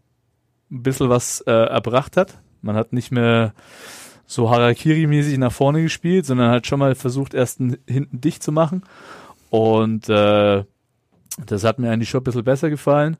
ein 0.72 0.84
bisschen 0.84 1.10
was 1.10 1.42
äh, 1.42 1.52
erbracht 1.52 2.18
hat. 2.18 2.40
Man 2.62 2.76
hat 2.76 2.94
nicht 2.94 3.12
mehr 3.12 3.54
so 4.28 4.50
Harakiri-mäßig 4.50 5.38
nach 5.38 5.52
vorne 5.52 5.84
gespielt, 5.84 6.26
sondern 6.26 6.52
hat 6.52 6.66
schon 6.68 6.80
mal 6.80 6.96
versucht, 6.96 7.34
erst 7.34 7.60
hinten 7.60 8.22
dicht 8.22 8.42
zu 8.42 8.52
machen. 8.52 8.84
Und 9.50 10.10
äh, 10.10 10.64
das 11.46 11.64
hat 11.64 11.80
mir 11.80 11.92
eigentlich 11.92 12.10
schon 12.10 12.22
ein 12.22 12.26
bisschen 12.26 12.44
besser 12.44 12.70
gefallen. 12.70 13.18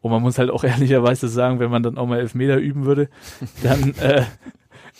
Und 0.00 0.10
man 0.10 0.22
muss 0.22 0.38
halt 0.38 0.50
auch 0.50 0.64
ehrlicherweise 0.64 1.28
sagen, 1.28 1.58
wenn 1.58 1.70
man 1.70 1.82
dann 1.82 1.98
auch 1.98 2.06
mal 2.06 2.18
Elfmeter 2.18 2.56
üben 2.56 2.84
würde, 2.84 3.08
dann 3.62 3.94
äh, 4.00 4.24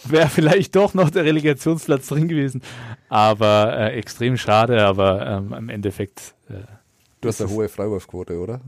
wäre 0.04 0.28
vielleicht 0.28 0.76
doch 0.76 0.94
noch 0.94 1.10
der 1.10 1.24
Relegationsplatz 1.24 2.08
drin 2.08 2.28
gewesen. 2.28 2.62
Aber 3.08 3.76
äh, 3.76 3.98
extrem 3.98 4.36
schade, 4.36 4.84
aber 4.84 5.26
ähm, 5.26 5.52
im 5.52 5.68
Endeffekt. 5.68 6.34
Äh, 6.48 6.64
du 7.20 7.28
hast 7.28 7.40
eine 7.40 7.50
hohe 7.50 7.68
Freiwurfquote, 7.68 8.38
oder? 8.38 8.60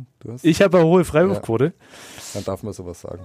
Ich 0.42 0.62
habe 0.62 0.78
eine 0.78 0.86
hohe 0.86 1.04
Freiwurfquote. 1.04 1.64
Ja, 1.64 1.72
dann 2.34 2.44
darf 2.44 2.62
man 2.62 2.72
sowas 2.72 3.00
sagen. 3.00 3.24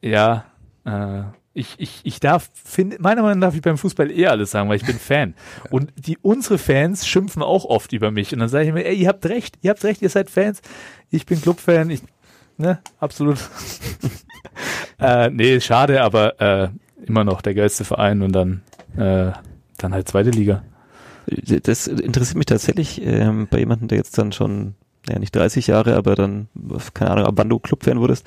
Ja, 0.00 0.44
äh, 0.84 1.22
ich, 1.56 1.74
ich, 1.78 2.00
ich 2.04 2.20
darf, 2.20 2.50
find, 2.52 3.00
meiner 3.00 3.22
Meinung 3.22 3.38
nach 3.38 3.48
darf 3.48 3.54
ich 3.54 3.62
beim 3.62 3.78
Fußball 3.78 4.10
eh 4.10 4.26
alles 4.26 4.50
sagen, 4.50 4.68
weil 4.68 4.76
ich 4.76 4.84
bin 4.84 4.98
Fan. 4.98 5.34
Und 5.70 5.90
die, 5.96 6.18
unsere 6.20 6.58
Fans 6.58 7.06
schimpfen 7.06 7.42
auch 7.42 7.64
oft 7.64 7.94
über 7.94 8.10
mich. 8.10 8.32
Und 8.34 8.40
dann 8.40 8.48
sage 8.48 8.66
ich 8.66 8.74
mir, 8.74 8.84
ey, 8.84 8.94
ihr 8.94 9.08
habt 9.08 9.24
recht, 9.26 9.58
ihr 9.62 9.70
habt 9.70 9.82
recht, 9.82 10.02
ihr 10.02 10.10
seid 10.10 10.28
Fans. 10.28 10.60
Ich 11.10 11.24
bin 11.24 11.40
Clubfan, 11.40 11.88
ich, 11.88 12.02
ne, 12.58 12.78
absolut. 13.00 13.38
äh, 15.00 15.30
nee, 15.30 15.58
schade, 15.60 16.02
aber 16.02 16.40
äh, 16.40 16.68
immer 17.06 17.24
noch 17.24 17.40
der 17.40 17.54
geilste 17.54 17.84
Verein 17.84 18.20
und 18.20 18.32
dann, 18.32 18.62
äh, 18.96 19.32
dann 19.78 19.94
halt 19.94 20.08
zweite 20.08 20.30
Liga. 20.30 20.62
Das 21.26 21.86
interessiert 21.86 22.36
mich 22.36 22.46
tatsächlich 22.46 23.00
ähm, 23.02 23.48
bei 23.50 23.58
jemandem, 23.58 23.88
der 23.88 23.98
jetzt 23.98 24.16
dann 24.18 24.30
schon, 24.32 24.74
ja 25.08 25.18
nicht 25.18 25.34
30 25.34 25.68
Jahre, 25.68 25.96
aber 25.96 26.16
dann, 26.16 26.48
keine 26.92 27.12
Ahnung, 27.12 27.24
ab 27.24 27.34
wann 27.36 27.48
du 27.48 27.58
Clubfan 27.58 27.98
wurdest 27.98 28.26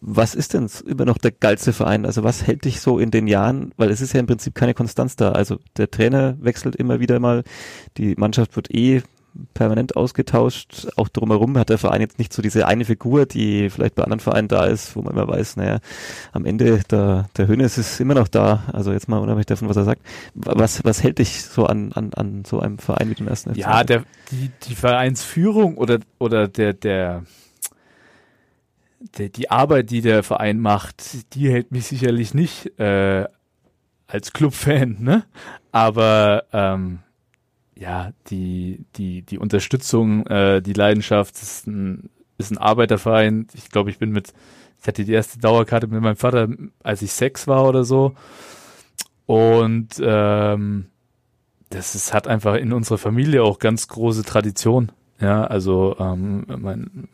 was 0.00 0.34
ist 0.34 0.54
denn 0.54 0.68
immer 0.86 1.04
noch 1.04 1.18
der 1.18 1.32
geilste 1.32 1.72
Verein? 1.72 2.06
Also 2.06 2.24
was 2.24 2.46
hält 2.46 2.64
dich 2.64 2.80
so 2.80 2.98
in 2.98 3.10
den 3.10 3.26
Jahren? 3.26 3.72
Weil 3.76 3.90
es 3.90 4.00
ist 4.00 4.12
ja 4.12 4.20
im 4.20 4.26
Prinzip 4.26 4.54
keine 4.54 4.74
Konstanz 4.74 5.16
da. 5.16 5.32
Also 5.32 5.58
der 5.76 5.90
Trainer 5.90 6.36
wechselt 6.40 6.76
immer 6.76 7.00
wieder 7.00 7.18
mal, 7.20 7.44
die 7.96 8.14
Mannschaft 8.16 8.56
wird 8.56 8.72
eh 8.74 9.02
permanent 9.54 9.96
ausgetauscht. 9.96 10.88
Auch 10.96 11.08
drumherum 11.08 11.56
hat 11.58 11.68
der 11.68 11.78
Verein 11.78 12.00
jetzt 12.00 12.18
nicht 12.18 12.32
so 12.32 12.42
diese 12.42 12.66
eine 12.66 12.84
Figur, 12.84 13.26
die 13.26 13.70
vielleicht 13.70 13.94
bei 13.94 14.02
anderen 14.02 14.20
Vereinen 14.20 14.48
da 14.48 14.64
ist, 14.64 14.96
wo 14.96 15.02
man 15.02 15.12
immer 15.12 15.28
weiß, 15.28 15.56
naja, 15.56 15.78
am 16.32 16.44
Ende 16.44 16.80
der, 16.90 17.28
der 17.36 17.46
Hönes 17.46 17.78
ist 17.78 18.00
immer 18.00 18.14
noch 18.14 18.28
da. 18.28 18.64
Also 18.72 18.92
jetzt 18.92 19.08
mal 19.08 19.18
unabhängig 19.18 19.46
davon, 19.46 19.68
was 19.68 19.76
er 19.76 19.84
sagt. 19.84 20.02
Was, 20.34 20.84
was 20.84 21.02
hält 21.02 21.18
dich 21.18 21.44
so 21.44 21.66
an, 21.66 21.92
an, 21.92 22.12
an 22.14 22.44
so 22.44 22.60
einem 22.60 22.78
Verein 22.78 23.10
wie 23.10 23.14
dem 23.14 23.28
ersten 23.28 23.50
FC? 23.50 23.58
Ja, 23.58 23.84
der, 23.84 24.04
die, 24.30 24.50
die 24.66 24.74
Vereinsführung 24.74 25.76
oder, 25.76 25.98
oder 26.18 26.48
der, 26.48 26.72
der, 26.72 27.22
die, 29.00 29.30
die 29.30 29.50
Arbeit, 29.50 29.90
die 29.90 30.00
der 30.00 30.22
Verein 30.22 30.60
macht, 30.60 31.34
die 31.34 31.50
hält 31.50 31.70
mich 31.72 31.86
sicherlich 31.86 32.34
nicht 32.34 32.78
äh, 32.78 33.26
als 34.06 34.32
Clubfan, 34.32 34.96
ne? 35.00 35.24
Aber 35.70 36.44
ähm, 36.52 37.00
ja, 37.76 38.12
die, 38.28 38.84
die, 38.96 39.22
die 39.22 39.38
Unterstützung, 39.38 40.26
äh, 40.26 40.60
die 40.60 40.72
Leidenschaft 40.72 41.36
ist 41.36 41.66
ein, 41.66 42.10
ist 42.38 42.50
ein 42.50 42.58
Arbeiterverein. 42.58 43.46
Ich 43.54 43.70
glaube, 43.70 43.90
ich 43.90 43.98
bin 43.98 44.10
mit, 44.10 44.32
ich 44.80 44.88
hatte 44.88 45.04
die 45.04 45.12
erste 45.12 45.38
Dauerkarte 45.38 45.86
mit 45.86 46.00
meinem 46.00 46.16
Vater, 46.16 46.48
als 46.82 47.02
ich 47.02 47.12
sechs 47.12 47.46
war 47.46 47.68
oder 47.68 47.84
so. 47.84 48.14
Und 49.26 50.00
ähm, 50.00 50.86
das 51.70 51.94
ist, 51.94 52.14
hat 52.14 52.26
einfach 52.26 52.54
in 52.54 52.72
unserer 52.72 52.98
Familie 52.98 53.44
auch 53.44 53.58
ganz 53.58 53.86
große 53.86 54.24
Tradition. 54.24 54.90
Ja, 55.20 55.44
also 55.44 55.96
ähm, 55.98 56.46
mein, 56.48 57.08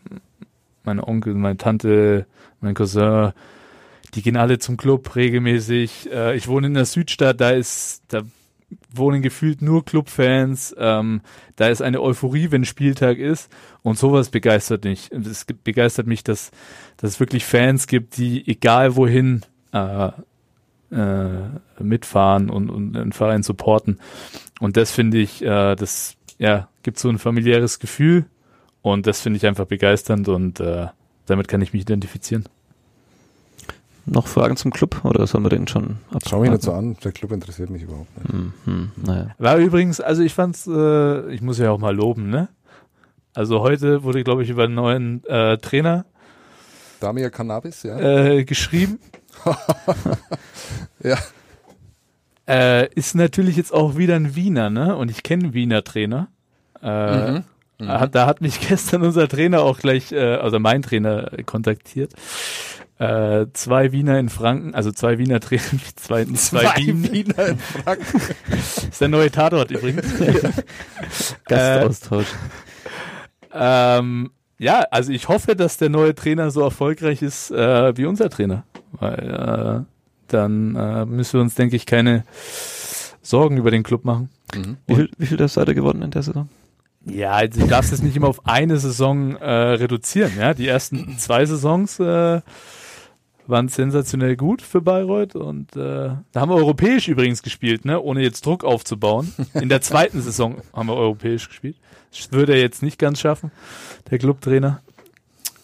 meine 0.85 1.07
Onkel, 1.07 1.35
meine 1.35 1.57
Tante, 1.57 2.27
mein 2.61 2.75
Cousin, 2.75 3.33
die 4.15 4.23
gehen 4.23 4.37
alle 4.37 4.59
zum 4.59 4.77
Club 4.77 5.17
regelmäßig. 5.17 6.11
Äh, 6.13 6.37
ich 6.37 6.49
wohne 6.49 6.69
in 6.69 6.75
der 6.75 6.85
Südstadt, 6.85 7.41
da 7.41 7.51
ist, 7.51 8.03
da 8.09 8.23
wohnen 8.93 9.23
gefühlt 9.23 9.63
nur 9.63 9.85
Clubfans. 9.85 10.75
Ähm, 10.79 11.21
da 11.57 11.69
ist 11.69 11.83
eine 11.83 12.01
Euphorie, 12.01 12.51
wenn 12.51 12.65
Spieltag 12.65 13.19
ist. 13.19 13.51
Und 13.83 13.99
sowas 13.99 14.31
begeistert 14.31 14.85
mich. 14.85 15.11
Es 15.13 15.45
begeistert 15.45 16.07
mich, 16.07 16.25
dass, 16.25 16.51
dass 16.97 17.11
es 17.11 17.21
wirklich 17.21 17.45
Fans 17.45 17.87
gibt, 17.87 18.17
die 18.17 18.47
egal 18.47 18.97
wohin 18.97 19.43
äh, 19.73 20.11
äh, 20.91 21.49
mitfahren 21.81 22.51
und, 22.51 22.71
und 22.71 22.97
einen 22.97 23.13
Verein 23.13 23.43
supporten. 23.43 23.99
Und 24.61 24.77
das 24.77 24.93
finde 24.93 25.19
ich, 25.19 25.43
äh, 25.43 25.75
das 25.75 26.17
ja, 26.39 26.69
gibt 26.83 26.99
so 26.99 27.09
ein 27.09 27.19
familiäres 27.19 27.79
Gefühl 27.79 28.27
und 28.85 29.07
das 29.07 29.23
finde 29.23 29.39
ich 29.39 29.47
einfach 29.47 29.65
begeisternd 29.65 30.29
und 30.29 30.61
äh, 30.61 30.89
damit 31.25 31.49
kann 31.49 31.63
ich 31.63 31.73
mich 31.73 31.83
identifizieren. 31.83 32.45
Noch 34.05 34.27
Fragen 34.27 34.59
zum 34.59 34.71
Club 34.71 35.03
oder 35.05 35.27
sollen 35.27 35.45
wir 35.45 35.49
den 35.49 35.67
schon 35.67 35.97
abschließen? 36.09 36.29
Schau 36.29 36.41
mich 36.41 36.51
nicht 36.51 36.63
so 36.63 36.73
an, 36.73 36.95
der 37.03 37.13
Club 37.13 37.33
interessiert 37.33 37.71
mich 37.71 37.83
überhaupt 37.83 38.15
nicht. 38.19 38.31
Hm, 38.31 38.53
hm, 38.65 38.93
naja. 39.03 39.35
War 39.39 39.57
übrigens, 39.57 40.03
also 40.03 40.23
ich 40.23 40.35
fand's, 40.35 40.67
äh, 40.67 41.33
ich 41.33 41.41
muss 41.41 41.57
ja 41.59 41.71
auch 41.71 41.79
mal 41.79 41.97
loben, 41.97 42.29
ne? 42.29 42.49
Also 43.33 43.61
heute 43.61 44.03
wurde, 44.05 44.23
glaube 44.23 44.43
ich, 44.43 44.51
über 44.51 44.65
einen 44.65 44.75
neuen 44.75 45.25
äh, 45.25 45.57
Trainer 45.57 46.05
Damir 47.01 47.31
Cannabis, 47.31 47.85
ja. 47.85 47.99
Äh, 47.99 48.45
geschrieben. 48.45 48.99
ja. 51.03 51.17
Äh, 52.47 52.93
ist 52.95 53.15
natürlich 53.15 53.57
jetzt 53.57 53.73
auch 53.73 53.97
wieder 53.97 54.17
ein 54.17 54.37
Wiener, 54.37 54.69
ne? 54.69 54.95
Und 54.95 55.11
ich 55.11 55.23
kenne 55.23 55.55
Wiener 55.55 55.83
Trainer. 55.83 56.29
Äh, 56.83 57.31
mhm. 57.33 57.45
Mhm. 57.79 58.11
Da 58.13 58.27
hat 58.27 58.41
mich 58.41 58.61
gestern 58.69 59.03
unser 59.03 59.29
Trainer 59.29 59.63
auch 59.63 59.79
gleich, 59.79 60.13
äh, 60.13 60.37
also 60.37 60.59
mein 60.59 60.83
Trainer 60.83 61.31
kontaktiert. 61.47 62.13
Äh, 62.99 63.47
zwei 63.55 63.91
Wiener 63.91 64.19
in 64.21 64.29
Franken, 64.29 64.75
also 64.75 64.93
zwei 64.93 65.19
Wiener 65.19 65.41
Trainer, 65.41 65.63
zwei, 65.97 66.25
zwei, 66.27 66.35
zwei 66.35 66.77
Wien. 66.77 67.13
Wiener 67.13 67.47
in 67.49 67.59
Franken. 67.59 68.21
ist 68.91 69.01
der 69.01 69.09
neue 69.09 69.31
Tatort 69.31 69.71
übrigens. 69.71 70.07
Gastaustausch. 71.47 72.29
Äh, 73.53 73.99
ähm, 73.99 74.31
ja, 74.59 74.85
also 74.91 75.13
ich 75.13 75.29
hoffe, 75.29 75.57
dass 75.57 75.77
der 75.77 75.89
neue 75.89 76.15
Trainer 76.15 76.51
so 76.51 76.63
erfolgreich 76.63 77.23
ist 77.23 77.51
äh, 77.51 77.97
wie 77.97 78.07
unser 78.07 78.31
Trainer. 78.31 78.65
Weil 78.93 79.85
äh, 79.85 79.95
dann 80.29 80.77
äh, 80.77 81.05
müssen 81.05 81.35
wir 81.35 81.41
uns, 81.41 81.55
denke 81.55 81.77
ich, 81.77 81.87
keine 81.87 82.25
Sorgen 83.23 83.57
über 83.57 83.71
den 83.71 83.83
Club 83.83 84.05
machen. 84.05 84.31
Mhm. 84.55 84.77
Wie 84.87 84.95
viel, 84.95 85.11
wie 85.19 85.27
viel 85.27 85.37
das 85.37 85.55
seid 85.55 85.69
ihr 85.69 85.75
gewonnen 85.75 86.03
in 86.03 86.11
der 86.11 86.23
Saison? 86.23 86.49
Ja, 87.07 87.33
also 87.33 87.61
du 87.61 87.67
darfst 87.67 87.93
es 87.93 88.03
nicht 88.03 88.17
immer 88.17 88.29
auf 88.29 88.47
eine 88.47 88.79
Saison 88.79 89.37
äh, 89.37 89.51
reduzieren. 89.51 90.33
Ja, 90.39 90.55
die 90.55 90.67
ersten 90.67 91.19
zwei 91.19 91.45
Saisons 91.45 92.01
äh, 92.01 92.41
waren 93.47 93.69
sensationell 93.69 94.37
gut 94.37 94.63
für 94.63 94.81
Bayreuth 94.81 95.37
und 95.37 95.77
äh, 95.77 96.13
da 96.33 96.41
haben 96.41 96.51
wir 96.51 96.57
europäisch 96.57 97.09
übrigens 97.09 97.43
gespielt, 97.43 97.85
ne, 97.85 98.01
ohne 98.01 98.23
jetzt 98.23 98.47
Druck 98.47 98.65
aufzubauen. 98.65 99.33
In 99.55 99.69
der 99.69 99.83
zweiten 99.83 100.23
Saison 100.23 100.63
haben 100.73 100.89
wir 100.89 100.95
europäisch 100.95 101.49
gespielt. 101.49 101.77
Das 102.11 102.33
würde 102.33 102.55
er 102.55 102.61
jetzt 102.61 102.83
nicht 102.83 102.99
ganz 102.99 103.21
schaffen, 103.21 103.51
der 104.11 104.19
Clubtrainer. 104.19 104.81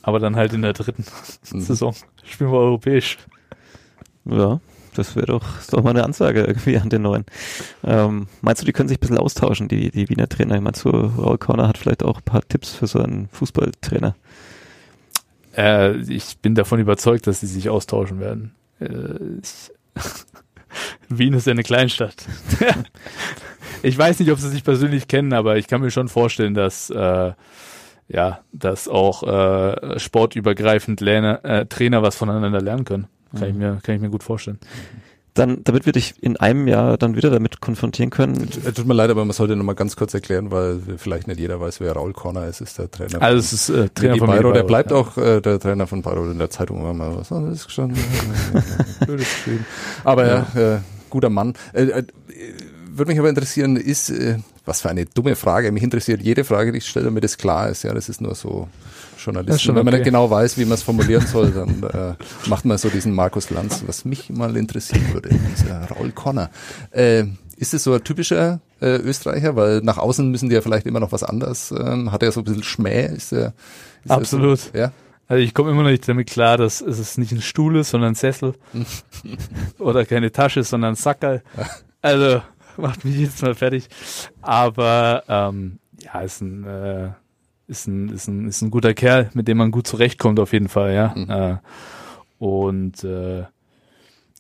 Aber 0.02 0.18
dann 0.18 0.36
halt 0.36 0.52
in 0.52 0.62
der 0.62 0.72
dritten 0.72 1.04
mhm. 1.52 1.60
Saison 1.60 1.94
spielen 2.24 2.52
wir 2.52 2.58
europäisch. 2.58 3.18
Ja, 4.24 4.60
das 4.94 5.16
wäre 5.16 5.26
doch, 5.26 5.44
doch 5.70 5.82
mal 5.82 5.90
eine 5.90 6.04
Ansage 6.04 6.42
irgendwie 6.42 6.76
an 6.76 6.88
den 6.88 7.02
neuen. 7.02 7.24
Ähm, 7.84 8.26
meinst 8.40 8.62
du, 8.62 8.66
die 8.66 8.72
können 8.72 8.88
sich 8.88 8.98
ein 8.98 9.00
bisschen 9.00 9.18
austauschen, 9.18 9.68
die, 9.68 9.90
die 9.90 10.08
Wiener 10.08 10.28
Trainer? 10.28 10.60
Meinst 10.60 10.84
du, 10.84 10.90
Raul 10.90 11.38
Corner 11.38 11.68
hat 11.68 11.78
vielleicht 11.78 12.02
auch 12.02 12.18
ein 12.18 12.24
paar 12.24 12.46
Tipps 12.46 12.74
für 12.74 12.86
so 12.86 13.00
einen 13.00 13.28
Fußballtrainer? 13.32 14.14
Äh, 15.56 15.96
ich 16.12 16.38
bin 16.38 16.54
davon 16.54 16.80
überzeugt, 16.80 17.26
dass 17.26 17.40
sie 17.40 17.46
sich 17.46 17.68
austauschen 17.68 18.20
werden. 18.20 18.54
Äh, 18.80 19.40
ich, 19.42 19.72
Wien 21.08 21.34
ist 21.34 21.46
ja 21.46 21.52
eine 21.52 21.62
Kleinstadt. 21.62 22.26
ich 23.82 23.96
weiß 23.96 24.20
nicht, 24.20 24.30
ob 24.30 24.38
sie 24.38 24.48
sich 24.48 24.64
persönlich 24.64 25.08
kennen, 25.08 25.32
aber 25.32 25.56
ich 25.56 25.66
kann 25.66 25.80
mir 25.80 25.90
schon 25.90 26.08
vorstellen, 26.08 26.54
dass 26.54 26.90
äh, 26.90 27.32
ja, 28.12 28.40
dass 28.52 28.88
auch 28.88 29.22
äh, 29.22 29.98
sportübergreifend 29.98 31.00
Lerne, 31.00 31.44
äh, 31.44 31.66
Trainer 31.66 32.02
was 32.02 32.16
voneinander 32.16 32.60
lernen 32.60 32.84
können. 32.84 33.06
Kann, 33.32 33.42
mhm. 33.42 33.46
ich 33.48 33.54
mir, 33.54 33.78
kann 33.82 33.94
ich 33.94 34.00
mir 34.00 34.10
gut 34.10 34.22
vorstellen. 34.22 34.58
dann, 35.34 35.62
damit 35.64 35.86
wir 35.86 35.92
dich 35.92 36.14
in 36.20 36.36
einem 36.36 36.66
Jahr 36.66 36.98
dann 36.98 37.16
wieder 37.16 37.30
damit 37.30 37.60
konfrontieren 37.60 38.10
können. 38.10 38.50
Tut 38.50 38.86
mir 38.86 38.94
leid, 38.94 39.10
aber 39.10 39.24
man 39.24 39.32
sollte 39.32 39.56
noch 39.56 39.64
mal 39.64 39.74
ganz 39.74 39.96
kurz 39.96 40.12
erklären, 40.12 40.50
weil 40.50 40.80
vielleicht 40.96 41.28
nicht 41.28 41.38
jeder 41.38 41.60
weiß, 41.60 41.80
wer 41.80 41.92
Raul 41.92 42.12
Corner 42.12 42.46
ist. 42.46 42.60
Ist 42.60 42.78
der 42.78 42.90
Trainer. 42.90 43.22
Also 43.22 43.38
es 43.38 43.52
ist 43.52 43.68
äh, 43.70 43.88
Trainer 43.88 44.16
von 44.16 44.26
Bayreuth, 44.26 44.56
der 44.56 44.64
bleibt 44.64 44.90
ja. 44.90 44.96
auch 44.96 45.16
äh, 45.16 45.40
der 45.40 45.58
Trainer 45.60 45.86
von 45.86 46.02
Bayreuth 46.02 46.32
in 46.32 46.38
der 46.38 46.50
Zeitung 46.50 46.80
immer 46.80 46.92
mal 46.92 47.16
was 47.16 47.30
anderes 47.32 47.64
gestanden. 47.64 47.98
Blödes 49.06 49.26
geschrieben. 49.26 49.66
Aber 50.04 50.26
ja, 50.26 50.74
äh, 50.74 50.80
guter 51.08 51.30
Mann. 51.30 51.54
Äh, 51.72 51.84
äh, 51.84 52.02
würde 52.92 53.12
mich 53.12 53.18
aber 53.18 53.28
interessieren, 53.28 53.76
ist, 53.76 54.10
äh, 54.10 54.38
was 54.64 54.82
für 54.82 54.90
eine 54.90 55.06
dumme 55.06 55.36
Frage. 55.36 55.70
Mich 55.72 55.82
interessiert 55.82 56.20
jede 56.20 56.44
Frage, 56.44 56.72
die 56.72 56.78
ich 56.78 56.86
stelle, 56.86 57.06
damit 57.06 57.24
es 57.24 57.38
klar 57.38 57.68
ist. 57.70 57.84
Ja, 57.84 57.94
das 57.94 58.08
ist 58.08 58.20
nur 58.20 58.34
so 58.34 58.68
Journalisten. 59.24 59.60
Schon 59.60 59.74
Wenn 59.76 59.84
man 59.84 59.94
okay. 59.94 60.00
nicht 60.00 60.04
genau 60.04 60.30
weiß, 60.30 60.58
wie 60.58 60.64
man 60.64 60.74
es 60.74 60.82
formulieren 60.82 61.26
soll, 61.26 61.50
dann 61.50 61.82
äh, 61.82 62.48
macht 62.48 62.64
man 62.64 62.78
so 62.78 62.88
diesen 62.88 63.12
Markus 63.12 63.50
Lanz. 63.50 63.84
Was 63.86 64.04
mich 64.04 64.30
mal 64.30 64.56
interessieren 64.56 65.12
würde, 65.12 65.30
dieser 65.30 65.82
Raul 65.90 66.10
Conner. 66.12 66.50
Äh, 66.90 67.24
ist 67.56 67.74
es 67.74 67.84
so 67.84 67.92
ein 67.92 68.02
typischer 68.02 68.60
äh, 68.80 68.96
Österreicher? 68.96 69.54
Weil 69.56 69.80
nach 69.82 69.98
außen 69.98 70.30
müssen 70.30 70.48
die 70.48 70.54
ja 70.54 70.62
vielleicht 70.62 70.86
immer 70.86 71.00
noch 71.00 71.12
was 71.12 71.22
anderes. 71.22 71.72
Ähm, 71.72 72.10
hat 72.10 72.22
er 72.22 72.32
so 72.32 72.40
ein 72.40 72.44
bisschen 72.44 72.62
Schmäh? 72.62 73.06
Ist 73.06 73.32
er, 73.32 73.52
ist 74.04 74.10
Absolut. 74.10 74.58
So, 74.58 74.78
ja. 74.78 74.92
Also 75.28 75.44
ich 75.44 75.54
komme 75.54 75.70
immer 75.70 75.84
noch 75.84 75.90
nicht 75.90 76.08
damit 76.08 76.28
klar, 76.28 76.56
dass 76.56 76.80
es 76.80 77.16
nicht 77.16 77.30
ein 77.30 77.40
Stuhl 77.40 77.76
ist, 77.76 77.90
sondern 77.90 78.12
ein 78.12 78.14
Sessel. 78.16 78.54
Oder 79.78 80.04
keine 80.04 80.32
Tasche, 80.32 80.64
sondern 80.64 80.92
ein 80.92 80.96
Sackerl. 80.96 81.42
Also 82.02 82.40
macht 82.78 83.04
mich 83.04 83.14
jedes 83.14 83.42
Mal 83.42 83.54
fertig. 83.54 83.86
Aber 84.40 85.22
ähm, 85.28 85.80
ja, 85.98 86.22
ist 86.22 86.40
ein, 86.40 86.64
äh, 86.64 87.10
ist, 87.70 87.86
ein, 87.86 88.08
ist, 88.10 88.28
ein, 88.28 88.48
ist 88.48 88.60
ein 88.62 88.70
guter 88.70 88.94
Kerl, 88.94 89.30
mit 89.32 89.48
dem 89.48 89.58
man 89.58 89.70
gut 89.70 89.86
zurechtkommt 89.86 90.40
auf 90.40 90.52
jeden 90.52 90.68
Fall, 90.68 90.92
ja. 90.92 91.14
Mhm. 91.16 91.30
Äh, 91.30 91.56
und 92.38 93.04
äh, 93.04 93.44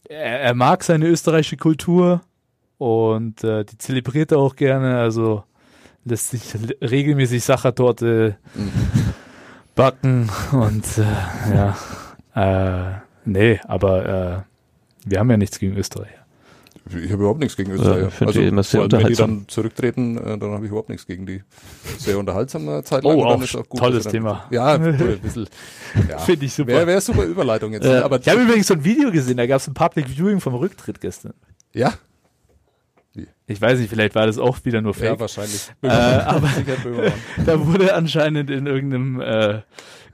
er, 0.08 0.40
er 0.40 0.54
mag 0.54 0.82
seine 0.82 1.06
österreichische 1.06 1.56
Kultur 1.56 2.22
und 2.78 3.44
äh, 3.44 3.64
die 3.64 3.78
zelebriert 3.78 4.32
er 4.32 4.38
auch 4.38 4.56
gerne. 4.56 4.98
Also 4.98 5.44
lässt 6.04 6.30
sich 6.30 6.42
regelmäßig 6.82 7.44
Sachertorte 7.44 8.36
Mhm. 8.54 9.14
backen 9.74 10.30
und 10.52 10.84
äh, 10.98 11.54
ja, 11.54 11.76
äh, 12.34 12.98
nee, 13.24 13.60
aber 13.66 14.06
äh, 14.06 15.08
wir 15.08 15.18
haben 15.18 15.30
ja 15.30 15.36
nichts 15.36 15.58
gegen 15.58 15.76
Österreich. 15.76 16.10
Ich 16.90 17.04
habe 17.12 17.14
überhaupt 17.22 17.40
nichts 17.40 17.56
gegen 17.56 17.70
Österreicher. 17.72 18.08
ich 18.08 18.14
finde 18.14 18.32
die 18.34 18.46
immer 18.46 18.62
sehr 18.62 18.80
vor 18.80 18.82
allem, 18.82 18.92
wenn 18.92 18.98
die 18.98 19.04
unterhaltsam. 19.06 19.38
dann 19.38 19.48
zurücktreten, 19.48 20.18
äh, 20.18 20.38
dann 20.38 20.50
habe 20.52 20.64
ich 20.64 20.70
überhaupt 20.70 20.88
nichts 20.88 21.06
gegen 21.06 21.24
die. 21.26 21.42
Sehr 21.98 22.18
unterhaltsame 22.18 22.82
Zeit 22.84 23.04
Oh, 23.04 23.10
lang. 23.10 23.18
und 23.18 23.28
dann 23.28 23.38
auch 23.38 23.42
ist 23.42 23.68
gut, 23.68 23.78
tolles 23.80 24.04
dann- 24.04 24.12
Thema. 24.12 24.44
Ja, 24.50 24.66
ein 24.74 25.20
bisschen. 25.22 25.48
Ja. 26.08 26.18
Finde 26.18 26.46
ich 26.46 26.52
super. 26.54 26.68
Wäre 26.72 26.86
wär 26.86 27.00
super 27.00 27.24
Überleitung 27.24 27.72
jetzt. 27.72 27.86
Ja. 27.86 28.04
Aber 28.04 28.18
Ich 28.20 28.28
habe 28.28 28.42
übrigens 28.42 28.66
so 28.66 28.74
ein 28.74 28.84
Video 28.84 29.10
gesehen, 29.10 29.36
da 29.36 29.46
gab 29.46 29.58
es 29.60 29.68
ein 29.68 29.74
Public 29.74 30.08
Viewing 30.08 30.40
vom 30.40 30.54
Rücktritt 30.54 31.00
gestern. 31.00 31.34
ja, 31.72 31.92
Ich 33.46 33.60
weiß 33.60 33.78
nicht, 33.80 33.88
vielleicht 33.90 34.14
war 34.14 34.26
das 34.26 34.38
auch 34.38 34.58
wieder 34.64 34.80
nur 34.80 34.94
ja, 34.94 34.98
Fake. 35.10 35.20
wahrscheinlich. 35.20 35.70
äh, 35.82 35.88
aber 35.88 36.48
da 37.44 37.66
wurde 37.66 37.94
anscheinend 37.94 38.50
in 38.50 38.66
irgendeinem 38.66 39.20
äh, 39.20 39.60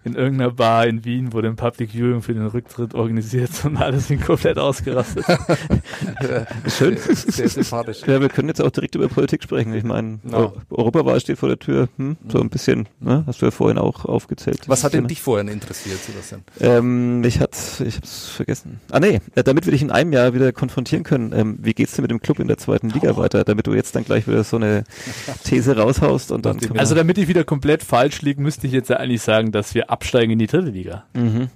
in 0.07 0.15
irgendeiner 0.15 0.53
Bar 0.53 0.87
in 0.87 1.05
Wien 1.05 1.33
wurde 1.33 1.49
ein 1.49 1.57
Public 1.57 1.91
Viewing 1.93 2.23
für 2.23 2.33
den 2.33 2.47
Rücktritt 2.47 2.95
organisiert 2.95 3.51
und 3.65 3.77
alle 3.77 3.99
sind 3.99 4.25
komplett 4.25 4.57
ausgerastet. 4.57 5.25
Schön. 6.69 6.97
Sehr 6.97 7.49
sympathisch. 7.49 8.03
Ja, 8.07 8.21
wir 8.21 8.29
können 8.29 8.49
jetzt 8.49 8.63
auch 8.63 8.71
direkt 8.71 8.95
über 8.95 9.09
Politik 9.09 9.43
sprechen. 9.43 9.75
Ich 9.75 9.85
meine. 9.85 10.21
Eu- 10.33 10.51
Europawahl 10.71 11.19
steht 11.21 11.39
vor 11.39 11.49
der 11.49 11.59
Tür. 11.59 11.89
Hm? 11.97 12.17
So 12.29 12.41
ein 12.41 12.49
bisschen, 12.51 12.89
ne? 13.01 13.25
hast 13.27 13.43
du 13.43 13.47
ja 13.47 13.51
vorhin 13.51 13.79
auch 13.79 14.05
aufgezählt. 14.05 14.61
Was 14.69 14.85
hat 14.85 14.95
denn 14.95 15.09
dich 15.09 15.21
vorhin 15.23 15.49
interessiert, 15.49 15.99
Sebastian? 15.99 16.43
Ähm, 16.61 17.25
ich 17.25 17.41
hat, 17.41 17.57
ich 17.85 17.97
hab's 17.97 18.29
vergessen. 18.29 18.81
Ah 18.91 19.01
nee, 19.01 19.21
äh, 19.35 19.43
damit 19.43 19.67
wir 19.67 19.73
dich 19.73 19.83
in 19.83 19.91
einem 19.91 20.13
Jahr 20.13 20.35
wieder 20.35 20.53
konfrontieren 20.53 21.03
können, 21.05 21.33
ähm, 21.35 21.59
wie 21.61 21.75
geht's 21.75 21.95
denn 21.95 22.03
mit 22.03 22.11
dem 22.11 22.21
Club 22.21 22.39
in 22.39 22.47
der 22.49 22.59
zweiten 22.59 22.91
Liga 22.91 23.17
weiter, 23.17 23.43
damit 23.45 23.67
du 23.67 23.75
jetzt 23.75 23.97
dann 23.97 24.05
gleich 24.05 24.29
wieder 24.29 24.45
so 24.45 24.57
eine 24.57 24.85
These 25.45 25.77
raushaust 25.77 26.31
und 26.31 26.47
dann 26.47 26.59
Also 26.77 26.95
damit 26.95 27.19
ich 27.19 27.27
wieder 27.29 27.45
komplett 27.45 27.83
falsch 27.83 28.23
liege, 28.23 28.41
müsste 28.41 28.67
ich 28.67 28.73
jetzt 28.73 28.91
ja 28.91 28.97
eigentlich 28.97 29.23
sagen, 29.23 29.51
dass 29.53 29.75
wir 29.75 29.91
absteigen 29.97 30.31
in 30.33 30.39
die 30.39 30.47
dritte 30.47 30.71
Liga. 30.71 31.05
mhm. 31.15 31.49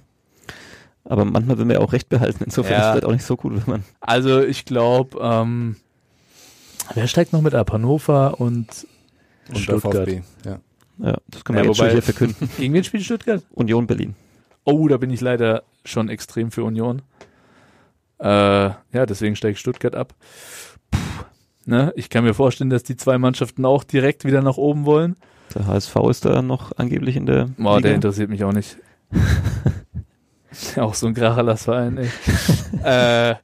Aber 1.03 1.25
manchmal 1.25 1.57
will 1.57 1.65
man 1.65 1.77
ja 1.77 1.81
auch 1.81 1.93
recht 1.93 2.09
behalten, 2.09 2.43
insofern 2.43 2.73
Ja. 2.73 2.77
ist 2.79 2.85
es 2.85 2.91
vielleicht 2.91 3.05
auch 3.05 3.11
nicht 3.11 3.25
so 3.25 3.35
gut, 3.35 3.53
wenn 3.55 3.63
man 3.73 3.83
Also 4.01 4.39
ich 4.41 4.65
glaube, 4.65 5.17
ähm, 5.19 5.75
wer 6.93 7.07
steigt 7.07 7.33
noch 7.33 7.41
mit 7.41 7.55
ab? 7.55 7.71
Hannover 7.71 8.39
und, 8.39 8.67
Und 9.47 9.55
der 9.55 9.55
Stuttgart. 9.59 10.07
VfB. 10.09 10.21
Ja. 10.45 10.59
ja, 10.99 11.17
das 11.27 11.43
können 11.43 11.57
wir 11.57 11.63
Ja, 11.63 11.69
jetzt 11.69 11.77
schon 11.77 11.89
hier 11.89 12.01
verkünden. 12.03 12.49
Gegen 12.57 12.73
wen 12.75 12.83
spielt 12.83 13.03
Stuttgart? 13.03 13.41
Union 13.51 13.87
Berlin. 13.87 14.13
Oh, 14.63 14.87
da 14.87 14.97
bin 14.97 15.09
ich 15.09 15.21
leider 15.21 15.63
schon 15.85 16.07
extrem 16.07 16.51
für 16.51 16.63
Union. 16.63 17.01
Äh, 18.19 18.25
ja, 18.27 19.05
deswegen 19.07 19.35
steigt 19.35 19.57
Stuttgart 19.57 19.95
ab. 19.95 20.13
Puh, 20.91 20.99
ne? 21.65 21.91
Ich 21.95 22.09
kann 22.11 22.23
mir 22.23 22.35
vorstellen, 22.35 22.69
dass 22.69 22.83
die 22.83 22.95
zwei 22.95 23.17
Mannschaften 23.17 23.65
auch 23.65 23.83
direkt 23.83 24.23
wieder 24.23 24.43
nach 24.43 24.57
oben 24.57 24.85
wollen. 24.85 25.15
Der 25.55 25.67
HSV 25.67 25.95
ist 26.09 26.25
da 26.25 26.41
noch 26.41 26.71
angeblich 26.77 27.15
in 27.15 27.25
der 27.25 27.49
Boah, 27.57 27.81
der 27.81 27.91
Liga. 27.91 27.95
interessiert 27.95 28.29
mich 28.29 28.43
auch 28.43 28.53
nicht. 28.53 28.77
auch 30.77 30.93
so 30.93 31.07
ein 31.07 31.13
Kracherlassverein, 31.13 31.97
ey. 31.97 32.09
äh, 32.83 33.35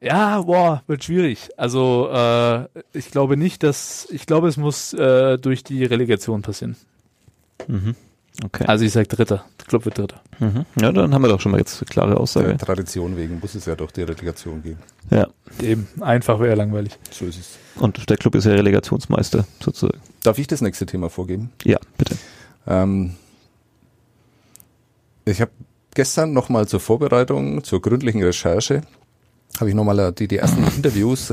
ja, 0.00 0.42
boah, 0.42 0.82
wird 0.86 1.04
schwierig. 1.04 1.50
Also 1.56 2.10
äh, 2.12 2.66
ich 2.92 3.10
glaube 3.10 3.36
nicht, 3.36 3.62
dass 3.62 4.08
ich 4.10 4.26
glaube, 4.26 4.48
es 4.48 4.56
muss 4.56 4.92
äh, 4.94 5.38
durch 5.38 5.62
die 5.62 5.84
Relegation 5.84 6.42
passieren. 6.42 6.76
Mhm. 7.68 7.94
Okay. 8.44 8.64
Also 8.66 8.84
ich 8.84 8.92
sag 8.92 9.08
Dritter. 9.08 9.44
Der 9.60 9.66
Club 9.66 9.84
wird 9.84 9.98
Dritter. 9.98 10.20
Mhm. 10.38 10.64
Ja, 10.80 10.90
dann 10.90 11.12
haben 11.14 11.22
wir 11.22 11.28
doch 11.28 11.40
schon 11.40 11.52
mal 11.52 11.58
jetzt 11.58 11.80
eine 11.80 11.86
klare 11.86 12.16
Aussage. 12.16 12.48
Der 12.48 12.58
Tradition 12.58 13.16
wegen 13.16 13.38
muss 13.40 13.54
es 13.54 13.66
ja 13.66 13.74
doch 13.74 13.90
die 13.90 14.02
Relegation 14.02 14.62
geben. 14.62 14.78
Ja. 15.10 15.28
Eben, 15.60 15.86
einfach 16.00 16.40
wäre 16.40 16.54
langweilig. 16.54 16.98
So 17.10 17.26
ist 17.26 17.38
es. 17.38 17.58
Und 17.76 18.08
der 18.08 18.16
Club 18.16 18.34
ist 18.34 18.44
ja 18.44 18.52
Relegationsmeister 18.52 19.44
sozusagen. 19.60 20.00
Darf 20.22 20.38
ich 20.38 20.46
das 20.46 20.62
nächste 20.62 20.86
Thema 20.86 21.10
vorgeben? 21.10 21.52
Ja, 21.64 21.78
bitte. 21.98 22.16
Ähm, 22.66 23.16
ich 25.24 25.40
habe 25.40 25.50
gestern 25.94 26.32
nochmal 26.32 26.66
zur 26.66 26.80
Vorbereitung, 26.80 27.62
zur 27.64 27.82
gründlichen 27.82 28.22
Recherche, 28.22 28.82
habe 29.58 29.68
ich 29.70 29.76
nochmal 29.76 30.12
die, 30.12 30.26
die 30.28 30.38
ersten 30.38 30.64
Interviews, 30.76 31.32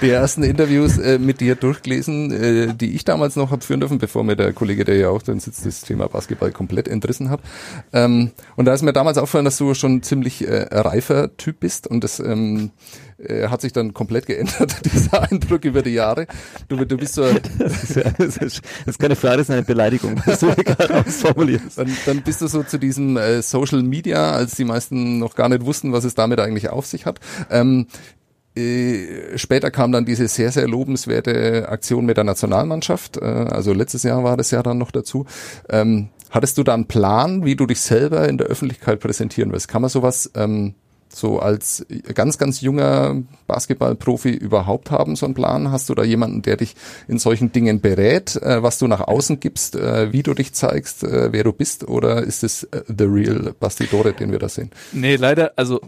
die 0.00 0.10
ersten 0.10 0.42
Interviews 0.42 0.98
äh, 0.98 1.18
mit 1.18 1.40
dir 1.40 1.54
durchgelesen, 1.54 2.32
äh, 2.32 2.74
die 2.74 2.94
ich 2.94 3.04
damals 3.04 3.36
noch 3.36 3.50
habe 3.50 3.62
führen 3.62 3.80
dürfen, 3.80 3.98
bevor 3.98 4.24
mir 4.24 4.36
der 4.36 4.52
Kollege, 4.52 4.84
der 4.84 4.96
ja 4.96 5.08
auch 5.08 5.22
drin 5.22 5.40
sitzt, 5.40 5.66
das 5.66 5.82
Thema 5.82 6.08
Basketball 6.08 6.52
komplett 6.52 6.88
entrissen 6.88 7.30
hat. 7.30 7.40
Ähm, 7.92 8.30
und 8.56 8.64
da 8.64 8.74
ist 8.74 8.82
mir 8.82 8.92
damals 8.92 9.18
aufgefallen, 9.18 9.44
dass 9.44 9.58
du 9.58 9.74
schon 9.74 10.02
ziemlich 10.02 10.46
äh, 10.46 10.66
reifer 10.70 11.36
Typ 11.36 11.60
bist 11.60 11.86
und 11.86 12.04
das 12.04 12.20
ähm, 12.20 12.70
äh, 13.22 13.48
hat 13.48 13.60
sich 13.60 13.72
dann 13.72 13.92
komplett 13.92 14.26
geändert, 14.26 14.76
dieser 14.84 15.30
Eindruck 15.30 15.64
über 15.64 15.82
die 15.82 15.90
Jahre. 15.90 16.26
Du, 16.68 16.84
du 16.84 16.96
bist 16.96 17.14
so 17.14 17.24
Das 17.58 17.84
ist, 17.84 17.96
ja, 17.96 18.10
das, 18.16 18.36
ist, 18.38 18.62
das 18.86 18.94
ist 18.94 18.98
keine 18.98 19.16
Frage, 19.16 19.38
das 19.38 19.48
ist 19.48 19.54
eine 19.54 19.62
Beleidigung, 19.62 20.20
was 20.24 20.40
du 20.40 20.54
gerade 20.54 21.04
ausformulierst. 21.06 21.78
Dann, 21.78 21.90
dann 22.06 22.22
bist 22.22 22.40
du 22.40 22.46
so 22.46 22.62
zu 22.62 22.78
diesem 22.78 23.16
äh, 23.16 23.42
Social 23.42 23.82
Media, 23.82 24.32
als 24.32 24.54
die 24.54 24.64
meisten 24.64 25.18
noch 25.18 25.34
gar 25.34 25.48
nicht 25.48 25.64
wussten, 25.64 25.92
was 25.92 26.04
es 26.04 26.14
damit 26.14 26.40
eigentlich 26.40 26.70
auf 26.70 26.86
sich 26.86 27.06
hat. 27.06 27.20
Ähm, 27.50 27.86
äh, 28.56 29.38
später 29.38 29.70
kam 29.70 29.92
dann 29.92 30.04
diese 30.04 30.26
sehr, 30.28 30.50
sehr 30.50 30.66
lobenswerte 30.66 31.68
Aktion 31.68 32.04
mit 32.04 32.16
der 32.16 32.24
Nationalmannschaft. 32.24 33.16
Äh, 33.16 33.24
also 33.24 33.72
letztes 33.72 34.02
Jahr 34.02 34.24
war 34.24 34.36
das 34.36 34.50
ja 34.50 34.62
dann 34.62 34.78
noch 34.78 34.90
dazu. 34.90 35.26
Ähm, 35.68 36.08
hattest 36.30 36.58
du 36.58 36.64
da 36.64 36.74
einen 36.74 36.86
Plan, 36.86 37.44
wie 37.44 37.56
du 37.56 37.66
dich 37.66 37.80
selber 37.80 38.28
in 38.28 38.38
der 38.38 38.48
Öffentlichkeit 38.48 39.00
präsentieren 39.00 39.52
willst? 39.52 39.68
Kann 39.68 39.82
man 39.82 39.90
sowas 39.90 40.30
ähm, 40.34 40.74
so 41.12 41.40
als 41.40 41.86
ganz, 42.14 42.38
ganz 42.38 42.60
junger 42.60 43.16
Basketballprofi 43.46 44.30
überhaupt 44.30 44.90
haben, 44.90 45.16
so 45.16 45.26
einen 45.26 45.34
Plan? 45.34 45.70
Hast 45.70 45.88
du 45.88 45.94
da 45.94 46.02
jemanden, 46.02 46.42
der 46.42 46.56
dich 46.56 46.74
in 47.08 47.18
solchen 47.18 47.52
Dingen 47.52 47.80
berät, 47.80 48.36
äh, 48.36 48.62
was 48.62 48.78
du 48.78 48.88
nach 48.88 49.00
außen 49.00 49.38
gibst, 49.38 49.76
äh, 49.76 50.12
wie 50.12 50.22
du 50.22 50.34
dich 50.34 50.54
zeigst, 50.54 51.04
äh, 51.04 51.32
wer 51.32 51.44
du 51.44 51.52
bist? 51.52 51.88
Oder 51.88 52.22
ist 52.22 52.42
es 52.42 52.64
äh, 52.64 52.82
the 52.86 53.04
real 53.04 53.54
Bastidore, 53.58 54.12
den 54.12 54.32
wir 54.32 54.38
da 54.40 54.48
sehen? 54.48 54.70
Nee, 54.92 55.16
leider, 55.16 55.52
also 55.56 55.80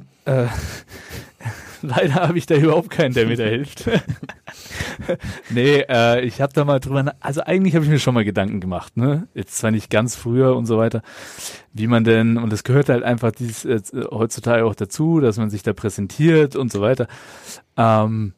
leider 1.86 2.14
habe 2.14 2.38
ich 2.38 2.46
da 2.46 2.54
überhaupt 2.56 2.90
keinen, 2.90 3.14
der 3.14 3.26
mir 3.26 3.36
da 3.36 3.44
hilft. 3.44 3.90
nee, 5.50 5.84
äh, 5.88 6.20
ich 6.20 6.40
habe 6.40 6.52
da 6.52 6.64
mal 6.64 6.80
drüber, 6.80 7.14
also 7.20 7.42
eigentlich 7.42 7.74
habe 7.74 7.84
ich 7.84 7.90
mir 7.90 7.98
schon 7.98 8.14
mal 8.14 8.24
Gedanken 8.24 8.60
gemacht, 8.60 8.96
ne? 8.96 9.28
Jetzt 9.34 9.58
zwar 9.58 9.70
nicht 9.70 9.90
ganz 9.90 10.16
früher 10.16 10.56
und 10.56 10.66
so 10.66 10.78
weiter, 10.78 11.02
wie 11.72 11.86
man 11.86 12.04
denn, 12.04 12.38
und 12.38 12.52
es 12.52 12.64
gehört 12.64 12.88
halt 12.88 13.02
einfach 13.02 13.32
dies, 13.32 13.64
äh, 13.64 13.80
heutzutage 14.10 14.64
auch 14.64 14.74
dazu, 14.74 15.20
dass 15.20 15.36
man 15.38 15.50
sich 15.50 15.62
da 15.62 15.72
präsentiert 15.72 16.56
und 16.56 16.70
so 16.70 16.80
weiter. 16.80 17.08
Ähm, 17.76 18.34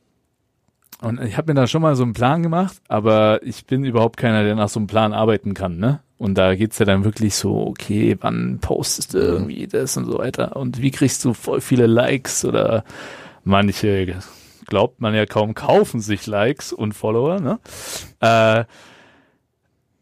und 1.01 1.21
ich 1.23 1.37
habe 1.37 1.53
mir 1.53 1.61
da 1.61 1.67
schon 1.67 1.83
mal 1.83 1.97
so 1.97 2.03
einen 2.03 2.15
Plan 2.15 2.43
gemacht, 2.43 2.77
aber 2.89 3.43
ich 3.43 3.67
bin 3.67 3.85
überhaupt 3.85 4.17
keiner, 4.17 4.43
der 4.43 4.55
nach 4.55 4.69
so 4.69 4.81
einem 4.81 4.87
Plan 4.87 5.13
arbeiten 5.13 5.53
kann, 5.53 5.79
ne? 5.79 6.01
Und 6.17 6.39
da 6.39 6.55
geht's 6.55 6.79
ja 6.79 6.87
dann 6.87 7.05
wirklich 7.05 7.35
so, 7.35 7.67
okay, 7.67 8.17
wann 8.21 8.59
postest 8.61 9.15
du 9.15 9.19
irgendwie 9.19 9.67
das 9.67 9.97
und 9.97 10.07
so 10.07 10.19
weiter? 10.19 10.57
Und 10.57 10.81
wie 10.81 10.93
kriegst 10.93 11.25
du 11.25 11.35
voll 11.35 11.61
viele 11.61 11.87
Likes 11.87 12.45
oder 12.45 12.85
manche, 13.45 14.17
glaubt 14.67 15.01
man 15.01 15.15
ja 15.15 15.27
kaum, 15.27 15.55
kaufen 15.55 16.01
sich 16.01 16.27
Likes 16.27 16.73
und 16.73 16.93
Follower, 16.93 17.41
ne? 17.41 17.59
Äh, 18.21 18.65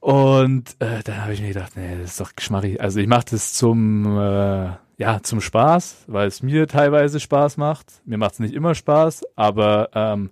und 0.01 0.75
äh, 0.81 1.03
dann 1.05 1.23
habe 1.23 1.33
ich 1.33 1.41
mir 1.41 1.53
gedacht, 1.53 1.77
nee, 1.77 1.97
das 2.01 2.11
ist 2.13 2.21
doch 2.21 2.35
geschmarrig. 2.35 2.81
Also 2.81 2.99
ich 2.99 3.07
mache 3.07 3.27
das 3.31 3.55
zum, 3.55 4.19
äh, 4.19 4.71
ja, 4.97 5.23
zum 5.23 5.41
Spaß, 5.41 6.07
weil 6.09 6.27
es 6.27 6.43
mir 6.43 6.67
teilweise 6.67 7.21
Spaß 7.21 7.57
macht. 7.57 7.87
Mir 8.05 8.19
macht 8.19 8.33
es 8.33 8.39
nicht 8.41 8.53
immer 8.53 8.75
Spaß, 8.75 9.23
aber 9.37 9.91
ähm, 9.95 10.31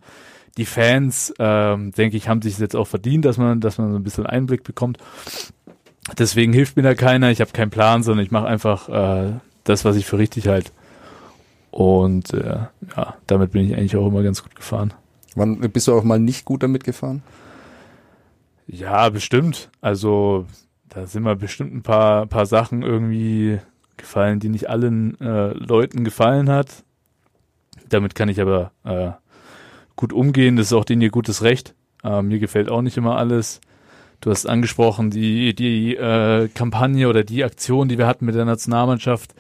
die 0.57 0.65
Fans, 0.65 1.33
ähm, 1.39 1.93
denke 1.93 2.17
ich, 2.17 2.29
haben 2.29 2.43
sich 2.43 2.59
jetzt 2.59 2.75
auch 2.75 2.89
verdient, 2.89 3.25
dass 3.25 3.39
man, 3.39 3.61
dass 3.61 3.79
man 3.79 3.93
so 3.93 3.97
ein 3.97 4.03
bisschen 4.03 4.27
Einblick 4.27 4.65
bekommt. 4.65 4.99
Deswegen 6.19 6.53
hilft 6.53 6.77
mir 6.77 6.83
da 6.83 6.95
keiner. 6.95 7.31
Ich 7.31 7.41
habe 7.41 7.53
keinen 7.53 7.71
Plan, 7.71 8.03
sondern 8.03 8.25
ich 8.25 8.33
mache 8.33 8.49
einfach 8.49 8.89
äh, 8.89 9.35
das, 9.63 9.85
was 9.85 9.95
ich 9.95 10.07
für 10.07 10.19
richtig 10.19 10.49
halte. 10.49 10.73
Und 11.71 12.35
äh, 12.35 12.67
ja, 12.97 13.15
damit 13.27 13.53
bin 13.53 13.67
ich 13.67 13.77
eigentlich 13.77 13.97
auch 13.97 14.09
immer 14.09 14.23
ganz 14.23 14.43
gut 14.43 14.55
gefahren. 14.55 14.93
Wann 15.37 15.61
bist 15.61 15.87
du 15.87 15.95
auch 15.95 16.03
mal 16.03 16.19
nicht 16.19 16.45
gut 16.45 16.63
damit 16.63 16.85
gefahren? 16.85 17.23
Ja, 18.67 19.09
bestimmt. 19.09 19.71
Also 19.81 20.47
da 20.89 21.07
sind 21.07 21.23
mir 21.23 21.37
bestimmt 21.37 21.75
ein 21.75 21.83
paar, 21.83 22.27
paar 22.27 22.47
Sachen 22.47 22.83
irgendwie 22.83 23.59
gefallen, 23.97 24.41
die 24.41 24.49
nicht 24.49 24.69
allen 24.69 25.21
äh, 25.21 25.53
Leuten 25.53 26.05
gefallen 26.05 26.49
hat. 26.51 26.85
Damit 27.89 28.15
kann 28.15 28.29
ich 28.29 28.41
aber 28.41 28.73
äh, 28.85 29.11
gut 29.97 30.13
umgehen. 30.13 30.57
Das 30.57 30.67
ist 30.67 30.73
auch 30.73 30.85
denen 30.85 31.03
ihr 31.03 31.11
gutes 31.11 31.43
Recht. 31.43 31.75
Äh, 32.03 32.23
mir 32.23 32.39
gefällt 32.39 32.69
auch 32.69 32.83
nicht 32.83 32.97
immer 32.97 33.17
alles. 33.17 33.61
Du 34.21 34.31
hast 34.31 34.47
angesprochen, 34.47 35.11
die, 35.11 35.55
die 35.55 35.97
äh, 35.97 36.49
Kampagne 36.49 37.09
oder 37.09 37.25
die 37.25 37.45
Aktion, 37.45 37.89
die 37.89 37.99
wir 37.99 38.07
hatten 38.07 38.27
mit 38.27 38.35
der 38.35 38.45
Nationalmannschaft 38.45 39.35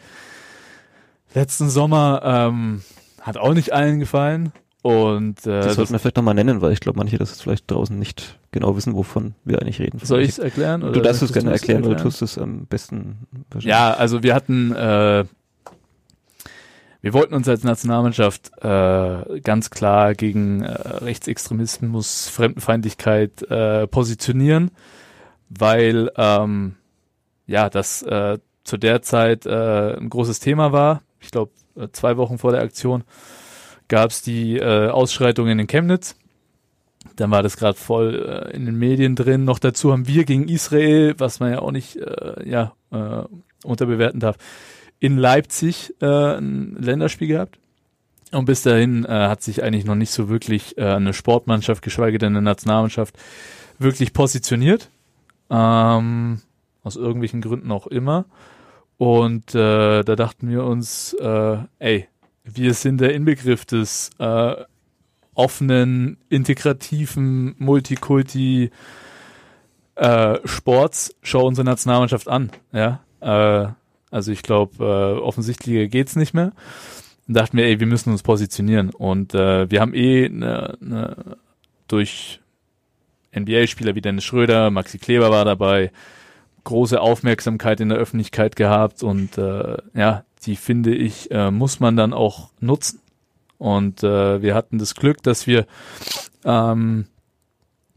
letzten 1.34 1.68
Sommer, 1.68 2.22
ähm, 2.24 2.82
hat 3.20 3.36
auch 3.36 3.54
nicht 3.54 3.72
allen 3.72 4.00
gefallen. 4.00 4.52
Und 4.82 5.46
äh, 5.46 5.60
das 5.60 5.74
sollten 5.74 5.92
wir 5.92 5.98
vielleicht 5.98 6.16
nochmal 6.16 6.34
nennen, 6.34 6.62
weil 6.62 6.72
ich 6.72 6.80
glaube, 6.80 6.98
manche 6.98 7.18
das 7.18 7.30
jetzt 7.30 7.42
vielleicht 7.42 7.70
draußen 7.70 7.98
nicht 7.98 8.38
genau 8.50 8.76
wissen, 8.76 8.94
wovon 8.94 9.34
wir 9.44 9.60
eigentlich 9.60 9.78
reden. 9.78 9.98
Soll 10.02 10.22
ich 10.22 10.30
es 10.30 10.38
erklären? 10.38 10.82
Oder 10.82 10.92
du 10.92 11.00
darfst 11.02 11.22
es 11.22 11.32
gerne 11.32 11.50
erklären, 11.50 11.82
erklären, 11.82 11.98
du 11.98 12.02
tust 12.02 12.22
es 12.22 12.38
am 12.38 12.64
besten. 12.64 13.26
Ja, 13.58 13.92
also 13.92 14.22
wir 14.22 14.34
hatten, 14.34 14.74
äh, 14.74 15.24
wir 17.02 17.12
wollten 17.12 17.34
uns 17.34 17.46
als 17.46 17.62
Nationalmannschaft 17.62 18.52
äh, 18.62 19.40
ganz 19.40 19.68
klar 19.68 20.14
gegen 20.14 20.62
äh, 20.62 20.72
Rechtsextremismus, 20.72 22.30
Fremdenfeindlichkeit 22.30 23.42
äh, 23.50 23.86
positionieren, 23.86 24.70
weil 25.50 26.10
ähm, 26.16 26.76
ja 27.46 27.68
das 27.68 28.02
äh, 28.02 28.38
zu 28.64 28.78
der 28.78 29.02
Zeit 29.02 29.44
äh, 29.44 29.96
ein 29.96 30.08
großes 30.08 30.40
Thema 30.40 30.72
war. 30.72 31.02
Ich 31.20 31.30
glaube, 31.30 31.52
äh, 31.76 31.88
zwei 31.92 32.16
Wochen 32.16 32.38
vor 32.38 32.52
der 32.52 32.62
Aktion 32.62 33.04
gab 33.88 34.10
es 34.10 34.22
die 34.22 34.56
äh, 34.56 34.88
Ausschreitungen 34.88 35.58
in 35.58 35.66
Chemnitz. 35.66 36.16
Dann 37.16 37.30
war 37.30 37.42
das 37.42 37.56
gerade 37.56 37.78
voll 37.78 38.14
äh, 38.14 38.56
in 38.56 38.66
den 38.66 38.76
Medien 38.76 39.16
drin. 39.16 39.44
Noch 39.44 39.58
dazu 39.58 39.92
haben 39.92 40.06
wir 40.06 40.24
gegen 40.24 40.48
Israel, 40.48 41.14
was 41.18 41.40
man 41.40 41.52
ja 41.52 41.58
auch 41.60 41.72
nicht 41.72 41.96
äh, 41.96 42.48
ja, 42.48 42.74
äh, 42.90 43.22
unterbewerten 43.64 44.20
darf, 44.20 44.36
in 44.98 45.16
Leipzig 45.16 45.94
äh, 46.00 46.06
ein 46.06 46.76
Länderspiel 46.78 47.28
gehabt. 47.28 47.58
Und 48.32 48.44
bis 48.44 48.62
dahin 48.62 49.04
äh, 49.04 49.08
hat 49.08 49.42
sich 49.42 49.62
eigentlich 49.62 49.84
noch 49.84 49.96
nicht 49.96 50.10
so 50.10 50.28
wirklich 50.28 50.78
äh, 50.78 50.84
eine 50.84 51.12
Sportmannschaft, 51.12 51.82
geschweige 51.82 52.18
denn 52.18 52.36
eine 52.36 52.42
Nationalmannschaft, 52.42 53.16
wirklich 53.78 54.12
positioniert. 54.12 54.90
Ähm, 55.48 56.40
aus 56.82 56.96
irgendwelchen 56.96 57.40
Gründen 57.40 57.72
auch 57.72 57.86
immer. 57.86 58.26
Und 59.00 59.54
äh, 59.54 60.02
da 60.02 60.14
dachten 60.14 60.50
wir 60.50 60.62
uns, 60.62 61.14
äh, 61.14 61.56
ey, 61.78 62.06
wir 62.44 62.74
sind 62.74 63.00
der 63.00 63.14
Inbegriff 63.14 63.64
des 63.64 64.10
äh, 64.18 64.54
offenen, 65.32 66.18
integrativen, 66.28 67.54
Multikulti 67.56 68.70
äh, 69.94 70.38
Sports. 70.44 71.16
Schau 71.22 71.46
unsere 71.46 71.64
Nationalmannschaft 71.64 72.28
an. 72.28 72.50
Ja, 72.72 73.00
äh, 73.22 73.72
also 74.10 74.32
ich 74.32 74.42
glaube, 74.42 74.84
äh, 74.84 75.18
offensichtlicher 75.18 75.86
geht's 75.86 76.14
nicht 76.14 76.34
mehr. 76.34 76.52
Und 77.26 77.38
dachten 77.38 77.56
wir, 77.56 77.64
ey, 77.64 77.80
wir 77.80 77.86
müssen 77.86 78.10
uns 78.10 78.22
positionieren. 78.22 78.90
Und 78.90 79.34
äh, 79.34 79.70
wir 79.70 79.80
haben 79.80 79.94
eh 79.94 80.28
ne, 80.28 80.76
ne, 80.78 81.38
durch 81.88 82.40
NBA-Spieler 83.34 83.94
wie 83.94 84.02
Dennis 84.02 84.24
Schröder, 84.24 84.70
Maxi 84.70 84.98
Kleber 84.98 85.30
war 85.30 85.46
dabei, 85.46 85.90
große 86.70 87.00
Aufmerksamkeit 87.00 87.80
in 87.80 87.90
der 87.90 87.98
Öffentlichkeit 87.98 88.56
gehabt 88.56 89.02
und 89.02 89.36
äh, 89.38 89.76
ja, 89.94 90.24
die 90.46 90.56
finde 90.56 90.94
ich, 90.94 91.30
äh, 91.30 91.50
muss 91.50 91.80
man 91.80 91.96
dann 91.96 92.12
auch 92.12 92.50
nutzen. 92.60 93.00
Und 93.58 94.02
äh, 94.02 94.40
wir 94.40 94.54
hatten 94.54 94.78
das 94.78 94.94
Glück, 94.94 95.22
dass 95.22 95.46
wir 95.46 95.66
ähm, 96.44 97.06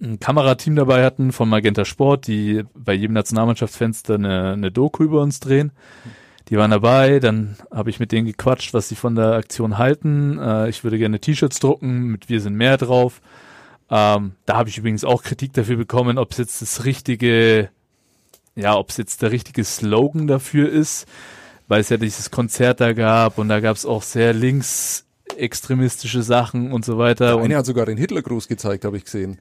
ein 0.02 0.20
Kamerateam 0.20 0.76
dabei 0.76 1.06
hatten 1.06 1.32
von 1.32 1.48
Magenta 1.48 1.86
Sport, 1.86 2.28
die 2.28 2.64
bei 2.74 2.94
jedem 2.94 3.14
Nationalmannschaftsfenster 3.14 4.16
eine, 4.16 4.54
eine 4.54 4.72
Doku 4.72 5.04
über 5.04 5.22
uns 5.22 5.40
drehen. 5.40 5.72
Die 6.50 6.58
waren 6.58 6.72
dabei, 6.72 7.20
dann 7.20 7.56
habe 7.72 7.90
ich 7.90 8.02
mit 8.02 8.12
denen 8.12 8.28
gequatscht, 8.28 8.74
was 8.74 8.90
sie 8.90 8.96
von 8.96 9.16
der 9.16 9.34
Aktion 9.34 9.78
halten. 9.78 10.38
Äh, 10.40 10.70
ich 10.70 10.84
würde 10.84 10.98
gerne 10.98 11.20
T-Shirts 11.20 11.60
drucken 11.60 12.08
mit 12.08 12.28
Wir 12.28 12.42
sind 12.42 12.56
mehr 12.56 12.78
drauf. 12.78 13.22
Ähm, 13.90 14.34
da 14.46 14.58
habe 14.58 14.70
ich 14.70 14.78
übrigens 14.78 15.06
auch 15.06 15.24
Kritik 15.24 15.54
dafür 15.54 15.78
bekommen, 15.78 16.18
ob 16.18 16.32
es 16.32 16.38
jetzt 16.38 16.62
das 16.62 16.84
richtige, 16.84 17.70
ja, 18.56 18.76
ob 18.76 18.90
es 18.90 18.98
jetzt 18.98 19.22
der 19.22 19.32
richtige 19.32 19.64
Slogan 19.64 20.28
dafür 20.28 20.70
ist 20.70 21.08
weil 21.68 21.82
es 21.82 21.90
ja 21.90 21.98
dieses 21.98 22.32
Konzert 22.32 22.82
da 22.82 22.94
gab 22.94 23.38
und 23.38 23.50
da 23.50 23.60
gab 23.60 23.76
es 23.76 23.86
auch 23.86 24.04
sehr 24.04 24.34
linksextremistische 24.34 26.24
Sachen 26.24 26.72
und 26.72 26.86
so 26.86 26.98
weiter. 26.98 27.36
Der 27.36 27.44
eine 27.44 27.58
hat 27.58 27.66
sogar 27.66 27.86
den 27.86 27.98
Hitlergruß 27.98 28.48
gezeigt, 28.48 28.86
habe 28.86 28.98
ich 28.98 29.06
gesehen. 29.06 29.40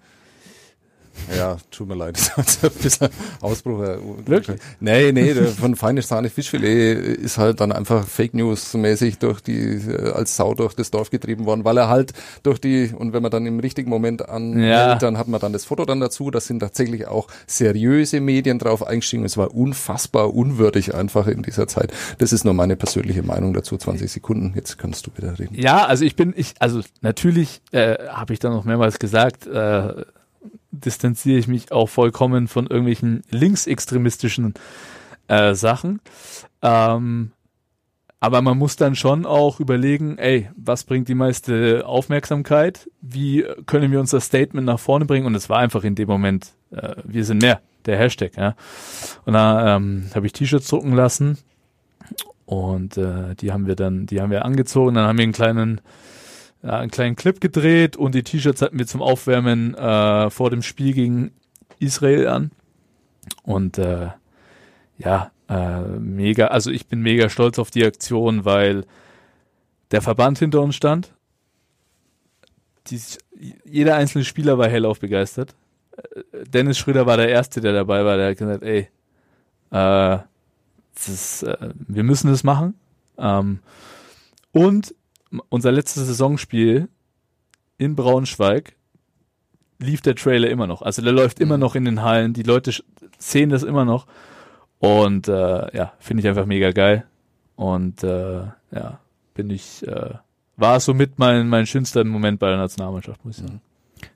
Ja, 1.37 1.57
tut 1.71 1.89
mir 1.89 1.95
leid, 1.95 2.17
das 2.37 2.57
ist 2.57 2.65
ein 2.65 2.71
bisschen 2.83 3.09
Ausbruch. 3.41 3.81
Wirklich? 4.25 4.59
Nee, 4.81 5.13
nee, 5.13 5.35
von 5.35 5.77
feines 5.77 6.09
Sahne 6.09 6.31
Fischfilet 6.31 7.19
ist 7.19 7.39
halt 7.39 7.61
dann 7.61 7.73
einfach 7.73 8.07
Fake 8.07 8.35
News 8.35 8.75
mäßig 8.75 9.19
durch 9.19 9.41
die, 9.41 9.59
äh, 9.59 10.13
als 10.13 10.37
Sau 10.37 10.55
durch 10.55 10.75
das 10.75 10.91
Dorf 10.91 11.11
getrieben 11.11 11.45
worden, 11.47 11.65
weil 11.65 11.77
er 11.77 11.89
halt 11.89 12.13
durch 12.43 12.61
die, 12.61 12.93
und 12.97 13.13
wenn 13.13 13.23
man 13.23 13.31
dann 13.31 13.47
im 13.47 13.61
richtigen 13.61 13.91
Moment 13.91 14.29
anhält, 14.29 14.71
ja. 14.71 14.95
dann 14.97 15.19
hat 15.19 15.29
man 15.29 15.41
dann 15.41 15.53
das 15.53 15.65
Foto 15.65 15.85
dann 15.85 16.01
dazu, 16.01 16.31
da 16.31 16.41
sind 16.41 16.61
tatsächlich 16.61 17.07
auch 17.07 17.29
seriöse 17.47 18.21
Medien 18.21 18.59
drauf 18.59 18.87
eingestiegen. 18.87 19.25
Es 19.25 19.37
war 19.37 19.55
unfassbar 19.55 20.35
unwürdig 20.35 20.95
einfach 20.95 21.27
in 21.27 21.43
dieser 21.43 21.69
Zeit. 21.69 21.93
Das 22.19 22.33
ist 22.33 22.45
nur 22.45 22.55
meine 22.55 22.77
persönliche 22.77 23.23
Meinung 23.23 23.55
dazu. 23.55 23.77
20 23.77 24.11
Sekunden, 24.11 24.53
jetzt 24.55 24.79
kannst 24.79 25.07
du 25.07 25.11
wieder 25.17 25.39
reden. 25.39 25.55
Ja, 25.55 25.87
also 25.87 26.05
ich 26.05 26.17
bin, 26.17 26.33
ich, 26.37 26.55
also 26.59 26.81
natürlich 27.01 27.61
äh, 27.73 27.97
habe 28.09 28.33
ich 28.33 28.39
dann 28.39 28.53
noch 28.53 28.65
mehrmals 28.65 28.99
gesagt, 28.99 29.47
äh, 29.47 30.05
distanziere 30.73 31.39
ich 31.39 31.47
mich 31.47 31.71
auch 31.71 31.89
vollkommen 31.89 32.49
von 32.49 32.67
irgendwelchen 32.67 33.23
linksextremistischen 33.31 34.55
äh, 35.29 35.55
Sachen. 35.55 36.01
Ähm, 36.63 37.33
aber 38.21 38.41
man 38.41 38.57
muss 38.57 38.77
dann 38.77 38.95
schon 38.95 39.27
auch 39.27 39.61
überlegen, 39.61 40.17
ey, 40.17 40.49
was 40.57 40.85
bringt 40.85 41.09
die 41.09 41.15
meiste 41.15 41.85
Aufmerksamkeit? 41.87 42.89
Wie 43.01 43.45
können 43.67 43.91
wir 43.91 44.01
unser 44.01 44.21
Statement 44.21 44.65
nach 44.65 44.79
vorne 44.79 45.07
bringen? 45.07 45.27
Und 45.27 45.35
es 45.35 45.51
war 45.51 45.59
einfach 45.59 45.85
in 45.85 45.97
dem 45.97 46.09
Moment, 46.09 46.53
äh, 46.71 46.95
wir 47.05 47.25
sind 47.25 47.43
mehr, 47.43 47.61
der 47.85 47.99
Hashtag, 47.99 48.37
ja. 48.37 48.55
Und 49.25 49.33
da 49.33 49.77
ähm, 49.77 50.09
habe 50.15 50.27
ich 50.27 50.33
T-Shirts 50.33 50.69
drucken 50.69 50.93
lassen 50.93 51.39
und 52.47 52.97
äh, 52.97 53.35
die 53.35 53.51
haben 53.51 53.67
wir 53.67 53.75
dann, 53.75 54.07
die 54.07 54.21
haben 54.21 54.31
wir 54.31 54.45
angezogen, 54.45 54.95
dann 54.95 55.07
haben 55.07 55.19
wir 55.19 55.25
einen 55.25 55.33
kleinen 55.33 55.81
ja, 56.63 56.79
einen 56.79 56.91
kleinen 56.91 57.17
Clip 57.17 57.41
gedreht 57.41 57.97
und 57.97 58.15
die 58.15 58.23
T-Shirts 58.23 58.63
hatten 58.63 58.79
wir 58.79 58.87
zum 58.87 59.03
Aufwärmen 59.03 59.75
äh, 59.75 60.31
vor 60.31 60.51
dem 60.51 60.63
Spiel 60.63 60.93
gegen 60.93 61.33
Israel 61.79 62.29
an. 62.29 62.51
Und 63.43 63.79
äh, 63.79 64.09
ja, 64.99 65.31
äh, 65.49 65.81
mega, 65.81 66.49
also 66.49 66.71
ich 66.71 66.87
bin 66.87 67.03
mega 67.03 67.29
stolz 67.29 67.59
auf 67.59 67.71
die 67.71 67.85
Aktion, 67.85 68.45
weil 68.45 68.85
der 69.91 70.03
Verband 70.03 70.39
hinter 70.39 70.61
uns 70.61 70.77
stand. 70.77 71.13
Dies, 72.87 73.19
jeder 73.65 73.97
einzelne 73.97 74.25
Spieler 74.25 74.59
war 74.59 74.69
hellauf 74.69 75.01
begeistert. 75.01 75.55
Äh, 75.97 76.45
Dennis 76.47 76.79
Schröder 76.79 77.07
war 77.07 77.17
der 77.17 77.29
Erste, 77.29 77.61
der 77.61 77.73
dabei 77.73 78.05
war, 78.05 78.17
der 78.17 78.31
hat 78.31 78.39
gesagt, 78.39 78.63
ey, 78.63 78.89
äh, 79.73 80.19
ist, 81.07 81.43
äh, 81.43 81.71
wir 81.75 82.05
müssen 82.05 82.31
das 82.31 82.45
machen. 82.45 82.75
Ähm, 83.19 83.61
und 84.53 84.95
unser 85.49 85.73
letztes 85.73 86.07
Saisonspiel 86.07 86.89
in 87.79 87.97
Braunschweig 87.97 88.77
lief 89.79 90.01
der 90.01 90.15
Trailer 90.15 90.49
immer 90.49 90.67
noch. 90.67 90.83
Also 90.83 91.03
der 91.03 91.13
läuft 91.13 91.41
immer 91.41 91.57
mhm. 91.57 91.61
noch 91.61 91.75
in 91.75 91.85
den 91.85 92.03
Hallen. 92.03 92.33
Die 92.33 92.43
Leute 92.43 92.73
sehen 93.19 93.51
das 93.51 93.63
immer 93.63 93.85
noch. 93.85 94.07
Und 94.79 95.29
äh, 95.29 95.77
ja, 95.77 95.93
finde 95.99 96.23
ich 96.23 96.29
einfach 96.29 96.47
mega 96.47 96.71
geil. 96.71 97.05
Und 97.57 98.03
äh, 98.03 98.43
ja, 98.73 99.01
bin 99.35 99.51
ich, 99.51 99.87
äh, 99.87 100.15
war 100.57 100.81
somit 100.81 101.19
mein, 101.19 101.49
mein 101.49 101.67
schönster 101.67 102.05
Moment 102.05 102.39
bei 102.39 102.49
der 102.49 102.59
Nationalmannschaft, 102.59 103.25
muss 103.25 103.39
ich 103.39 103.47
sagen. 103.47 103.61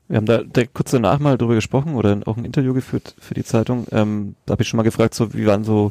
Wir 0.09 0.18
haben 0.18 0.26
da, 0.26 0.42
da 0.44 0.64
kurz 0.66 0.92
danach 0.92 1.18
mal 1.18 1.36
drüber 1.36 1.57
gesprochen 1.57 1.94
oder 1.94 2.20
auch 2.26 2.36
ein 2.36 2.44
Interview 2.44 2.74
geführt 2.74 3.14
für 3.18 3.34
die 3.34 3.42
Zeitung. 3.42 3.86
Ähm, 3.90 4.36
da 4.46 4.52
habe 4.52 4.62
ich 4.62 4.68
schon 4.68 4.76
mal 4.76 4.84
gefragt, 4.84 5.14
so 5.14 5.34
wie 5.34 5.46
waren 5.46 5.64
so, 5.64 5.90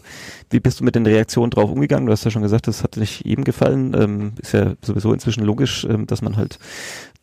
wie 0.50 0.62
bist 0.62 0.80
du 0.80 0.86
mit 0.86 0.96
den 0.96 1.06
Reaktionen 1.06 1.52
drauf 1.52 1.70
umgegangen? 1.70 2.06
Du 2.06 2.14
hast 2.14 2.24
ja 2.24 2.32
schon 2.32 2.42
gesagt, 2.42 2.68
das 2.68 2.82
hat 2.82 2.96
nicht 2.96 3.26
jedem 3.26 3.44
gefallen. 3.44 3.94
Ähm, 3.94 4.34
ist 4.42 4.54
ja 4.54 4.74
sowieso 4.82 5.12
inzwischen 5.12 5.44
logisch, 5.44 5.86
ähm, 5.90 6.08
dass 6.08 6.22
man 6.22 6.38
halt 6.38 6.60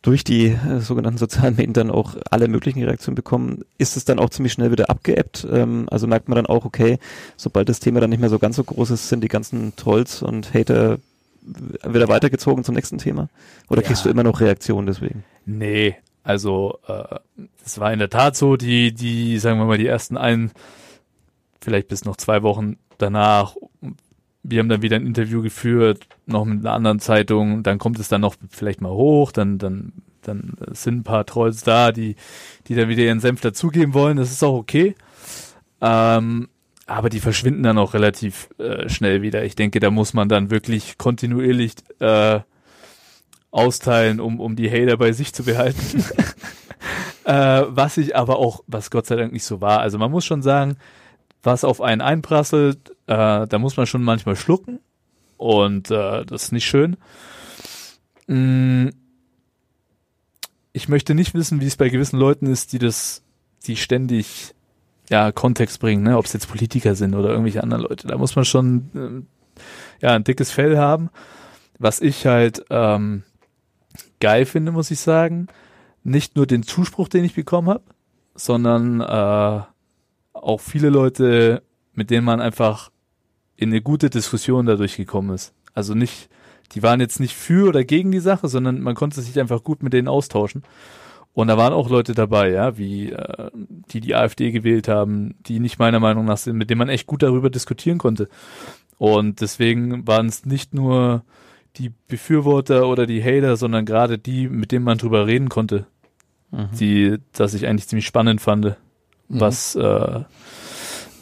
durch 0.03 0.23
die 0.25 0.49
äh, 0.49 0.81
sogenannten 0.81 1.17
sozialen 1.19 1.57
Medien 1.57 1.73
dann 1.73 1.91
auch 1.91 2.17
alle 2.31 2.49
möglichen 2.49 2.83
Reaktionen 2.83 3.15
bekommen. 3.15 3.65
Ist 3.79 3.97
es 3.97 4.05
dann 4.05 4.19
auch 4.19 4.29
ziemlich 4.31 4.53
schnell 4.53 4.71
wieder 4.71 4.91
abgeebbt? 4.91 5.47
Ähm, 5.51 5.87
also 5.91 6.07
merkt 6.07 6.29
man 6.29 6.37
dann 6.37 6.47
auch, 6.47 6.65
okay, 6.67 6.99
sobald 7.39 7.69
das 7.71 7.81
Thema 7.81 8.01
dann 8.01 8.11
nicht 8.11 8.21
mehr 8.21 8.29
so 8.29 8.39
ganz 8.39 8.57
so 8.57 8.65
groß 8.65 8.91
ist, 8.91 9.09
sind 9.09 9.23
die 9.25 9.29
ganzen 9.29 9.75
Trolls 9.77 10.23
und 10.23 10.53
Hater 10.53 10.99
wieder 11.89 12.09
weitergezogen 12.09 12.65
zum 12.65 12.75
nächsten 12.75 12.99
Thema? 12.99 13.29
Oder 13.71 13.81
Ja. 13.81 13.87
kriegst 13.89 14.05
du 14.05 14.11
immer 14.11 14.23
noch 14.25 14.41
Reaktionen 14.41 14.87
deswegen? 14.87 15.25
Nee, 15.47 15.97
also 16.23 16.79
äh, 16.87 17.19
es 17.65 17.79
war 17.81 17.93
in 17.93 17.99
der 17.99 18.11
Tat 18.11 18.37
so, 18.37 18.57
die, 18.57 18.93
die, 18.93 19.39
sagen 19.39 19.59
wir 19.59 19.67
mal, 19.67 19.79
die 19.79 19.87
ersten 19.87 20.17
ein, 20.17 20.53
vielleicht 21.61 21.89
bis 21.89 22.05
noch 22.05 22.17
zwei 22.17 22.43
Wochen 22.43 22.77
danach, 22.99 23.57
wir 24.43 24.61
haben 24.61 24.69
dann 24.69 24.83
wieder 24.83 24.97
ein 24.97 25.07
Interview 25.07 25.43
geführt, 25.43 26.07
noch 26.27 26.45
mit 26.45 26.61
einer 26.61 26.75
anderen 26.75 27.01
Zeitung, 27.01 27.63
dann 27.63 27.79
kommt 27.79 27.99
es 27.99 28.09
dann 28.09 28.21
noch 28.21 28.37
vielleicht 28.51 28.81
mal 28.81 28.93
hoch, 28.93 29.33
dann, 29.33 29.59
dann, 29.59 29.93
dann 30.23 30.55
sind 30.71 30.99
ein 30.99 31.05
paar 31.05 31.27
Trolls 31.27 31.65
da, 31.65 31.93
die, 31.93 32.17
die 32.67 32.75
dann 32.75 32.89
wieder 32.89 33.03
ihren 33.03 33.21
Senf 33.21 33.41
dazugeben 33.41 33.95
wollen, 33.95 34.17
das 34.17 34.31
ist 34.31 34.43
auch 34.43 34.57
okay. 34.57 34.95
Ähm, 35.81 36.49
aber 36.87 37.09
die 37.09 37.21
verschwinden 37.21 37.63
dann 37.63 37.79
auch 37.79 37.95
relativ 37.95 38.49
äh, 38.59 38.89
schnell 38.89 39.23
wieder. 39.23 39.45
Ich 39.45 39.55
denke, 39.55 39.81
da 39.81 39.91
muss 39.91 40.15
man 40.15 40.29
dann 40.29 40.51
wirklich 40.51 40.99
kontinuierlich 40.99 41.75
äh, 42.01 42.41
austeilen, 43.53 44.19
um, 44.19 44.41
um 44.41 44.57
die 44.57 44.71
Hater 44.71 44.97
bei 44.97 45.13
sich 45.13 45.33
zu 45.33 45.45
behalten. 45.45 46.05
äh, 47.25 47.63
was 47.69 47.99
ich 47.99 48.17
aber 48.17 48.39
auch, 48.39 48.65
was 48.67 48.91
Gott 48.91 49.07
sei 49.07 49.17
Dank 49.17 49.33
nicht 49.33 49.45
so 49.45 49.61
war. 49.61 49.81
Also 49.81 49.99
man 49.99 50.11
muss 50.11 50.25
schon 50.25 50.43
sagen, 50.43 50.77
was 51.43 51.63
auf 51.63 51.81
einen 51.81 52.01
einprasselt, 52.01 52.91
äh, 53.07 53.47
da 53.47 53.59
muss 53.59 53.77
man 53.77 53.87
schon 53.87 54.03
manchmal 54.03 54.37
schlucken. 54.37 54.81
Und 55.37 55.91
äh, 55.91 56.25
das 56.25 56.45
ist 56.45 56.53
nicht 56.53 56.67
schön. 56.67 56.97
Mm, 58.27 58.89
ich 60.73 60.89
möchte 60.89 61.15
nicht 61.15 61.35
wissen, 61.35 61.61
wie 61.61 61.67
es 61.67 61.77
bei 61.77 61.89
gewissen 61.89 62.19
Leuten 62.19 62.47
ist, 62.47 62.73
die 62.73 62.79
das, 62.79 63.23
die 63.67 63.77
ständig 63.77 64.55
ja, 65.11 65.31
Kontext 65.33 65.81
bringen, 65.81 66.05
ne? 66.05 66.17
ob 66.17 66.25
es 66.25 66.33
jetzt 66.33 66.49
Politiker 66.49 66.95
sind 66.95 67.15
oder 67.15 67.31
irgendwelche 67.31 67.63
anderen 67.63 67.83
Leute. 67.83 68.07
Da 68.07 68.17
muss 68.17 68.35
man 68.35 68.45
schon 68.45 68.91
ähm, 68.95 69.27
ja, 70.01 70.15
ein 70.15 70.25
dickes 70.25 70.51
Fell 70.51 70.79
haben. 70.79 71.11
Was 71.79 72.01
ich 72.01 72.25
halt 72.25 72.65
ähm, 72.71 73.25
geil 74.23 74.47
finde, 74.47 74.71
muss 74.71 74.93
ich 74.93 75.01
sagen, 75.01 75.49
nicht 76.05 76.37
nur 76.37 76.47
den 76.47 76.63
Zuspruch, 76.63 77.09
den 77.09 77.25
ich 77.25 77.35
bekommen 77.35 77.69
habe, 77.69 77.83
sondern 78.37 79.01
äh, 79.01 79.63
auch 80.33 80.61
viele 80.61 80.91
Leute, 80.91 81.63
mit 81.93 82.11
denen 82.11 82.25
man 82.25 82.41
einfach 82.41 82.93
in 83.57 83.71
eine 83.71 83.83
gute 83.83 84.11
Diskussion 84.11 84.65
dadurch 84.65 84.97
gekommen 84.97 85.35
ist. 85.35 85.53
Also 85.75 85.95
nicht, 85.95 86.31
die 86.71 86.85
waren 86.85 87.01
jetzt 87.01 87.19
nicht 87.19 87.35
für 87.35 87.69
oder 87.69 87.83
gegen 87.83 88.13
die 88.13 88.21
Sache, 88.21 88.47
sondern 88.47 88.81
man 88.81 88.95
konnte 88.95 89.21
sich 89.21 89.39
einfach 89.41 89.65
gut 89.65 89.83
mit 89.83 89.93
denen 89.93 90.07
austauschen. 90.07 90.63
Und 91.35 91.49
da 91.49 91.59
waren 91.59 91.73
auch 91.73 91.91
Leute 91.91 92.15
dabei, 92.15 92.51
ja, 92.51 92.79
wie 92.79 93.11
äh, 93.11 93.51
die 93.91 94.01
die 94.01 94.15
AfD 94.15 94.53
gewählt 94.53 94.87
haben, 94.87 95.35
die 95.47 95.59
nicht 95.59 95.81
meiner 95.81 95.99
Meinung 95.99 96.27
nach 96.27 96.37
sind, 96.37 96.57
mit 96.57 96.71
denen 96.71 96.79
man 96.79 96.89
echt 96.89 97.09
gut 97.09 97.25
darüber 97.25 97.51
diskutieren 97.51 97.99
konnte. 97.99 98.29
Und 98.99 99.41
deswegen 99.41 100.07
waren 100.07 100.27
es 100.27 100.47
nicht 100.47 100.75
nur 100.75 101.25
die 101.77 101.91
Befürworter 102.09 102.87
oder 102.87 103.07
die 103.07 103.23
Hater, 103.23 103.57
sondern 103.57 103.85
gerade 103.87 104.19
die, 104.19 104.49
mit 104.49 104.73
denen 104.73 104.85
man 104.85 104.99
drüber 104.99 105.27
reden 105.27 105.49
konnte, 105.49 105.87
Mhm. 106.51 106.69
die, 106.79 107.17
das 107.33 107.55
ich 107.55 107.67
eigentlich 107.67 107.89
ziemlich 107.89 108.05
spannend 108.07 108.43
fand, 108.43 108.77
was, 109.29 109.75
äh, 109.75 110.21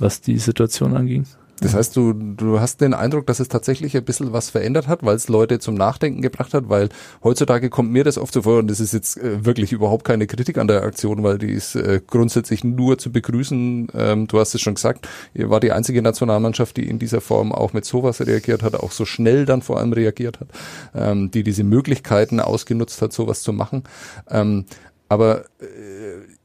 was 0.01 0.21
die 0.21 0.39
Situation 0.39 0.97
anging. 0.97 1.27
Das 1.61 1.75
heißt, 1.75 1.95
du, 1.95 2.13
du 2.13 2.61
hast 2.61 2.81
den 2.81 2.95
Eindruck, 2.95 3.27
dass 3.27 3.39
es 3.39 3.49
tatsächlich 3.49 3.97
ein 3.97 4.05
bisschen 4.05 4.33
was 4.33 4.49
verändert 4.51 4.89
hat, 4.89 5.05
weil 5.05 5.17
es 5.17 5.29
Leute 5.29 5.59
zum 5.59 5.75
Nachdenken 5.75 6.23
gebracht 6.23 6.55
hat, 6.55 6.69
weil 6.69 6.89
heutzutage 7.23 7.69
kommt 7.69 7.93
mir 7.93 8.03
das 8.03 8.17
oft 8.17 8.33
so 8.33 8.43
vor, 8.43 8.59
und 8.59 8.69
das 8.71 8.81
ist 8.81 8.95
jetzt 8.95 9.19
äh, 9.19 9.45
wirklich 9.45 9.73
überhaupt 9.73 10.05
keine 10.05 10.27
Kritik 10.27 10.57
an 10.59 10.69
der 10.69 10.83
Aktion, 10.83 11.23
weil 11.23 11.39
die 11.39 11.53
ist 11.53 11.75
äh, 11.75 12.01
grundsätzlich 12.07 12.65
nur 12.65 12.99
zu 12.99 13.13
begrüßen. 13.13 13.89
Ähm, 13.95 14.27
du 14.27 14.39
hast 14.41 14.55
es 14.55 14.61
schon 14.61 14.75
gesagt, 14.75 15.07
ihr 15.35 15.51
war 15.51 15.61
die 15.61 15.73
einzige 15.73 16.01
Nationalmannschaft, 16.01 16.77
die 16.77 16.89
in 16.89 16.99
dieser 16.99 17.21
Form 17.21 17.53
auch 17.53 17.73
mit 17.73 17.85
sowas 17.85 18.21
reagiert 18.21 18.63
hat, 18.63 18.75
auch 18.75 18.93
so 18.93 19.05
schnell 19.05 19.45
dann 19.45 19.61
vor 19.61 19.79
allem 19.79 19.93
reagiert 19.93 20.41
hat, 20.41 20.49
ähm, 20.95 21.31
die 21.31 21.43
diese 21.43 21.65
Möglichkeiten 21.65 22.41
ausgenutzt 22.41 23.03
hat, 23.03 23.13
sowas 23.13 23.43
zu 23.43 23.53
machen. 23.53 23.85
Ähm, 24.31 24.65
aber 25.11 25.45
äh, 25.61 25.65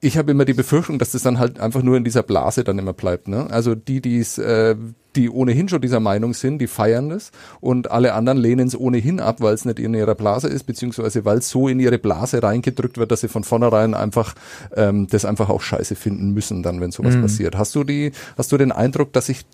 ich 0.02 0.18
habe 0.18 0.32
immer 0.32 0.44
die 0.44 0.54
Befürchtung, 0.54 0.98
dass 1.00 1.12
das 1.12 1.22
dann 1.22 1.40
halt 1.40 1.60
einfach 1.60 1.84
nur 1.84 1.98
in 1.98 2.04
dieser 2.04 2.24
Blase 2.24 2.64
dann 2.64 2.80
immer 2.80 2.94
bleibt. 2.94 3.28
Ne? 3.28 3.48
Also 3.52 3.76
die, 3.76 4.02
die's, 4.02 4.40
äh, 4.40 4.76
die 5.16 5.30
ohnehin 5.30 5.70
schon 5.70 5.82
dieser 5.82 6.00
Meinung 6.00 6.34
sind, 6.34 6.60
die 6.60 6.68
feiern 6.68 7.10
das 7.10 7.32
und 7.62 7.90
alle 7.92 8.14
anderen 8.14 8.38
lehnen 8.38 8.68
es 8.68 8.78
ohnehin 8.80 9.20
ab, 9.20 9.38
weil 9.40 9.54
es 9.54 9.66
nicht 9.66 9.80
in 9.80 9.94
ihrer 9.94 10.16
Blase 10.16 10.48
ist, 10.48 10.64
beziehungsweise 10.66 11.26
weil 11.26 11.38
es 11.40 11.50
so 11.50 11.68
in 11.68 11.80
ihre 11.80 11.98
Blase 11.98 12.42
reingedrückt 12.44 12.98
wird, 12.98 13.12
dass 13.12 13.22
sie 13.22 13.28
von 13.28 13.44
vornherein 13.44 13.94
einfach 13.94 14.36
ähm, 14.76 15.08
das 15.08 15.26
einfach 15.26 15.50
auch 15.50 15.62
scheiße 15.62 15.96
finden 15.96 16.34
müssen, 16.34 16.64
dann 16.64 16.82
wenn 16.82 16.92
sowas 16.92 17.16
Mhm. 17.16 17.22
passiert. 17.22 17.58
Hast 17.58 17.74
du 17.76 17.84
die, 17.84 18.12
hast 18.38 18.52
du 18.52 18.58
den 18.58 18.72
Eindruck, 18.72 19.14
dass 19.14 19.28
sich 19.28 19.46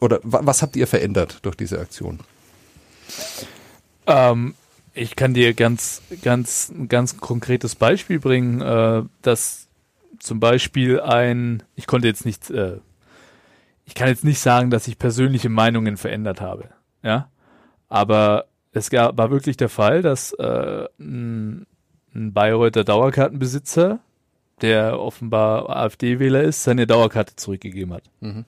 oder 0.00 0.20
wa 0.22 0.40
was 0.42 0.60
habt 0.62 0.76
ihr 0.76 0.86
verändert 0.86 1.38
durch 1.42 1.56
diese 1.56 1.78
Aktion? 1.80 2.18
Ähm, 4.06 4.54
ich 4.94 5.16
kann 5.16 5.34
dir 5.34 5.54
ganz, 5.54 6.02
ganz, 6.22 6.72
ganz 6.88 7.16
konkretes 7.16 7.74
Beispiel 7.74 8.18
bringen, 8.20 8.60
äh, 8.60 9.02
dass 9.22 9.66
zum 10.18 10.40
Beispiel 10.40 11.00
ein, 11.00 11.62
ich 11.74 11.86
konnte 11.86 12.06
jetzt 12.06 12.24
nicht, 12.24 12.50
äh, 12.50 12.78
ich 13.84 13.94
kann 13.94 14.08
jetzt 14.08 14.24
nicht 14.24 14.40
sagen, 14.40 14.70
dass 14.70 14.88
ich 14.88 14.98
persönliche 14.98 15.48
Meinungen 15.48 15.96
verändert 15.96 16.40
habe, 16.40 16.70
ja, 17.02 17.28
aber 17.88 18.46
es 18.72 18.90
gab, 18.90 19.16
war 19.16 19.30
wirklich 19.30 19.56
der 19.56 19.68
Fall, 19.68 20.02
dass 20.02 20.32
äh, 20.32 20.86
ein, 20.98 21.66
ein 22.14 22.32
Bayreuther 22.32 22.84
Dauerkartenbesitzer, 22.84 24.00
der 24.60 24.98
offenbar 24.98 25.70
AfD-Wähler 25.70 26.42
ist, 26.42 26.64
seine 26.64 26.86
Dauerkarte 26.86 27.36
zurückgegeben 27.36 27.94
hat. 27.94 28.04
Mhm. 28.20 28.44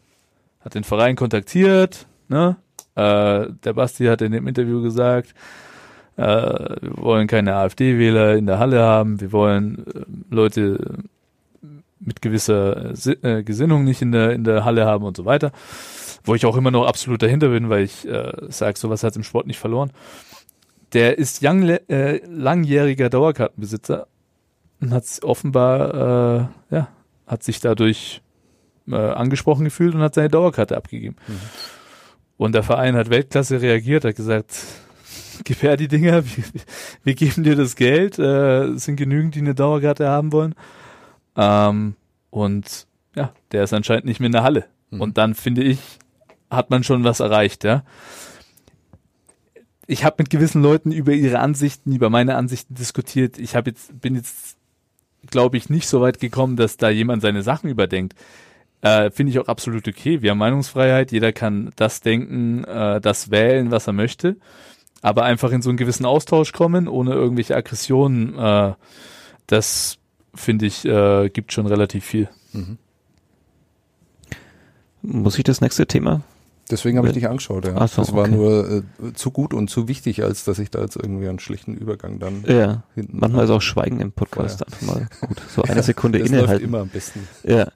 Hat 0.61 0.75
den 0.75 0.85
Verein 0.85 1.17
kontaktiert, 1.17 2.07
ne? 2.29 2.57
Äh, 2.97 3.53
der 3.65 3.73
Basti 3.75 4.07
hat 4.07 4.23
in 4.23 4.33
dem 4.33 4.49
Interview 4.49 4.83
gesagt, 4.83 5.35
äh, 6.17 6.23
wir 6.23 6.97
wollen 6.97 7.27
keine 7.29 7.55
AfD-Wähler 7.55 8.37
in 8.37 8.47
der 8.47 8.59
Halle 8.59 8.83
haben, 8.83 9.21
wir 9.21 9.33
wollen 9.33 9.87
äh, 9.87 10.35
Leute 10.35 11.05
mit 12.07 12.23
gewisser 12.23 12.93
äh, 12.93 12.97
Si- 12.97 13.19
Gesinnung 13.45 13.85
nicht 13.85 14.01
in 14.01 14.13
der, 14.13 14.31
in 14.33 14.45
der 14.45 14.65
Halle 14.65 14.87
haben 14.87 15.05
und 15.05 15.17
so 15.17 15.25
weiter. 15.27 15.53
Wo 16.25 16.35
ich 16.35 16.47
auch 16.47 16.57
immer 16.57 16.71
noch 16.71 16.87
absolut 16.87 17.23
dahinter 17.23 17.49
bin, 17.51 17.69
weil 17.69 17.85
ich 17.85 18.09
äh, 18.09 18.33
sage, 18.49 18.79
sowas 18.79 19.03
hat 19.03 19.15
im 19.17 19.23
Sport 19.23 19.47
nicht 19.47 19.59
verloren. 19.59 19.93
Der 20.93 21.19
ist 21.19 21.43
young, 21.45 21.69
äh, 21.69 22.21
langjähriger 22.27 23.11
Dauerkartenbesitzer 23.11 24.07
und 24.81 24.93
hat 24.93 25.05
offenbar, 25.23 26.49
äh, 26.71 26.75
ja, 26.75 26.89
hat 27.27 27.43
sich 27.43 27.61
dadurch 27.61 28.23
äh, 28.89 28.95
angesprochen 28.97 29.65
gefühlt 29.65 29.95
und 29.95 30.01
hat 30.01 30.15
seine 30.15 30.29
Dauerkarte 30.29 30.77
abgegeben. 30.77 31.17
Und 32.37 32.55
der 32.55 32.63
Verein 32.63 32.95
hat 32.97 33.11
Weltklasse 33.11 33.61
reagiert, 33.61 34.05
hat 34.05 34.17
gesagt, 34.17 34.55
gib 35.45 35.63
her 35.63 35.77
die 35.77 35.89
Dinger, 35.89 36.25
wir, 36.25 36.45
wir 37.05 37.15
geben 37.15 37.43
dir 37.45 37.57
das 37.57 37.75
Geld, 37.77 38.19
äh, 38.19 38.65
es 38.65 38.85
sind 38.85 38.97
genügend, 38.97 39.35
die 39.35 39.41
eine 39.41 39.55
Dauerkarte 39.55 40.09
haben 40.09 40.33
wollen. 40.33 40.55
Ähm, 41.37 41.95
und 42.31 42.87
ja, 43.15 43.33
der 43.53 43.65
ist 43.65 43.73
anscheinend 43.73 44.05
nicht 44.05 44.21
mehr 44.21 44.27
in 44.27 44.33
der 44.33 44.43
Halle. 44.43 44.67
Mhm. 44.91 45.01
Und 45.01 45.19
dann 45.19 45.35
finde 45.35 45.63
ich, 45.63 45.79
hat 46.51 46.71
man 46.71 46.85
schon 46.85 47.05
was 47.05 47.21
erreicht, 47.21 47.65
ja. 47.65 47.85
Ich 49.89 50.05
habe 50.05 50.17
mit 50.19 50.31
gewissen 50.31 50.63
Leuten 50.63 50.91
über 50.91 51.13
ihre 51.13 51.39
Ansichten, 51.39 51.93
über 51.93 52.11
meine 52.11 52.37
Ansichten 52.37 52.75
diskutiert. 52.75 53.39
Ich 53.39 53.55
habe 53.55 53.71
jetzt, 53.71 54.01
bin 54.01 54.17
jetzt, 54.17 54.57
glaube 55.31 55.57
ich, 55.57 55.71
nicht 55.71 55.89
so 55.89 56.01
weit 56.01 56.19
gekommen, 56.19 56.57
dass 56.57 56.77
da 56.77 56.89
jemand 56.89 57.23
seine 57.23 57.43
Sachen 57.43 57.71
überdenkt. 57.71 58.15
Äh, 58.83 59.11
Finde 59.11 59.31
ich 59.31 59.39
auch 59.39 59.49
absolut 59.49 59.87
okay. 59.87 60.23
Wir 60.23 60.33
haben 60.33 60.39
Meinungsfreiheit, 60.39 61.13
jeder 61.13 61.33
kann 61.33 61.73
das 61.77 62.01
denken, 62.01 62.65
äh, 62.65 63.01
das 63.01 63.31
wählen, 63.31 63.71
was 63.71 63.87
er 63.87 63.93
möchte. 63.93 64.37
Aber 65.03 65.23
einfach 65.25 65.53
in 65.53 65.63
so 65.63 65.71
einen 65.71 65.77
gewissen 65.77 66.05
Austausch 66.05 66.53
kommen, 66.53 66.89
ohne 66.89 67.13
irgendwelche 67.13 67.55
Aggressionen, 67.55 68.37
äh, 68.37 68.75
das 69.47 69.99
finde 70.37 70.67
ich, 70.67 70.85
äh, 70.85 71.29
gibt 71.31 71.53
schon 71.53 71.67
relativ 71.67 72.05
viel. 72.05 72.29
Mhm. 72.53 72.79
Muss 75.03 75.39
ich 75.39 75.45
das 75.45 75.61
nächste 75.61 75.87
Thema? 75.87 76.23
Deswegen 76.71 76.99
habe 76.99 77.07
ich 77.09 77.15
dich 77.15 77.29
angeschaut. 77.29 77.65
Ja. 77.67 77.87
So, 77.87 78.03
das 78.03 78.13
war 78.13 78.23
okay. 78.25 78.33
nur 78.33 78.69
äh, 78.71 79.13
zu 79.15 79.31
gut 79.31 79.55
und 79.55 79.69
zu 79.71 79.87
wichtig, 79.87 80.23
als 80.25 80.45
dass 80.45 80.59
ich 80.59 80.71
da 80.71 80.81
jetzt 80.81 80.97
irgendwie 80.97 81.29
einen 81.29 81.39
schlichten 81.39 81.75
Übergang 81.75 82.19
dann 82.19 82.45
Ja. 82.47 82.83
hinten. 82.95 83.19
Manchmal 83.19 83.45
ist 83.45 83.51
auch 83.51 83.63
Schweigen 83.63 84.01
im 84.01 84.11
Podcast 84.13 84.61
Ja. 84.61 84.67
einfach 84.67 84.83
mal 84.83 85.09
gut. 85.21 85.41
So 85.55 85.63
eine 85.63 85.83
Sekunde 85.83 86.19
das 86.19 86.29
läuft 86.29 86.41
innehalten. 86.43 86.65
immer 86.65 86.79
am 86.81 86.89
besten. 86.89 87.21
Ja. 87.45 87.69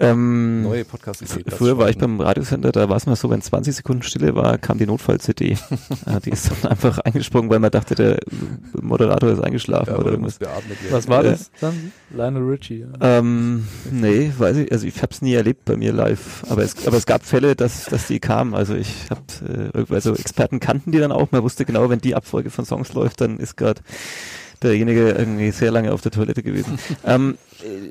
Ähm, 0.00 0.62
Neue 0.64 0.84
podcast 0.84 1.24
Früher 1.48 1.78
war 1.78 1.88
ich 1.88 1.96
beim 1.98 2.20
Radiosender, 2.20 2.72
da 2.72 2.88
war 2.88 2.96
es 2.96 3.06
mal 3.06 3.16
so, 3.16 3.30
wenn 3.30 3.40
20 3.40 3.74
Sekunden 3.74 4.02
Stille 4.02 4.34
war, 4.34 4.58
kam 4.58 4.78
die 4.78 4.86
Notfall-CD. 4.86 5.56
ja, 6.06 6.20
die 6.20 6.30
ist 6.30 6.50
dann 6.50 6.70
einfach 6.70 6.98
eingesprungen, 6.98 7.50
weil 7.50 7.58
man 7.58 7.70
dachte, 7.70 7.94
der 7.94 8.18
Moderator 8.80 9.30
ist 9.30 9.40
eingeschlafen 9.40 9.94
ja, 9.94 9.98
oder 9.98 10.10
irgendwas. 10.10 10.38
Was 10.90 11.08
war 11.08 11.24
Äh, 11.24 11.30
das 11.30 11.50
dann? 11.60 11.92
Lionel 12.14 12.42
Richie. 12.50 12.80
Ja. 13.00 13.18
Ähm, 13.18 13.66
nee, 13.90 14.30
weiß 14.36 14.56
ich, 14.58 14.70
also 14.72 14.86
ich 14.86 15.00
habe 15.02 15.12
es 15.12 15.22
nie 15.22 15.34
erlebt 15.34 15.64
bei 15.64 15.76
mir 15.76 15.92
live, 15.92 16.44
aber 16.50 16.62
es, 16.62 16.86
aber 16.86 16.96
es 16.98 17.06
gab 17.06 17.24
Fälle, 17.24 17.56
dass, 17.56 17.86
dass 17.86 18.06
die 18.08 18.20
kamen. 18.26 18.54
Also 18.54 18.74
ich 18.74 19.08
habe, 19.10 19.72
äh, 19.72 19.94
also 19.94 20.14
Experten 20.14 20.58
kannten 20.58 20.90
die 20.90 20.98
dann 20.98 21.12
auch. 21.12 21.30
Man 21.30 21.42
wusste 21.42 21.64
genau, 21.64 21.88
wenn 21.88 22.00
die 22.00 22.14
Abfolge 22.14 22.50
von 22.50 22.64
Songs 22.64 22.92
läuft, 22.92 23.20
dann 23.20 23.38
ist 23.38 23.56
gerade 23.56 23.80
derjenige 24.62 25.10
irgendwie 25.10 25.52
sehr 25.52 25.70
lange 25.70 25.92
auf 25.92 26.00
der 26.00 26.10
Toilette 26.10 26.42
gewesen. 26.42 26.78
ähm, 27.04 27.38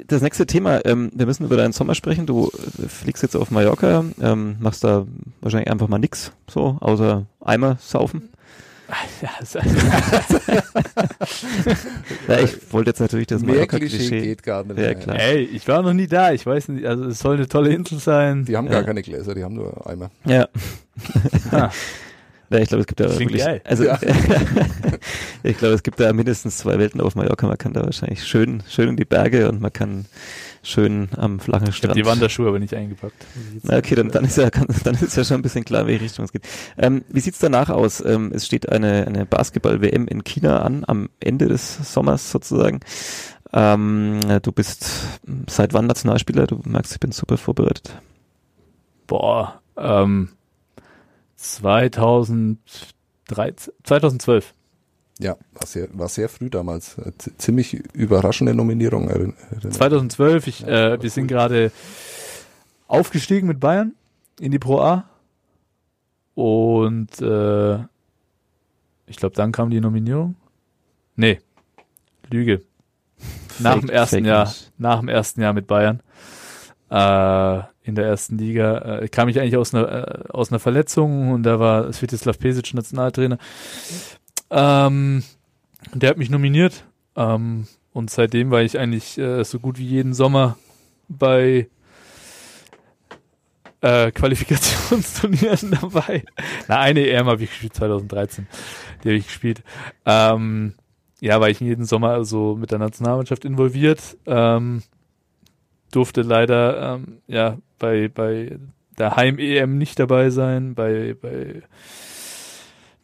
das 0.08 0.22
nächste 0.22 0.46
Thema, 0.46 0.86
ähm, 0.86 1.10
wir 1.14 1.26
müssen 1.26 1.46
über 1.46 1.56
deinen 1.56 1.72
Sommer 1.72 1.96
sprechen. 1.96 2.26
Du 2.26 2.52
äh, 2.84 2.88
fliegst 2.88 3.24
jetzt 3.24 3.36
auf 3.36 3.50
Mallorca, 3.50 4.04
ähm, 4.22 4.58
machst 4.60 4.84
da 4.84 5.06
wahrscheinlich 5.42 5.72
einfach 5.72 5.88
mal 5.88 6.00
nix, 6.00 6.34
so, 6.50 6.78
außer 6.82 7.26
Eimer 7.40 7.78
saufen. 7.80 8.30
Ja, 9.22 9.30
Ja, 12.28 12.40
ich 12.40 12.74
wollte 12.74 12.90
jetzt 12.92 13.00
natürlich 13.00 13.28
das 13.28 13.42
Mehr 13.42 13.68
Klischee 13.68 14.22
geht 14.22 14.44
gar 14.44 14.64
nicht. 14.64 14.78
Ja, 14.80 14.94
klar. 14.94 15.20
Ey, 15.20 15.44
ich 15.44 15.68
war 15.68 15.82
noch 15.82 15.94
nie 15.94 16.08
da. 16.08 16.32
Ich 16.32 16.46
weiß 16.46 16.70
nicht, 16.70 16.86
also 16.86 17.06
es 17.06 17.20
soll 17.20 17.36
eine 17.36 17.48
tolle 17.48 17.74
Insel 17.74 18.00
sein. 18.00 18.46
Die 18.46 18.56
haben 18.58 18.68
Ja. 18.68 18.74
gar 18.74 18.84
keine 18.84 19.02
Gläser, 19.02 19.34
die 19.36 19.44
haben 19.44 19.56
nur 19.56 19.88
Eimer. 19.90 20.12
Ja. 20.26 20.48
Ha. 21.52 21.72
Ja, 22.52 22.60
ich 22.60 22.68
glaube, 22.70 22.82
es 22.82 22.88
gibt 22.88 23.00
da 23.00 23.06
Klingt 23.08 23.22
wirklich, 23.32 23.44
geil. 23.44 23.60
also 23.66 23.86
Ja. 23.86 24.00
ich 25.46 25.58
glaube, 25.58 25.76
es 25.76 25.84
gibt 25.84 26.00
da 26.00 26.12
mindestens 26.14 26.58
zwei 26.58 26.80
Welten 26.80 27.00
auf 27.02 27.16
Mallorca. 27.16 27.48
Man 27.48 27.58
kann 27.58 27.74
da 27.74 27.84
wahrscheinlich 27.84 28.24
schön, 28.26 28.64
schön 28.68 28.90
in 28.90 28.98
die 28.98 29.06
Berge 29.06 29.48
und 29.50 29.62
man 29.62 29.72
kann 29.72 30.06
schön 30.64 31.10
am 31.16 31.40
flachen 31.40 31.64
Ich 31.64 31.68
habe 31.68 31.78
Strand. 31.78 31.96
die 31.96 32.06
Wanderschuhe 32.06 32.48
aber 32.48 32.60
nicht 32.60 32.74
eingepackt. 32.74 33.26
ich 33.56 33.64
Na, 33.64 33.78
okay, 33.78 33.96
dann, 33.96 34.10
dann 34.10 34.26
ist 34.26 34.38
ja 34.38 34.50
kann, 34.50 34.68
dann 34.84 34.96
ist 34.96 35.16
ja 35.16 35.24
schon 35.24 35.38
ein 35.38 35.42
bisschen 35.44 35.64
klar, 35.64 35.82
in 35.82 35.88
welche 35.88 36.04
Richtung 36.06 36.26
es 36.26 36.32
geht. 36.32 36.44
Ähm, 36.78 37.04
wie 37.10 37.20
sieht's 37.20 37.40
danach 37.40 37.70
aus? 37.70 38.04
Ähm, 38.04 38.32
es 38.34 38.46
steht 38.46 38.70
eine, 38.70 39.06
eine 39.06 39.26
Basketball-WM 39.26 40.08
in 40.08 40.24
China 40.24 40.62
an, 40.64 40.84
am 40.88 41.10
Ende 41.20 41.48
des 41.48 41.94
Sommers 41.94 42.32
sozusagen. 42.32 42.80
Ähm, 43.54 44.20
du 44.42 44.52
bist 44.52 44.90
seit 45.48 45.74
wann 45.74 45.86
Nationalspieler? 45.86 46.48
Du 46.48 46.62
merkst, 46.66 46.94
ich 46.94 47.00
bin 47.00 47.12
super 47.12 47.38
vorbereitet. 47.38 48.02
Boah, 49.08 49.62
ähm, 49.78 50.30
2013, 51.36 52.58
2012. 53.84 54.55
Ja, 55.20 55.38
war 55.54 55.66
sehr, 55.66 55.88
war 55.94 56.10
sehr 56.10 56.28
früh 56.28 56.50
damals. 56.50 56.98
Äh, 56.98 57.12
Ziemlich 57.38 57.74
überraschende 57.94 58.54
Nominierung. 58.54 59.10
erinn- 59.10 59.34
erinnere- 59.52 59.70
2012, 59.70 60.48
ich, 60.48 60.60
Ja, 60.62 60.94
äh, 60.96 61.02
wir 61.02 61.10
sind 61.10 61.28
gerade 61.28 61.72
aufgestiegen 62.88 63.48
mit 63.48 63.60
Bayern 63.60 63.94
in 64.40 64.52
die 64.52 64.60
Pro 64.60 64.80
A. 64.82 65.06
Und 66.34 67.22
äh, 67.22 67.76
ich 69.08 69.16
glaube, 69.18 69.36
dann 69.36 69.52
kam 69.54 69.70
die 69.70 69.80
Nominierung. 69.80 70.36
Nee, 71.16 71.40
Lüge. 72.30 72.62
Nach 73.60 73.80
dem 73.80 73.90
ersten 73.90 74.18
Fake 74.18 74.26
Jahr, 74.26 74.54
nach 74.78 75.00
dem 75.00 75.08
ersten 75.08 75.40
Jahr 75.42 75.54
mit 75.54 75.66
Bayern 75.68 76.02
äh, 76.90 77.60
in 77.84 77.96
der 77.96 78.06
ersten 78.06 78.38
Liga 78.38 79.00
äh, 79.00 79.08
kam 79.08 79.30
ich 79.30 79.40
eigentlich 79.40 79.56
aus 79.56 79.74
einer 79.74 80.26
äh, 80.26 80.30
aus 80.30 80.52
einer 80.52 80.60
Verletzung 80.60 81.32
und 81.32 81.44
da 81.44 81.58
war 81.60 81.94
Svetislav 81.94 82.38
Pesic 82.38 82.74
Nationaltrainer. 82.74 83.38
Ähm, 84.50 85.24
der 85.94 86.10
hat 86.10 86.18
mich 86.18 86.30
nominiert 86.30 86.86
ähm, 87.16 87.68
und 87.94 88.10
seitdem 88.10 88.52
war 88.52 88.62
ich 88.62 88.78
eigentlich 88.78 89.18
äh, 89.18 89.44
so 89.44 89.60
gut 89.60 89.78
wie 89.80 89.86
jeden 89.86 90.14
Sommer 90.14 90.58
bei 91.08 91.68
äh, 93.82 94.12
Qualifikationsturnieren 94.12 95.72
dabei. 95.82 96.24
Na, 96.68 96.80
eine 96.80 97.08
EM 97.08 97.28
habe 97.28 97.44
ich 97.44 97.50
gespielt, 97.50 97.76
2013. 97.76 98.48
Die 99.04 99.10
habe 99.10 99.18
ich 99.18 99.28
gespielt. 99.28 99.64
Ähm, 100.06 100.74
ja, 101.22 101.40
war 101.40 101.50
ich 101.50 101.60
jeden 101.60 101.86
Sommer 101.86 102.10
also 102.10 102.56
mit 102.56 102.72
der 102.72 102.80
Nationalmannschaft 102.80 103.46
involviert. 103.46 104.18
Ähm, 104.26 104.82
durfte 105.92 106.24
leider 106.24 106.96
ähm, 106.96 107.20
ja 107.28 107.58
bei 107.80 108.10
bei 108.10 108.58
der 108.98 109.16
Heim-EM 109.16 109.78
nicht 109.78 110.00
dabei 110.00 110.30
sein, 110.30 110.76
bei 110.76 111.16
bei 111.20 111.62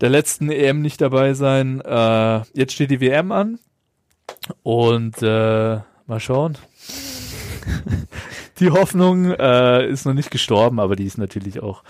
der 0.02 0.10
letzten 0.10 0.52
EM 0.52 0.82
nicht 0.82 1.00
dabei 1.00 1.34
sein. 1.34 1.80
Äh, 1.82 2.42
jetzt 2.54 2.74
steht 2.74 2.92
die 2.92 3.02
WM 3.02 3.32
an 3.32 3.60
und 4.64 5.22
äh, 5.22 5.80
mal 6.08 6.20
schauen. 6.20 6.58
die 8.60 8.72
Hoffnung 8.72 9.32
äh, 9.32 9.88
ist 9.88 10.06
noch 10.06 10.14
nicht 10.14 10.32
gestorben, 10.32 10.80
aber 10.80 10.96
die 10.96 11.06
ist 11.06 11.20
natürlich 11.20 11.62
auch 11.62 11.84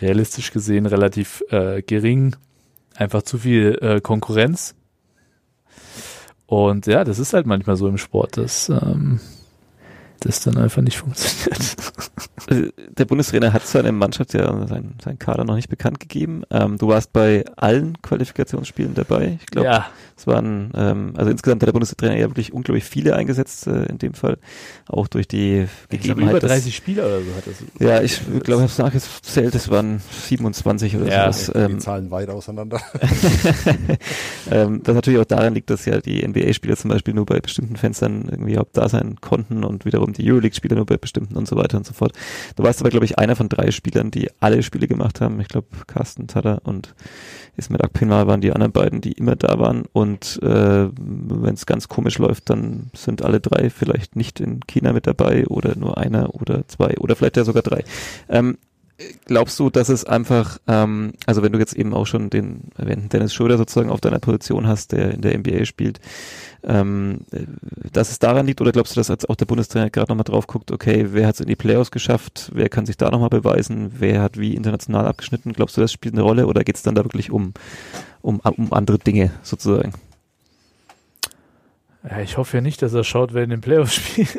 realistisch 0.00 0.52
gesehen 0.52 0.86
relativ 0.86 1.44
äh, 1.50 1.82
gering. 1.82 2.34
Einfach 2.96 3.22
zu 3.22 3.38
viel 3.38 3.78
äh, 3.80 4.00
Konkurrenz. 4.00 4.74
Und 6.46 6.86
ja, 6.86 7.04
das 7.04 7.18
ist 7.18 7.32
halt 7.32 7.46
manchmal 7.46 7.76
so 7.76 7.88
im 7.88 7.98
Sport, 7.98 8.36
dass 8.36 8.68
ähm, 8.68 9.20
das 10.22 10.40
dann 10.40 10.56
einfach 10.58 10.82
nicht 10.82 10.98
funktioniert. 10.98 11.58
Also, 12.48 12.64
Der 12.98 13.04
Bundestrainer 13.04 13.52
hat 13.52 13.64
seine 13.64 13.92
Mannschaft 13.92 14.34
ja 14.34 14.66
seinen, 14.66 14.96
seinen 15.02 15.18
Kader 15.20 15.44
noch 15.44 15.54
nicht 15.54 15.68
bekannt 15.68 16.00
gegeben. 16.00 16.42
Ähm, 16.50 16.76
du 16.76 16.88
warst 16.88 17.12
bei 17.12 17.44
allen 17.56 18.02
Qualifikationsspielen 18.02 18.94
dabei. 18.94 19.38
Ich 19.40 19.46
glaube, 19.46 19.68
ja, 19.68 19.86
es 20.16 20.26
waren, 20.26 20.72
ähm, 20.74 21.12
also 21.16 21.30
insgesamt 21.30 21.62
hat 21.62 21.68
der 21.68 21.72
Bundestrainer 21.72 22.16
ja 22.16 22.28
wirklich 22.28 22.52
unglaublich 22.52 22.82
viele 22.82 23.14
eingesetzt 23.14 23.68
äh, 23.68 23.84
in 23.84 23.98
dem 23.98 24.14
Fall. 24.14 24.38
Auch 24.88 25.06
durch 25.06 25.28
die 25.28 25.66
ich 25.90 26.00
Gegebenheit. 26.00 26.30
über 26.32 26.40
dass- 26.40 26.50
30 26.50 26.74
Spieler 26.74 27.06
oder 27.06 27.20
so 27.20 27.26
hat 27.36 27.46
das. 27.46 27.54
Ja, 27.78 28.02
ich 28.02 28.20
glaube, 28.42 28.42
ich 28.42 28.50
habe 28.54 28.64
es 28.64 28.78
nachgezählt, 28.78 29.54
es 29.54 29.70
waren 29.70 30.02
27 30.10 30.96
oder 30.96 31.06
Ja, 31.08 31.32
sowas. 31.32 31.52
Die 31.54 31.58
Ähm, 31.60 31.78
Zahlen 31.78 32.10
weit 32.10 32.28
auseinander. 32.28 32.80
ähm, 34.50 34.80
das 34.82 34.94
natürlich 34.94 35.20
auch 35.20 35.24
daran 35.24 35.54
liegt, 35.54 35.70
dass 35.70 35.84
ja 35.84 36.00
die 36.00 36.26
NBA-Spieler 36.26 36.76
zum 36.76 36.90
Beispiel 36.90 37.14
nur 37.14 37.26
bei 37.26 37.40
bestimmten 37.40 37.76
Fenstern 37.76 38.26
irgendwie 38.30 38.52
überhaupt 38.52 38.76
da 38.76 38.88
sein 38.88 39.16
konnten 39.20 39.64
und 39.64 39.84
wiederum 39.84 40.11
die 40.12 40.30
Euroleague-Spieler 40.30 40.76
nur 40.76 40.86
bei 40.86 40.96
bestimmten 40.96 41.36
und 41.36 41.48
so 41.48 41.56
weiter 41.56 41.76
und 41.76 41.86
so 41.86 41.92
fort. 41.92 42.12
Du 42.56 42.62
warst 42.62 42.80
aber, 42.80 42.90
glaube 42.90 43.04
ich, 43.04 43.18
einer 43.18 43.36
von 43.36 43.48
drei 43.48 43.70
Spielern, 43.70 44.10
die 44.10 44.28
alle 44.40 44.62
Spiele 44.62 44.88
gemacht 44.88 45.20
haben. 45.20 45.40
Ich 45.40 45.48
glaube, 45.48 45.68
Carsten 45.86 46.26
Tada 46.26 46.60
und 46.64 46.94
Ismet 47.56 47.84
Akpinal 47.84 48.26
waren 48.26 48.40
die 48.40 48.52
anderen 48.52 48.72
beiden, 48.72 49.00
die 49.00 49.12
immer 49.12 49.36
da 49.36 49.58
waren. 49.58 49.84
Und 49.92 50.40
äh, 50.42 50.88
wenn 50.96 51.54
es 51.54 51.66
ganz 51.66 51.88
komisch 51.88 52.18
läuft, 52.18 52.50
dann 52.50 52.90
sind 52.94 53.22
alle 53.22 53.40
drei 53.40 53.70
vielleicht 53.70 54.16
nicht 54.16 54.40
in 54.40 54.60
China 54.66 54.92
mit 54.92 55.06
dabei 55.06 55.46
oder 55.46 55.76
nur 55.76 55.98
einer 55.98 56.34
oder 56.34 56.66
zwei 56.68 56.96
oder 56.98 57.16
vielleicht 57.16 57.36
ja 57.36 57.44
sogar 57.44 57.62
drei. 57.62 57.84
Ähm, 58.28 58.58
glaubst 59.26 59.58
du, 59.58 59.70
dass 59.70 59.88
es 59.88 60.04
einfach, 60.04 60.58
ähm, 60.66 61.12
also 61.26 61.42
wenn 61.42 61.52
du 61.52 61.58
jetzt 61.58 61.74
eben 61.74 61.94
auch 61.94 62.06
schon 62.06 62.30
den 62.30 62.70
erwähnten 62.76 63.08
Dennis 63.08 63.34
Schröder 63.34 63.56
sozusagen 63.56 63.90
auf 63.90 64.00
deiner 64.00 64.18
Position 64.18 64.66
hast, 64.66 64.92
der 64.92 65.12
in 65.12 65.22
der 65.22 65.36
NBA 65.38 65.64
spielt, 65.64 66.00
ähm, 66.64 67.20
äh, 67.32 67.40
dass 67.92 68.10
es 68.10 68.18
daran 68.18 68.46
liegt 68.46 68.60
oder 68.60 68.72
glaubst 68.72 68.94
du, 68.94 69.00
dass 69.00 69.08
jetzt 69.08 69.28
auch 69.28 69.36
der 69.36 69.46
Bundestrainer 69.46 69.90
gerade 69.90 70.10
nochmal 70.10 70.24
drauf 70.24 70.46
guckt, 70.46 70.70
okay, 70.70 71.08
wer 71.10 71.26
hat 71.26 71.34
es 71.34 71.40
in 71.40 71.48
die 71.48 71.56
Playoffs 71.56 71.90
geschafft, 71.90 72.50
wer 72.54 72.68
kann 72.68 72.86
sich 72.86 72.96
da 72.96 73.10
nochmal 73.10 73.30
beweisen, 73.30 73.92
wer 73.98 74.22
hat 74.22 74.38
wie 74.38 74.54
international 74.54 75.06
abgeschnitten, 75.06 75.52
glaubst 75.52 75.76
du, 75.76 75.80
das 75.80 75.92
spielt 75.92 76.14
eine 76.14 76.22
Rolle 76.22 76.46
oder 76.46 76.64
geht 76.64 76.76
es 76.76 76.82
dann 76.82 76.94
da 76.94 77.04
wirklich 77.04 77.30
um, 77.30 77.52
um, 78.20 78.40
um 78.40 78.72
andere 78.72 78.98
Dinge 78.98 79.30
sozusagen? 79.42 79.92
Ja, 82.08 82.20
ich 82.20 82.36
hoffe 82.36 82.56
ja 82.56 82.60
nicht, 82.60 82.82
dass 82.82 82.94
er 82.94 83.04
schaut, 83.04 83.32
wer 83.32 83.44
in 83.44 83.50
den 83.50 83.60
Playoffs 83.60 83.94
spielt. 83.94 84.38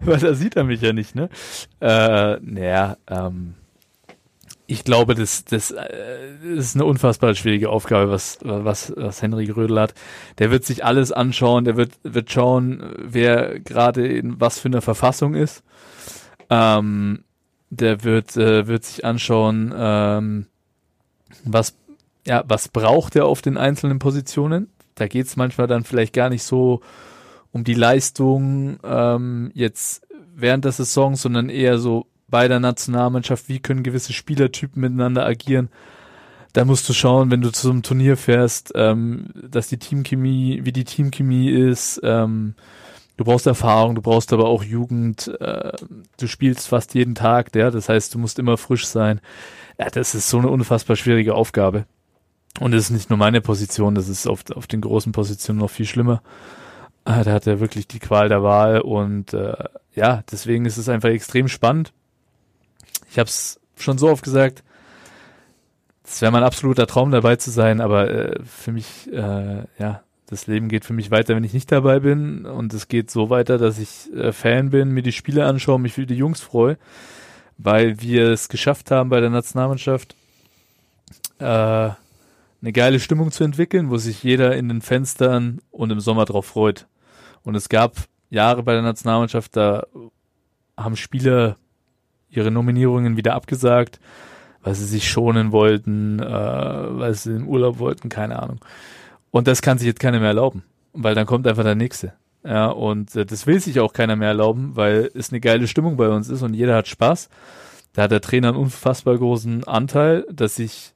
Weil 0.00 0.18
da 0.18 0.34
sieht 0.34 0.56
er 0.56 0.64
mich 0.64 0.82
ja 0.82 0.92
nicht, 0.92 1.14
ne? 1.14 1.30
Äh, 1.80 2.36
naja, 2.40 2.98
ähm, 3.08 3.54
ich 4.66 4.84
glaube, 4.84 5.14
das, 5.14 5.44
das, 5.44 5.70
äh, 5.70 6.36
ist 6.42 6.74
eine 6.74 6.84
unfassbar 6.84 7.34
schwierige 7.34 7.70
Aufgabe, 7.70 8.10
was, 8.10 8.38
was, 8.42 8.92
was 8.96 9.22
Henry 9.22 9.46
Grödel 9.46 9.80
hat. 9.80 9.94
Der 10.38 10.50
wird 10.50 10.64
sich 10.64 10.84
alles 10.84 11.12
anschauen, 11.12 11.64
der 11.64 11.76
wird, 11.76 11.92
wird 12.02 12.30
schauen, 12.30 12.94
wer 12.98 13.60
gerade 13.60 14.06
in 14.06 14.40
was 14.40 14.58
für 14.58 14.68
einer 14.68 14.82
Verfassung 14.82 15.34
ist. 15.34 15.62
Ähm, 16.50 17.24
der 17.70 18.04
wird, 18.04 18.36
äh, 18.36 18.66
wird 18.66 18.84
sich 18.84 19.04
anschauen, 19.04 19.74
ähm, 19.76 20.46
was, 21.44 21.76
ja, 22.26 22.44
was 22.46 22.68
braucht 22.68 23.16
er 23.16 23.26
auf 23.26 23.42
den 23.42 23.56
einzelnen 23.56 23.98
Positionen. 23.98 24.70
Da 24.94 25.08
geht's 25.08 25.36
manchmal 25.36 25.66
dann 25.66 25.84
vielleicht 25.84 26.12
gar 26.12 26.30
nicht 26.30 26.42
so 26.42 26.80
um 27.52 27.64
die 27.64 27.74
Leistung 27.74 28.78
ähm, 28.84 29.50
jetzt 29.54 30.06
während 30.34 30.64
der 30.64 30.72
Saison, 30.72 31.14
sondern 31.14 31.48
eher 31.48 31.78
so 31.78 32.06
bei 32.28 32.48
der 32.48 32.60
Nationalmannschaft, 32.60 33.48
wie 33.48 33.60
können 33.60 33.84
gewisse 33.84 34.12
Spielertypen 34.12 34.80
miteinander 34.80 35.24
agieren. 35.24 35.68
Da 36.52 36.64
musst 36.64 36.88
du 36.88 36.92
schauen, 36.92 37.30
wenn 37.30 37.40
du 37.40 37.50
zu 37.50 37.70
einem 37.70 37.82
Turnier 37.82 38.16
fährst, 38.16 38.72
ähm, 38.74 39.30
dass 39.34 39.68
die 39.68 39.78
Teamchemie, 39.78 40.60
wie 40.64 40.72
die 40.72 40.84
Teamchemie 40.84 41.50
ist. 41.50 42.00
Ähm, 42.04 42.54
du 43.16 43.24
brauchst 43.24 43.46
Erfahrung, 43.46 43.94
du 43.94 44.02
brauchst 44.02 44.32
aber 44.32 44.46
auch 44.46 44.62
Jugend. 44.62 45.28
Äh, 45.40 45.72
du 46.18 46.26
spielst 46.26 46.68
fast 46.68 46.94
jeden 46.94 47.14
Tag, 47.14 47.54
ja, 47.54 47.70
das 47.70 47.88
heißt, 47.88 48.14
du 48.14 48.18
musst 48.18 48.38
immer 48.38 48.56
frisch 48.56 48.86
sein. 48.86 49.20
Ja, 49.78 49.90
das 49.90 50.14
ist 50.14 50.28
so 50.28 50.38
eine 50.38 50.48
unfassbar 50.48 50.96
schwierige 50.96 51.34
Aufgabe. 51.34 51.86
Und 52.60 52.72
es 52.72 52.84
ist 52.84 52.90
nicht 52.90 53.10
nur 53.10 53.18
meine 53.18 53.40
Position, 53.40 53.94
das 53.94 54.08
ist 54.08 54.26
auf, 54.26 54.44
auf 54.54 54.66
den 54.66 54.80
großen 54.80 55.12
Positionen 55.12 55.58
noch 55.58 55.70
viel 55.70 55.86
schlimmer. 55.86 56.22
Äh, 57.04 57.24
Da 57.24 57.32
hat 57.32 57.46
er 57.46 57.60
wirklich 57.60 57.88
die 57.88 57.98
Qual 57.98 58.28
der 58.28 58.42
Wahl 58.42 58.80
und 58.80 59.34
äh, 59.34 59.54
ja, 59.94 60.22
deswegen 60.30 60.64
ist 60.64 60.76
es 60.76 60.88
einfach 60.88 61.08
extrem 61.08 61.48
spannend. 61.48 61.92
Ich 63.10 63.18
habe 63.18 63.28
es 63.28 63.60
schon 63.76 63.98
so 63.98 64.08
oft 64.08 64.24
gesagt, 64.24 64.62
es 66.04 66.20
wäre 66.20 66.32
mein 66.32 66.44
absoluter 66.44 66.86
Traum 66.86 67.10
dabei 67.10 67.36
zu 67.36 67.50
sein, 67.50 67.80
aber 67.80 68.10
äh, 68.10 68.40
für 68.44 68.72
mich, 68.72 69.12
äh, 69.12 69.64
ja, 69.78 70.02
das 70.26 70.46
Leben 70.46 70.68
geht 70.68 70.84
für 70.84 70.92
mich 70.92 71.10
weiter, 71.10 71.34
wenn 71.36 71.44
ich 71.44 71.52
nicht 71.54 71.70
dabei 71.70 72.00
bin 72.00 72.46
und 72.46 72.72
es 72.72 72.88
geht 72.88 73.10
so 73.10 73.30
weiter, 73.30 73.58
dass 73.58 73.78
ich 73.78 74.12
äh, 74.14 74.32
Fan 74.32 74.70
bin, 74.70 74.90
mir 74.90 75.02
die 75.02 75.12
Spiele 75.12 75.44
anschaue, 75.44 75.78
mich 75.78 75.94
für 75.94 76.06
die 76.06 76.16
Jungs 76.16 76.40
freue, 76.40 76.78
weil 77.58 78.00
wir 78.00 78.30
es 78.30 78.48
geschafft 78.48 78.90
haben 78.90 79.10
bei 79.10 79.20
der 79.20 79.30
Nationalmannschaft, 79.30 80.14
äh, 81.38 81.90
eine 82.64 82.72
geile 82.72 82.98
Stimmung 82.98 83.30
zu 83.30 83.44
entwickeln, 83.44 83.90
wo 83.90 83.98
sich 83.98 84.22
jeder 84.22 84.56
in 84.56 84.70
den 84.70 84.80
Fenstern 84.80 85.60
und 85.70 85.92
im 85.92 86.00
Sommer 86.00 86.24
drauf 86.24 86.46
freut. 86.46 86.86
Und 87.42 87.56
es 87.56 87.68
gab 87.68 87.92
Jahre 88.30 88.62
bei 88.62 88.72
der 88.72 88.80
Nationalmannschaft, 88.80 89.54
da 89.54 89.86
haben 90.74 90.96
Spieler 90.96 91.56
ihre 92.30 92.50
Nominierungen 92.50 93.18
wieder 93.18 93.34
abgesagt, 93.34 94.00
weil 94.62 94.74
sie 94.74 94.86
sich 94.86 95.10
schonen 95.10 95.52
wollten, 95.52 96.20
äh, 96.20 96.24
weil 96.24 97.12
sie 97.12 97.36
im 97.36 97.46
Urlaub 97.46 97.78
wollten, 97.80 98.08
keine 98.08 98.42
Ahnung. 98.42 98.60
Und 99.30 99.46
das 99.46 99.60
kann 99.60 99.76
sich 99.76 99.86
jetzt 99.86 100.00
keiner 100.00 100.18
mehr 100.18 100.28
erlauben, 100.28 100.62
weil 100.94 101.14
dann 101.14 101.26
kommt 101.26 101.46
einfach 101.46 101.64
der 101.64 101.74
nächste. 101.74 102.14
Ja, 102.44 102.68
und 102.68 103.14
äh, 103.14 103.26
das 103.26 103.46
will 103.46 103.60
sich 103.60 103.78
auch 103.78 103.92
keiner 103.92 104.16
mehr 104.16 104.28
erlauben, 104.28 104.74
weil 104.74 105.10
es 105.14 105.30
eine 105.30 105.40
geile 105.40 105.68
Stimmung 105.68 105.98
bei 105.98 106.08
uns 106.08 106.30
ist 106.30 106.40
und 106.40 106.54
jeder 106.54 106.76
hat 106.76 106.88
Spaß. 106.88 107.28
Da 107.92 108.04
hat 108.04 108.10
der 108.10 108.22
Trainer 108.22 108.48
einen 108.48 108.56
unfassbar 108.56 109.18
großen 109.18 109.64
Anteil, 109.64 110.24
dass 110.32 110.56
sich 110.56 110.93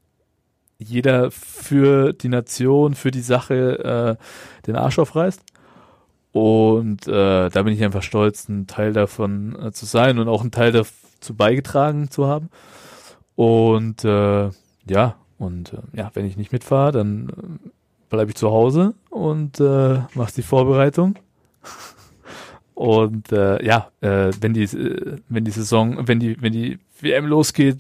jeder 0.79 1.31
für 1.31 2.13
die 2.13 2.29
Nation, 2.29 2.95
für 2.95 3.11
die 3.11 3.21
Sache 3.21 4.19
äh, 4.19 4.67
den 4.67 4.77
Arsch 4.77 4.99
aufreißt. 4.99 5.43
Und 6.33 7.09
äh, 7.09 7.49
da 7.49 7.63
bin 7.63 7.73
ich 7.73 7.83
einfach 7.83 8.03
stolz, 8.03 8.49
ein 8.49 8.67
Teil 8.67 8.93
davon 8.93 9.57
äh, 9.61 9.73
zu 9.73 9.87
sein 9.87 10.19
und 10.19 10.29
auch 10.29 10.45
ein 10.45 10.51
Teil 10.51 10.73
dazu 10.73 11.35
beigetragen 11.35 12.11
zu 12.11 12.27
haben. 12.27 12.49
Und 13.35 14.05
äh, 14.05 14.51
ja, 14.89 15.17
und 15.39 15.73
äh, 15.73 15.79
ja, 15.95 16.11
wenn 16.15 16.27
ich 16.27 16.37
nicht 16.37 16.53
mitfahre, 16.53 16.93
dann 16.93 17.29
äh, 17.29 17.69
bleibe 18.11 18.31
ich 18.31 18.37
zu 18.37 18.51
Hause 18.51 18.95
und 19.11 19.59
äh, 19.61 20.01
mache 20.15 20.35
die 20.37 20.43
Vorbereitung. 20.43 21.17
Und 22.75 23.33
äh, 23.33 23.61
ja, 23.67 23.91
äh, 24.03 24.31
wenn 24.41 24.55
die 24.55 24.63
äh, 24.63 25.17
wenn 25.29 25.45
die 25.45 25.51
Saison, 25.51 26.07
wenn 26.07 26.21
die 26.21 26.41
wenn 26.41 26.53
die 26.53 26.79
WM 27.01 27.27
losgeht, 27.27 27.79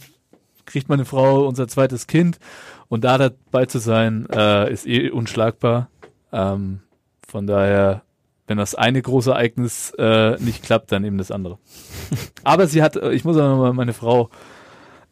kriegt 0.67 0.89
meine 0.89 1.05
Frau 1.05 1.47
unser 1.47 1.69
zweites 1.69 2.09
Kind 2.09 2.41
und 2.89 3.05
da 3.05 3.19
dabei 3.19 3.67
zu 3.67 3.79
sein, 3.79 4.27
äh, 4.31 4.73
ist 4.73 4.87
eh 4.87 5.11
unschlagbar. 5.11 5.89
Ähm, 6.33 6.81
von 7.27 7.47
daher, 7.47 8.03
wenn 8.47 8.59
das 8.59 8.75
eine 8.75 9.03
große 9.03 9.31
Ereignis 9.31 9.93
äh, 9.99 10.37
nicht 10.43 10.63
klappt, 10.63 10.91
dann 10.93 11.05
eben 11.05 11.19
das 11.19 11.31
andere. 11.31 11.59
Aber 12.45 12.67
sie 12.67 12.83
hat, 12.83 12.97
äh, 12.97 13.13
ich 13.13 13.25
muss 13.25 13.37
auch 13.37 13.49
nochmal 13.49 13.75
meine 13.75 13.93
Frau 13.93 14.31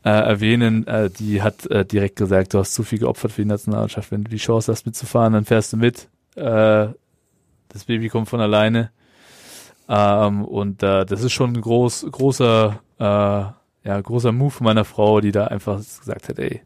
äh, 0.05 0.11
erwähnen, 0.11 0.87
äh, 0.87 1.11
die 1.11 1.43
hat 1.43 1.67
äh, 1.67 1.85
direkt 1.85 2.17
gesagt, 2.17 2.55
du 2.55 2.59
hast 2.59 2.73
zu 2.75 2.83
viel 2.83 3.01
geopfert 3.01 3.33
für 3.33 3.43
die 3.43 3.49
Nationalmannschaft. 3.49 4.11
Wenn 4.11 4.25
du 4.25 4.31
die 4.31 4.37
Chance 4.37 4.73
hast 4.73 4.87
mitzufahren, 4.87 5.33
dann 5.33 5.45
fährst 5.45 5.73
du 5.73 5.77
mit. 5.77 6.09
Äh, 6.37 6.89
das 7.69 7.85
Baby 7.87 8.09
kommt 8.09 8.29
von 8.29 8.41
alleine. 8.41 8.91
Ähm, 9.89 10.45
und 10.45 10.83
äh, 10.83 11.05
das 11.05 11.23
ist 11.23 11.33
schon 11.33 11.53
ein 11.53 11.61
groß, 11.61 12.07
großer, 12.11 12.81
äh, 12.99 13.03
ja, 13.03 14.01
großer 14.01 14.33
Move 14.33 14.55
meiner 14.61 14.85
Frau, 14.85 15.21
die 15.21 15.33
da 15.33 15.47
einfach 15.49 15.79
gesagt 15.79 16.29
hat, 16.29 16.39
ey, 16.39 16.63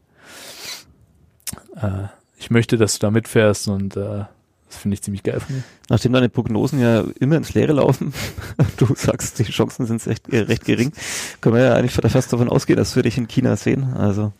äh, 1.81 2.07
ich 2.37 2.49
möchte, 2.51 2.77
dass 2.77 2.93
du 2.93 2.99
da 2.99 3.11
mitfährst 3.11 3.67
und 3.67 3.95
äh, 3.95 4.25
das 4.71 4.79
finde 4.79 4.95
ich 4.95 5.01
ziemlich 5.01 5.23
geil 5.23 5.39
von 5.39 5.55
mir. 5.55 5.63
Nachdem 5.89 6.13
deine 6.13 6.29
Prognosen 6.29 6.79
ja 6.79 7.03
immer 7.19 7.35
ins 7.35 7.53
Leere 7.53 7.73
laufen, 7.73 8.13
du 8.77 8.95
sagst, 8.95 9.37
die 9.39 9.43
Chancen 9.43 9.85
sind 9.85 10.05
recht, 10.07 10.31
recht 10.31 10.63
gering, 10.63 10.93
können 11.41 11.55
wir 11.55 11.63
ja 11.63 11.73
eigentlich 11.75 11.93
fast 11.93 12.31
davon 12.31 12.49
ausgehen, 12.49 12.77
dass 12.77 12.95
wir 12.95 13.03
dich 13.03 13.17
in 13.17 13.27
China 13.27 13.57
sehen. 13.57 13.93
Also 13.93 14.31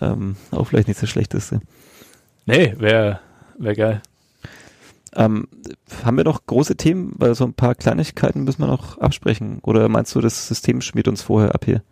ähm, 0.00 0.36
auch 0.50 0.64
vielleicht 0.64 0.88
nicht 0.88 1.00
das 1.00 1.08
Schlechteste. 1.08 1.60
Nee, 2.44 2.74
wäre 2.78 3.20
wär 3.58 3.74
geil. 3.74 4.02
Ähm, 5.14 5.48
haben 6.04 6.16
wir 6.16 6.24
noch 6.24 6.44
große 6.46 6.76
Themen? 6.76 7.14
Weil 7.16 7.34
so 7.34 7.44
ein 7.44 7.54
paar 7.54 7.74
Kleinigkeiten 7.74 8.44
müssen 8.44 8.62
wir 8.62 8.66
noch 8.66 8.98
absprechen. 8.98 9.58
Oder 9.62 9.88
meinst 9.88 10.14
du, 10.14 10.20
das 10.20 10.48
System 10.48 10.80
schmiert 10.80 11.08
uns 11.08 11.22
vorher 11.22 11.54
ab 11.54 11.64
hier? 11.64 11.82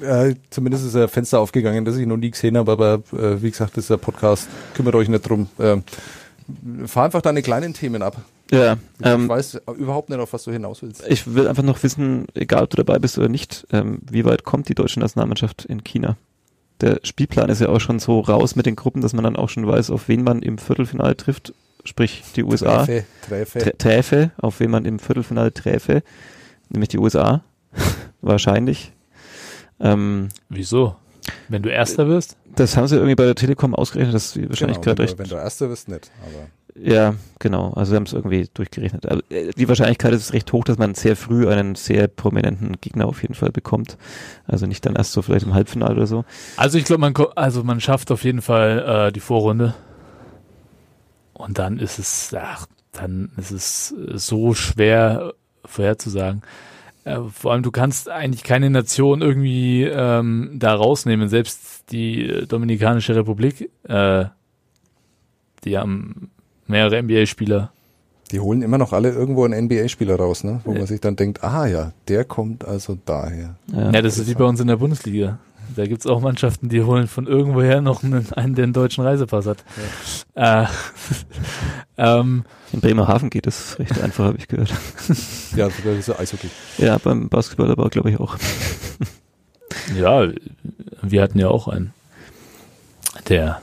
Ja, 0.00 0.30
zumindest 0.50 0.86
ist 0.86 0.96
ein 0.96 1.08
Fenster 1.08 1.40
aufgegangen, 1.40 1.84
das 1.84 1.96
ich 1.96 2.06
noch 2.06 2.16
nie 2.16 2.30
gesehen 2.30 2.58
habe, 2.58 2.72
aber 2.72 3.02
äh, 3.12 3.40
wie 3.42 3.50
gesagt, 3.50 3.76
das 3.76 3.84
ist 3.84 3.90
ein 3.90 3.98
Podcast, 3.98 4.48
kümmert 4.74 4.94
euch 4.94 5.08
nicht 5.08 5.26
drum. 5.26 5.48
Ähm, 5.58 5.82
fahr 6.86 7.06
einfach 7.06 7.22
deine 7.22 7.42
kleinen 7.42 7.72
Themen 7.72 8.02
ab. 8.02 8.16
Ja, 8.50 8.74
ich 8.98 9.06
ähm, 9.06 9.30
weiß 9.30 9.62
überhaupt 9.78 10.10
nicht, 10.10 10.18
auf 10.18 10.34
was 10.34 10.44
du 10.44 10.52
hinaus 10.52 10.82
willst. 10.82 11.06
Ich 11.08 11.34
will 11.34 11.48
einfach 11.48 11.62
noch 11.62 11.82
wissen, 11.82 12.26
egal 12.34 12.64
ob 12.64 12.70
du 12.70 12.76
dabei 12.76 12.98
bist 12.98 13.16
oder 13.16 13.30
nicht, 13.30 13.66
ähm, 13.72 14.00
wie 14.10 14.26
weit 14.26 14.44
kommt 14.44 14.68
die 14.68 14.74
deutsche 14.74 15.00
Nationalmannschaft 15.00 15.64
in 15.64 15.82
China? 15.84 16.18
Der 16.82 17.00
Spielplan 17.02 17.48
ist 17.48 17.62
ja 17.62 17.70
auch 17.70 17.80
schon 17.80 17.98
so 17.98 18.20
raus 18.20 18.54
mit 18.54 18.66
den 18.66 18.76
Gruppen, 18.76 19.00
dass 19.00 19.14
man 19.14 19.24
dann 19.24 19.36
auch 19.36 19.48
schon 19.48 19.66
weiß, 19.66 19.90
auf 19.90 20.08
wen 20.08 20.22
man 20.22 20.42
im 20.42 20.58
Viertelfinale 20.58 21.16
trifft, 21.16 21.54
sprich 21.84 22.24
die 22.36 22.44
USA. 22.44 22.84
Träfe, 22.84 23.06
Träfe. 23.26 23.58
Trä 23.58 23.72
Träfe, 23.78 24.30
auf 24.36 24.60
wen 24.60 24.70
man 24.70 24.84
im 24.84 24.98
Viertelfinale 24.98 25.54
träfe, 25.54 26.02
nämlich 26.68 26.90
die 26.90 26.98
USA. 26.98 27.42
Wahrscheinlich. 28.20 28.92
Ähm, 29.82 30.28
Wieso? 30.48 30.96
Wenn 31.48 31.62
du 31.62 31.70
Erster 31.70 32.08
wirst? 32.08 32.36
Das 32.56 32.76
haben 32.76 32.86
sie 32.88 32.96
irgendwie 32.96 33.14
bei 33.14 33.24
der 33.24 33.34
Telekom 33.34 33.74
ausgerechnet, 33.74 34.14
das 34.14 34.36
ist 34.36 34.48
wahrscheinlich 34.48 34.80
genau, 34.80 34.94
gerade 34.94 35.02
recht. 35.02 35.18
Wenn 35.18 35.28
du 35.28 35.36
Erster 35.36 35.68
wirst, 35.68 35.88
nicht. 35.88 36.10
Aber 36.22 36.48
ja, 36.74 37.14
genau. 37.38 37.72
Also 37.74 37.90
sie 37.90 37.96
haben 37.96 38.04
es 38.04 38.12
irgendwie 38.12 38.48
durchgerechnet. 38.54 39.06
Aber 39.06 39.20
äh, 39.30 39.50
die 39.50 39.68
Wahrscheinlichkeit 39.68 40.12
ist 40.14 40.32
recht 40.32 40.52
hoch, 40.52 40.64
dass 40.64 40.78
man 40.78 40.94
sehr 40.94 41.16
früh 41.16 41.48
einen 41.48 41.74
sehr 41.74 42.08
prominenten 42.08 42.80
Gegner 42.80 43.06
auf 43.06 43.20
jeden 43.22 43.34
Fall 43.34 43.50
bekommt. 43.50 43.98
Also 44.46 44.66
nicht 44.66 44.84
dann 44.86 44.96
erst 44.96 45.12
so 45.12 45.22
vielleicht 45.22 45.44
im 45.44 45.54
Halbfinale 45.54 45.94
oder 45.94 46.06
so. 46.06 46.24
Also 46.56 46.78
ich 46.78 46.84
glaube, 46.84 47.00
man 47.00 47.14
also 47.36 47.62
man 47.62 47.80
schafft 47.80 48.10
auf 48.10 48.24
jeden 48.24 48.40
Fall 48.40 49.08
äh, 49.08 49.12
die 49.12 49.20
Vorrunde. 49.20 49.74
Und 51.34 51.58
dann 51.58 51.78
ist 51.78 51.98
es, 51.98 52.34
ach, 52.34 52.66
dann 52.92 53.32
ist 53.36 53.50
es 53.50 53.94
so 54.14 54.54
schwer 54.54 55.34
vorherzusagen. 55.64 56.42
Äh, 57.04 57.20
vor 57.32 57.52
allem, 57.52 57.62
du 57.62 57.70
kannst 57.70 58.08
eigentlich 58.08 58.44
keine 58.44 58.70
Nation 58.70 59.22
irgendwie 59.22 59.84
ähm, 59.84 60.52
da 60.54 60.74
rausnehmen. 60.74 61.28
Selbst 61.28 61.90
die 61.90 62.46
Dominikanische 62.48 63.16
Republik, 63.16 63.70
äh, 63.84 64.26
die 65.64 65.78
haben 65.78 66.30
mehrere 66.66 67.02
NBA-Spieler. 67.02 67.72
Die 68.30 68.40
holen 68.40 68.62
immer 68.62 68.78
noch 68.78 68.92
alle 68.92 69.10
irgendwo 69.10 69.44
einen 69.44 69.66
NBA-Spieler 69.66 70.16
raus, 70.16 70.42
ne? 70.42 70.60
Wo 70.64 70.72
ja. 70.72 70.78
man 70.78 70.86
sich 70.86 71.00
dann 71.00 71.16
denkt, 71.16 71.44
ah 71.44 71.66
ja, 71.66 71.92
der 72.08 72.24
kommt 72.24 72.64
also 72.64 72.96
daher. 73.04 73.56
Ja, 73.66 73.90
ja 73.90 74.02
das 74.02 74.18
ist 74.18 74.28
wie 74.28 74.34
bei 74.34 74.44
uns 74.44 74.58
in 74.60 74.68
der 74.68 74.76
Bundesliga. 74.76 75.38
Da 75.76 75.86
gibt's 75.86 76.06
auch 76.06 76.20
Mannschaften, 76.20 76.68
die 76.68 76.82
holen 76.82 77.06
von 77.06 77.26
irgendwoher 77.26 77.80
noch 77.80 78.02
einen, 78.02 78.32
einen 78.32 78.54
der 78.54 78.64
einen 78.64 78.72
deutschen 78.72 79.04
Reisepass 79.04 79.46
hat. 79.46 79.64
Ja. 80.36 80.64
Äh, 80.64 80.66
ähm, 81.98 82.44
in 82.72 82.80
Bremerhaven 82.80 83.30
geht 83.30 83.46
es 83.46 83.78
recht 83.78 84.00
einfach, 84.00 84.24
habe 84.24 84.38
ich 84.38 84.48
gehört. 84.48 84.72
ja, 85.56 85.68
sogar 85.70 86.00
so 86.00 86.16
Eishockey. 86.16 86.48
Ja, 86.78 86.98
beim 86.98 87.28
Basketball 87.28 87.70
aber 87.70 87.88
glaube 87.90 88.10
ich 88.10 88.18
auch. 88.18 88.36
ja, 89.96 90.28
wir 91.02 91.22
hatten 91.22 91.38
ja 91.38 91.48
auch 91.48 91.68
einen, 91.68 91.92
der 93.28 93.60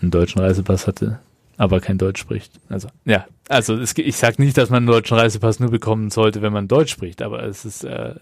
einen 0.00 0.10
deutschen 0.10 0.40
Reisepass 0.40 0.86
hatte, 0.86 1.18
aber 1.56 1.80
kein 1.80 1.98
Deutsch 1.98 2.20
spricht. 2.20 2.52
Also, 2.68 2.88
ja, 3.04 3.26
also 3.48 3.76
es, 3.76 3.96
ich 3.96 4.16
sage 4.16 4.42
nicht, 4.42 4.56
dass 4.56 4.70
man 4.70 4.78
einen 4.78 4.86
deutschen 4.86 5.16
Reisepass 5.16 5.60
nur 5.60 5.70
bekommen 5.70 6.10
sollte, 6.10 6.42
wenn 6.42 6.52
man 6.52 6.68
Deutsch 6.68 6.92
spricht, 6.92 7.22
aber 7.22 7.42
es 7.44 7.64
ist 7.64 7.84
äh, 7.84 8.14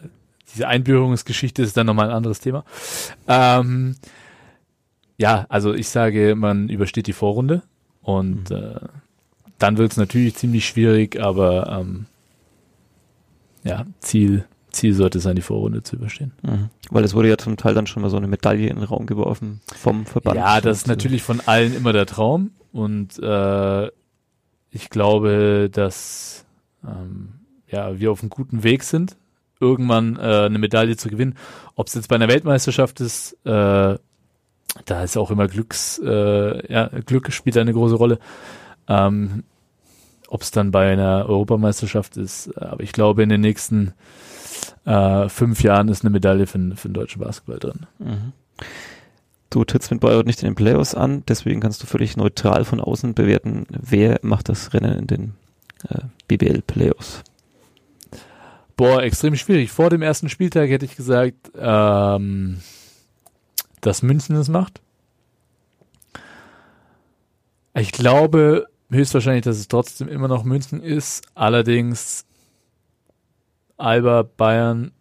diese 0.52 0.68
Einbürgerungsgeschichte 0.68 1.62
ist 1.62 1.76
dann 1.76 1.86
nochmal 1.86 2.08
ein 2.08 2.16
anderes 2.16 2.40
Thema. 2.40 2.64
Ähm, 3.28 3.96
ja, 5.16 5.46
also 5.48 5.74
ich 5.74 5.88
sage, 5.88 6.34
man 6.34 6.68
übersteht 6.68 7.06
die 7.06 7.12
Vorrunde 7.12 7.62
und 8.02 8.50
mhm. 8.50 8.56
äh, 8.56 8.80
dann 9.58 9.76
wird 9.76 9.92
es 9.92 9.98
natürlich 9.98 10.34
ziemlich 10.36 10.66
schwierig, 10.66 11.20
aber 11.20 11.68
ähm, 11.80 12.06
ja, 13.62 13.84
Ziel, 14.00 14.46
Ziel 14.70 14.94
sollte 14.94 15.20
sein, 15.20 15.36
die 15.36 15.42
Vorrunde 15.42 15.82
zu 15.82 15.96
überstehen. 15.96 16.32
Mhm. 16.42 16.70
Weil 16.90 17.04
es 17.04 17.14
wurde 17.14 17.28
ja 17.28 17.36
zum 17.36 17.56
Teil 17.56 17.74
dann 17.74 17.86
schon 17.86 18.02
mal 18.02 18.08
so 18.08 18.16
eine 18.16 18.28
Medaille 18.28 18.68
in 18.68 18.76
den 18.76 18.84
Raum 18.84 19.06
geworfen 19.06 19.60
vom 19.76 20.06
Verband. 20.06 20.36
Ja, 20.36 20.60
das 20.60 20.78
ist 20.78 20.86
natürlich 20.86 21.22
von 21.22 21.40
allen 21.44 21.74
immer 21.74 21.92
der 21.92 22.06
Traum 22.06 22.52
und 22.72 23.18
äh, 23.18 23.86
ich 24.72 24.88
glaube, 24.88 25.68
dass 25.70 26.46
ähm, 26.84 27.34
ja, 27.68 27.98
wir 28.00 28.10
auf 28.10 28.22
einem 28.22 28.30
guten 28.30 28.62
Weg 28.62 28.82
sind 28.84 29.16
irgendwann 29.60 30.16
äh, 30.16 30.46
eine 30.46 30.58
Medaille 30.58 30.96
zu 30.96 31.08
gewinnen. 31.08 31.36
Ob 31.76 31.86
es 31.86 31.94
jetzt 31.94 32.08
bei 32.08 32.16
einer 32.16 32.28
Weltmeisterschaft 32.28 33.00
ist, 33.00 33.34
äh, 33.44 33.98
da 34.84 35.02
ist 35.02 35.16
auch 35.16 35.30
immer 35.30 35.48
Glücks, 35.48 36.00
äh, 36.04 36.72
ja, 36.72 36.88
Glück 37.06 37.32
spielt 37.32 37.56
eine 37.56 37.72
große 37.72 37.94
Rolle. 37.96 38.18
Ähm, 38.88 39.44
Ob 40.28 40.42
es 40.42 40.50
dann 40.50 40.70
bei 40.70 40.92
einer 40.92 41.26
Europameisterschaft 41.28 42.16
ist, 42.16 42.56
aber 42.56 42.82
ich 42.82 42.92
glaube, 42.92 43.22
in 43.22 43.28
den 43.28 43.40
nächsten 43.40 43.92
äh, 44.84 45.28
fünf 45.28 45.62
Jahren 45.62 45.88
ist 45.88 46.02
eine 46.02 46.10
Medaille 46.10 46.46
für, 46.46 46.58
für 46.76 46.88
den 46.88 46.94
deutschen 46.94 47.20
Basketball 47.20 47.58
drin. 47.58 47.86
Mhm. 47.98 48.32
Du 49.50 49.64
trittst 49.64 49.90
mit 49.90 50.00
Bayreuth 50.00 50.26
nicht 50.26 50.42
in 50.42 50.48
den 50.48 50.54
Playoffs 50.54 50.94
an, 50.94 51.24
deswegen 51.26 51.60
kannst 51.60 51.82
du 51.82 51.86
völlig 51.86 52.16
neutral 52.16 52.64
von 52.64 52.80
außen 52.80 53.14
bewerten, 53.14 53.66
wer 53.68 54.20
macht 54.22 54.48
das 54.48 54.72
Rennen 54.72 54.96
in 54.96 55.06
den 55.08 55.34
äh, 55.88 56.02
BBL 56.28 56.62
Playoffs. 56.62 57.24
Boah, 58.80 59.02
extrem 59.02 59.36
schwierig. 59.36 59.70
Vor 59.70 59.90
dem 59.90 60.00
ersten 60.00 60.30
Spieltag 60.30 60.70
hätte 60.70 60.86
ich 60.86 60.96
gesagt, 60.96 61.52
ähm, 61.54 62.62
dass 63.82 64.02
München 64.02 64.34
es 64.36 64.48
macht. 64.48 64.80
Ich 67.74 67.92
glaube 67.92 68.68
höchstwahrscheinlich, 68.88 69.44
dass 69.44 69.58
es 69.58 69.68
trotzdem 69.68 70.08
immer 70.08 70.28
noch 70.28 70.44
München 70.44 70.82
ist. 70.82 71.26
Allerdings 71.34 72.24
Alba 73.76 74.22
Bayern 74.22 74.92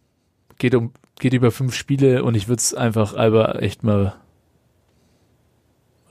geht 0.57 0.75
um 0.75 0.91
geht 1.17 1.31
über 1.31 1.49
fünf 1.49 1.73
Spiele 1.73 2.25
und 2.25 2.35
ich 2.35 2.49
würde 2.49 2.59
es 2.59 2.73
einfach 2.73 3.13
Alba 3.13 3.59
echt 3.59 3.83
mal 3.83 4.13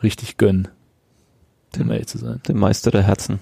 richtig 0.02 0.38
gönnen. 0.38 0.68
Um 1.78 1.90
ehrlich 1.90 2.06
zu 2.06 2.16
sein. 2.16 2.40
Dem 2.48 2.60
Meister 2.60 2.90
der 2.90 3.02
Herzen. 3.02 3.40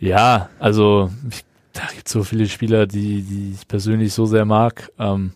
Ja, 0.00 0.50
also 0.58 1.12
ich, 1.30 1.44
da 1.78 1.86
gibt 1.94 2.08
so 2.08 2.24
viele 2.24 2.48
Spieler, 2.48 2.86
die, 2.86 3.22
die 3.22 3.52
ich 3.54 3.68
persönlich 3.68 4.12
so 4.12 4.26
sehr 4.26 4.44
mag. 4.44 4.90
Ähm, 4.98 5.32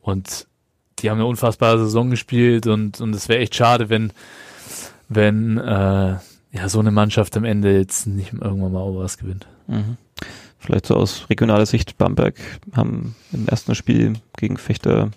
und 0.00 0.46
die 0.98 1.10
haben 1.10 1.18
eine 1.18 1.26
unfassbare 1.26 1.78
Saison 1.78 2.10
gespielt 2.10 2.66
und 2.66 3.00
und 3.00 3.14
es 3.14 3.28
wäre 3.28 3.40
echt 3.40 3.54
schade, 3.54 3.90
wenn 3.90 4.12
wenn 5.08 5.58
äh, 5.58 6.16
ja 6.52 6.68
so 6.68 6.80
eine 6.80 6.90
Mannschaft 6.90 7.36
am 7.36 7.44
Ende 7.44 7.76
jetzt 7.76 8.06
nicht 8.06 8.32
irgendwann 8.32 8.72
mal 8.72 8.96
was 8.96 9.18
gewinnt. 9.18 9.46
Mhm. 9.66 9.98
Vielleicht 10.58 10.86
so 10.86 10.96
aus 10.96 11.28
regionaler 11.28 11.66
Sicht, 11.66 11.98
Bamberg 11.98 12.36
haben 12.74 13.14
im 13.32 13.46
ersten 13.46 13.74
Spiel 13.74 14.14
gegen 14.38 14.56
Fechter 14.56 15.10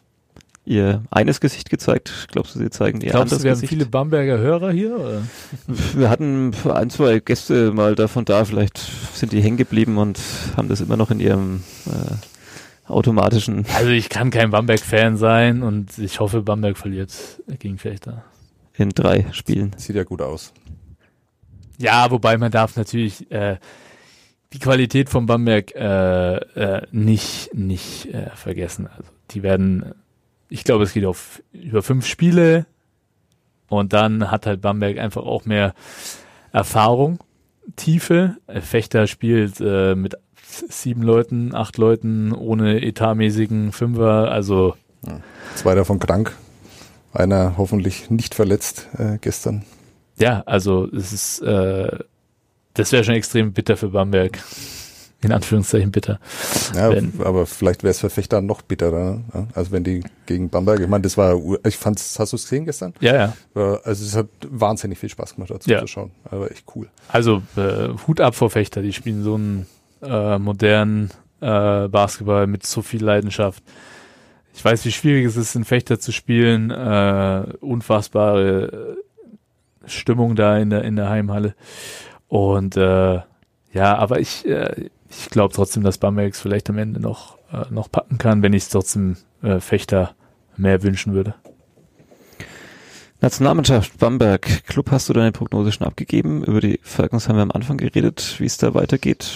ihr 0.66 1.03
eines 1.12 1.41
Gesicht 1.41 1.70
gezeigt. 1.70 2.28
Glaubst 2.32 2.55
du, 2.55 2.59
sie 2.59 2.70
zeigen 2.70 3.01
ihr 3.01 3.12
Glaubst 3.12 3.34
anderes 3.34 3.39
du, 3.39 3.43
wir 3.45 3.51
Gesicht? 3.51 3.72
haben 3.72 3.78
viele 3.80 3.89
Bamberger 3.89 4.38
Hörer 4.38 4.72
hier? 4.72 4.95
Oder? 4.99 5.24
Wir 5.95 6.09
hatten 6.09 6.51
ein, 6.66 6.89
zwei 6.89 7.20
Gäste 7.20 7.72
mal 7.72 7.95
davon 7.95 8.26
da, 8.26 8.45
vielleicht 8.45 8.78
sind 8.78 9.32
die 9.32 9.41
hängen 9.41 9.57
geblieben 9.57 9.97
und 9.97 10.20
haben 10.55 10.68
das 10.70 10.82
immer 10.82 10.97
noch 10.97 11.09
in 11.12 11.20
ihrem 11.20 11.64
äh, 11.88 12.91
automatischen. 12.91 13.66
Also 13.76 13.89
ich 13.89 14.09
kann 14.09 14.30
kein 14.32 14.51
Bamberg-Fan 14.51 15.18
sein 15.18 15.64
und 15.64 15.97
ich 15.97 16.20
hoffe, 16.20 16.41
Bamberg 16.41 16.78
verliert 16.78 17.12
gegen 17.59 17.78
Fechter. 17.78 18.24
in 18.78 18.89
drei 18.89 19.26
Spielen. 19.32 19.72
Sieht 19.78 19.95
ja 19.95 20.03
gut 20.03 20.22
aus. 20.22 20.53
Ja, 21.78 22.12
wobei 22.12 22.38
man 22.38 22.51
darf 22.51 22.76
natürlich 22.76 23.32
äh, 23.32 23.57
die 24.53 24.59
Qualität 24.59 25.09
von 25.09 25.26
Bamberg 25.26 25.74
äh, 25.76 26.36
äh, 26.36 26.82
nicht 26.91 27.53
nicht 27.53 28.07
äh, 28.14 28.30
vergessen. 28.36 28.88
Also 28.88 29.09
die 29.32 29.41
werden, 29.43 29.93
ich 30.52 30.66
glaube, 30.66 30.84
es 30.84 30.93
geht 30.93 31.06
auf 31.06 31.41
über 31.54 31.82
fünf 31.82 32.06
Spiele 32.06 32.66
und 33.70 33.93
dann 33.93 34.30
hat 34.30 34.45
halt 34.45 34.62
Bamberg 34.62 34.97
einfach 34.97 35.24
auch 35.24 35.45
mehr 35.45 35.74
Erfahrung, 36.52 37.20
Tiefe. 37.78 38.36
Fechter 38.60 39.08
spielt 39.08 39.62
äh, 39.62 39.95
mit 39.95 40.16
sieben 40.43 41.04
Leuten, 41.04 41.56
acht 41.56 41.78
Leuten 41.78 42.34
ohne 42.34 42.82
etatmäßigen 42.82 43.72
Fünfer, 43.72 44.30
also 44.30 44.76
Zwei 45.56 45.74
davon 45.74 45.99
krank. 45.99 46.36
Einer 47.14 47.58
hoffentlich 47.58 48.10
nicht 48.10 48.36
verletzt 48.36 48.89
äh, 48.97 49.18
gestern. 49.20 49.64
ja, 50.18 50.43
also 50.45 50.88
es 50.93 51.14
ist 51.14 51.39
äh, 51.41 51.97
das 52.74 52.91
wäre 52.91 53.04
schon 53.04 53.16
extrem 53.16 53.54
bitter 53.54 53.78
für 53.78 53.89
Bamberg. 53.89 54.39
In 55.24 55.32
Anführungszeichen 55.32 55.91
bitter. 55.91 56.19
Ja, 56.76 56.89
Wenn- 56.89 57.13
aber 57.24 57.45
vielleicht 57.45 57.84
wäre 57.84 57.91
es 57.91 57.99
für 57.99 58.09
Fechter 58.09 58.41
noch 58.41 58.63
bitterer. 58.63 59.22
ne? 59.34 59.47
Also 59.53 59.72
wenn 59.72 59.84
die 59.84 60.03
gegen 60.26 60.49
Bamberg, 60.49 60.80
ich 60.80 60.88
meine, 60.88 61.03
das 61.03 61.15
war, 61.15 61.39
ich 61.65 61.78
fand's, 61.78 62.17
hast 62.17 62.32
du 62.34 62.38
es 62.38 62.43
gesehen 62.43 62.65
gestern? 62.65 62.93
Ja, 63.01 63.13
ja. 63.15 63.34
Also 63.84 64.03
es 64.05 64.15
hat 64.15 64.28
wahnsinnig 64.49 64.97
viel 64.97 65.09
Spaß 65.09 65.36
gemacht, 65.36 65.51
dazu 65.51 65.69
Ja. 65.69 65.80
zu 65.82 65.88
schauen. 65.88 66.11
Aber 66.26 66.49
echt 66.49 66.65
cool. 66.76 66.88
Also 67.07 67.43
äh, 67.55 67.89
Hut 68.07 68.19
ab 68.19 68.34
vor 68.34 68.49
Fechter, 68.49 68.82
die 68.82 68.93
spielen 68.93 69.22
so 69.24 69.36
einen 69.36 69.67
äh, 70.01 70.39
modernen 70.39 71.11
äh, 71.39 71.88
Basketball 71.88 72.47
mit 72.47 72.65
so 72.65 72.82
viel 72.82 73.03
Leidenschaft. 73.03 73.61
Ich 74.55 74.65
weiß, 74.65 74.84
wie 74.86 74.91
schwierig 74.91 75.26
es 75.26 75.38
ist, 75.38 75.55
in 75.55 75.63
Fechter 75.65 75.99
zu 75.99 76.11
spielen. 76.11 76.72
Äh, 76.72 77.43
unfassbare 77.61 78.97
äh, 79.86 79.88
Stimmung 79.89 80.36
da 80.36 80.57
in 80.57 80.69
der 80.72 80.84
in 80.84 80.95
der 80.95 81.09
Heimhalle. 81.09 81.55
Und 82.28 82.76
äh, 82.78 83.19
ja, 83.74 83.95
aber 83.97 84.19
ich 84.19 84.45
äh, 84.47 84.89
ich 85.12 85.30
glaube 85.30 85.53
trotzdem, 85.53 85.84
dass 85.84 85.97
Bamberg 85.97 86.34
es 86.34 86.39
vielleicht 86.39 86.70
am 86.70 86.78
Ende 86.78 86.99
noch 86.99 87.38
äh, 87.51 87.66
noch 87.70 87.91
packen 87.91 88.18
kann, 88.18 88.41
wenn 88.41 88.53
ich 88.53 88.64
es 88.64 88.70
trotzdem 88.70 89.18
äh, 89.41 89.59
Fechter 89.59 90.16
mehr 90.57 90.84
wünschen 90.84 91.14
würde. 91.14 91.36
Nationalmannschaft 93.20 93.99
Bamberg. 93.99 94.66
Club, 94.66 94.89
hast 94.89 95.09
du 95.09 95.14
deine 95.14 95.32
Prognose 95.32 95.72
schon 95.72 95.86
abgegeben? 95.86 96.43
Über 96.43 96.59
die 96.59 96.80
Falcons 96.82 97.28
haben 97.28 97.36
wir 97.36 97.43
am 97.43 97.51
Anfang 97.51 97.78
geredet, 97.78 98.36
wie 98.39 98.45
es 98.45 98.57
da 98.57 98.74
weitergeht. 98.74 99.32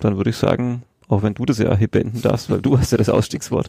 Dann 0.00 0.16
würde 0.16 0.30
ich 0.30 0.36
sagen, 0.36 0.82
auch 1.08 1.22
wenn 1.22 1.34
du 1.34 1.44
das 1.44 1.58
ja 1.58 1.76
hier 1.76 1.88
beenden 1.88 2.22
darfst, 2.22 2.48
weil 2.48 2.62
du 2.62 2.78
hast 2.78 2.92
ja 2.92 2.98
das 2.98 3.10
Ausstiegswort. 3.10 3.68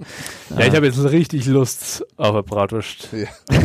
Ja, 0.52 0.66
ich 0.66 0.76
habe 0.76 0.86
jetzt 0.86 1.04
richtig 1.04 1.46
Lust 1.48 2.06
auf 2.16 2.34
eine 2.34 2.44
Bratwurst. 2.44 3.10
Ja, 3.12 3.28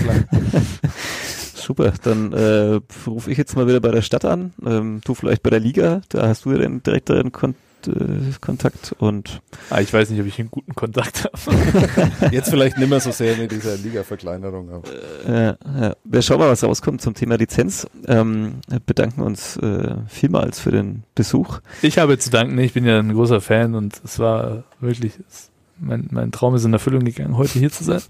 Super, 1.55 1.93
dann 2.03 2.33
äh, 2.33 2.81
rufe 3.07 3.31
ich 3.31 3.39
jetzt 3.39 3.57
mal 3.57 3.67
wieder 3.67 3.81
bei 3.81 3.91
der 3.91 4.03
Stadt 4.03 4.25
an. 4.25 4.53
Ähm, 4.67 5.01
du 5.05 5.15
vielleicht 5.15 5.43
bei 5.43 5.51
der 5.51 5.61
Liga, 5.61 6.03
da 6.09 6.29
hast 6.29 6.45
du 6.45 6.53
ja 6.53 6.59
den 6.59 6.83
direkteren 6.83 7.33
Kon 7.33 7.55
äh, 7.89 8.33
Kontakt 8.41 8.95
und 8.99 9.41
Ah, 9.71 9.81
ich 9.81 9.93
weiß 9.93 10.11
nicht, 10.11 10.21
ob 10.21 10.27
ich 10.27 10.39
einen 10.39 10.51
guten 10.51 10.75
Kontakt 10.75 11.25
habe. 11.25 12.31
Jetzt 12.31 12.51
vielleicht 12.51 12.79
nicht 12.79 12.89
mehr 12.89 13.01
so 13.01 13.11
sehr 13.11 13.37
mit 13.37 13.53
dieser 13.53 13.77
Liga-Verkleinerung. 13.83 14.83
äh, 15.27 15.47
ja, 15.47 15.97
wir 16.05 16.23
schauen 16.23 16.39
mal, 16.39 16.49
was 16.51 16.63
rauskommt 16.65 17.01
zum 17.03 17.15
Thema 17.15 17.37
Lizenz. 17.37 17.87
Ähm, 18.07 18.57
bedanken 18.87 19.23
uns 19.23 19.57
äh, 19.57 19.95
vielmals 20.09 20.61
für 20.61 20.71
den 20.71 21.05
Besuch. 21.15 21.61
Ich 21.83 21.99
habe 21.99 22.19
zu 22.19 22.31
danken, 22.31 22.59
ich 22.59 22.73
bin 22.73 22.85
ja 22.85 22.99
ein 22.99 23.13
großer 23.13 23.41
Fan 23.41 23.75
und 23.75 24.01
es 24.05 24.19
war 24.19 24.65
wirklich, 24.81 25.13
es, 25.29 25.51
mein, 25.79 26.09
mein 26.13 26.31
Traum 26.33 26.55
ist 26.55 26.65
in 26.65 26.73
Erfüllung 26.73 27.05
gegangen, 27.05 27.37
heute 27.37 27.59
hier 27.59 27.71
zu 27.71 27.85
sein. 27.85 28.01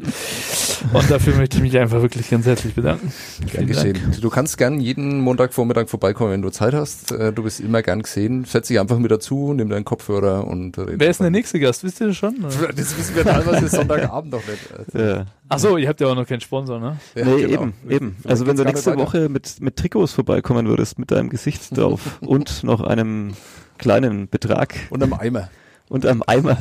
Und 0.93 1.11
dafür 1.11 1.35
möchte 1.37 1.57
ich 1.57 1.63
mich 1.63 1.79
einfach 1.79 2.03
wirklich 2.03 2.29
ganz 2.29 2.45
herzlich 2.47 2.75
bedanken. 2.75 3.11
Gern 3.41 3.49
Vielen 3.49 3.67
Dank. 3.73 3.95
geschehen. 3.95 4.21
Du 4.21 4.29
kannst 4.31 4.59
gern 4.59 4.81
jeden 4.81 5.21
Montagvormittag 5.21 5.89
vorbeikommen, 5.89 6.33
wenn 6.33 6.43
du 6.43 6.51
Zeit 6.51 6.75
hast. 6.75 7.11
Äh, 7.13 7.33
Du 7.33 7.43
bist 7.43 7.61
immer 7.61 7.83
gern 7.83 8.03
gesehen. 8.03 8.45
Setz 8.45 8.69
dich 8.69 8.79
einfach 8.79 8.99
mit 8.99 9.11
dazu, 9.11 9.55
nimm 9.55 9.71
deinen 9.71 9.85
Kopfhörer 9.85 10.47
und 10.47 10.77
red 10.79 11.01
Wer 11.01 11.09
ist 11.11 11.21
denn 11.21 11.25
der 11.25 11.31
nächste 11.31 11.59
Gast? 11.59 11.83
Wisst 11.85 12.01
ihr 12.01 12.09
das 12.09 12.17
schon? 12.17 12.37
oder? 12.45 12.69
Das 12.73 12.99
wissen 12.99 13.17
wir 13.17 13.25
teilweise 13.25 13.69
Sonntagabend 13.77 14.33
noch 14.33 14.43
nicht. 14.47 14.59
Also, 14.77 14.99
Ja. 14.99 15.27
Ach 15.49 15.59
so, 15.59 15.77
ihr 15.77 15.89
habt 15.89 16.01
ja 16.01 16.07
auch 16.07 16.15
noch 16.15 16.27
keinen 16.27 16.41
Sponsor, 16.41 16.79
ne? 16.81 16.99
ja, 17.15 17.25
nee, 17.25 17.43
genau. 17.43 17.53
eben, 17.63 17.73
eben. 17.89 18.17
Vielleicht 18.17 18.27
Also 18.31 18.47
wenn 18.47 18.57
du 18.57 18.65
nächste. 18.65 18.97
Woche 18.97 19.29
mit, 19.29 19.61
mit 19.61 19.77
Trikots 19.77 20.13
vorbeikommen 20.13 20.67
würdest, 20.69 20.99
mit 20.99 21.11
deinem 21.11 21.31
Gesicht 21.31 21.77
drauf 21.77 22.01
und 22.21 22.63
noch 22.65 22.81
einem 22.83 23.33
kleinen 23.79 24.29
Betrag 24.29 24.75
Und 24.91 25.03
am 25.03 25.13
Eimer. 25.15 25.49
Und 25.95 26.05
einem 26.07 26.25
Eimer. 26.27 26.59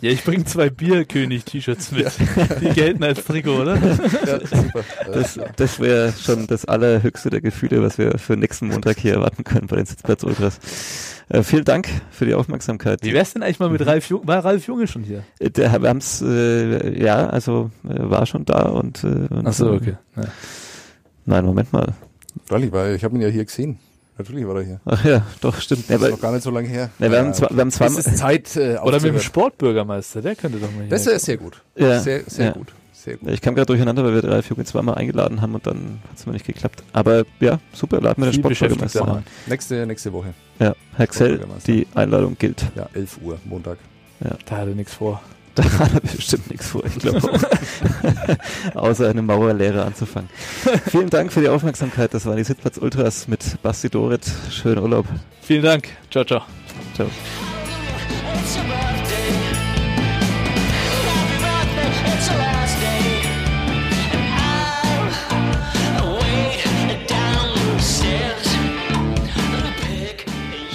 Ja, 0.00 0.10
ich 0.10 0.24
bringe 0.24 0.44
zwei 0.44 0.68
Bierkönig-T-Shirts 0.68 1.92
mit. 1.92 2.10
Die 2.60 2.70
gelten 2.70 3.04
als 3.04 3.24
Trikot, 3.24 3.60
oder? 3.60 3.76
Ja, 4.26 4.40
super. 4.40 4.80
Das, 5.12 5.38
das 5.54 5.78
wäre 5.78 6.12
schon 6.12 6.48
das 6.48 6.64
allerhöchste 6.64 7.30
der 7.30 7.40
Gefühle, 7.40 7.82
was 7.82 7.98
wir 7.98 8.18
für 8.18 8.36
nächsten 8.36 8.66
Montag 8.66 8.98
hier 8.98 9.14
erwarten 9.14 9.44
können 9.44 9.68
bei 9.68 9.76
den 9.76 9.86
Sitzplatz 9.86 10.24
Ultras. 10.24 10.58
Äh, 11.28 11.44
vielen 11.44 11.64
Dank 11.64 11.88
für 12.10 12.26
die 12.26 12.34
Aufmerksamkeit. 12.34 12.98
Wie 13.04 13.14
wär's 13.14 13.32
denn 13.32 13.44
eigentlich 13.44 13.60
mal 13.60 13.70
mit 13.70 13.86
Ralf 13.86 14.08
Junge? 14.08 14.26
War 14.26 14.44
Ralf 14.44 14.66
Junge 14.66 14.88
schon 14.88 15.04
hier? 15.04 15.22
Äh, 15.38 15.50
Der, 15.50 15.70
wir 15.80 15.88
haben's, 15.88 16.20
äh, 16.20 17.00
ja, 17.00 17.28
also 17.28 17.70
äh, 17.84 17.90
war 17.94 18.26
schon 18.26 18.44
da 18.44 18.62
und, 18.62 19.04
äh, 19.04 19.06
und 19.06 19.46
Ach 19.46 19.52
so, 19.52 19.70
okay. 19.70 19.94
Ja. 20.16 20.24
Nein, 21.26 21.44
Moment 21.44 21.72
mal. 21.72 21.94
Dolly, 22.48 22.72
weil 22.72 22.96
ich 22.96 23.04
habe 23.04 23.14
ihn 23.14 23.20
ja 23.20 23.28
hier 23.28 23.44
gesehen. 23.44 23.78
Natürlich 24.18 24.46
war 24.46 24.56
er 24.56 24.62
hier. 24.62 24.80
Ach 24.84 25.04
ja, 25.04 25.26
doch, 25.40 25.58
stimmt. 25.60 25.88
Ja, 25.88 25.96
Das 25.96 26.08
ist 26.08 26.10
noch 26.12 26.20
gar 26.20 26.32
nicht 26.32 26.42
so 26.42 26.50
lange 26.50 26.68
her. 26.68 26.90
ja, 26.98 27.10
wir, 27.10 27.18
haben 27.18 27.32
zwei, 27.34 27.48
wir 27.50 27.60
haben 27.60 27.68
Es 27.68 27.74
zweimal, 27.74 27.98
ist 27.98 28.16
Zeit 28.18 28.56
äh, 28.56 28.76
Oder 28.82 29.00
mit 29.00 29.14
dem. 29.14 29.20
Sportbürgermeister, 29.20 30.20
der 30.22 30.36
könnte 30.36 30.58
doch 30.58 30.70
mal 30.72 30.82
hier. 30.82 30.90
Das 30.90 31.06
ist 31.06 31.24
sehr 31.24 31.38
gut. 31.38 31.62
Ja, 31.76 32.00
sehr, 32.00 32.22
sehr 32.26 32.46
ja. 32.46 32.52
gut. 32.52 32.72
Sehr 32.92 33.16
gut. 33.16 33.30
ich 33.30 33.40
kam 33.40 33.56
gerade 33.56 33.66
durcheinander, 33.66 34.04
weil 34.04 34.14
wir 34.14 34.24
Ralf 34.24 34.48
Junge 34.48 34.64
zweimal 34.64 34.94
eingeladen 34.94 35.40
haben 35.40 35.54
und 35.54 35.66
dann 35.66 36.00
hat's 36.08 36.24
mir 36.24 36.32
nicht 36.34 36.46
geklappt. 36.46 36.84
Aber 36.92 37.24
ja, 37.40 37.58
super, 37.72 38.00
laden 38.00 38.22
wir 38.22 38.30
den 38.30 38.40
Sportbürgermeister 38.40 39.08
an. 39.08 39.24
Nächste, 39.46 39.86
nächste 39.86 40.12
Woche. 40.12 40.34
Ja, 40.60 40.76
Herr 40.96 41.06
Xell, 41.08 41.40
die 41.66 41.88
Einladung 41.94 42.36
gilt. 42.38 42.64
Ja, 42.76 42.88
11 42.94 43.18
Uhr, 43.22 43.38
Montag. 43.44 43.78
Da 44.20 44.56
hat 44.56 44.68
er 44.68 44.74
nichts 44.74 44.94
vor. 44.94 45.20
Da 45.54 45.64
hat 45.64 45.92
er 45.92 46.00
bestimmt 46.00 46.50
nichts 46.50 46.68
vor, 46.68 46.82
ich 46.84 46.98
glaube 46.98 47.30
auch. 47.30 48.74
Außer 48.74 49.10
eine 49.10 49.20
Maurerlehre 49.20 49.84
anzufangen. 49.84 50.30
Vielen 50.90 51.10
Dank 51.10 51.30
für 51.30 51.42
die 51.42 51.48
Aufmerksamkeit. 51.48 52.14
Das 52.14 52.24
waren 52.24 52.38
die 52.38 52.44
Sitzplatz 52.44 52.78
Ultras 52.78 53.28
mit 53.28 53.60
Basti 53.62 53.90
Dorit. 53.90 54.22
Schönen 54.50 54.78
Urlaub. 54.78 55.06
Vielen 55.42 55.62
Dank. 55.62 55.88
Ciao, 56.10 56.24
ciao. 56.24 56.42
Ciao. 56.94 57.08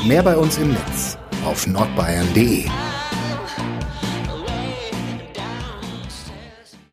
Mehr 0.05 0.23
bei 0.23 0.37
uns 0.37 0.57
im 0.57 0.69
Netz 0.69 1.17
auf 1.43 1.67
nordbayern.de. 1.67 2.69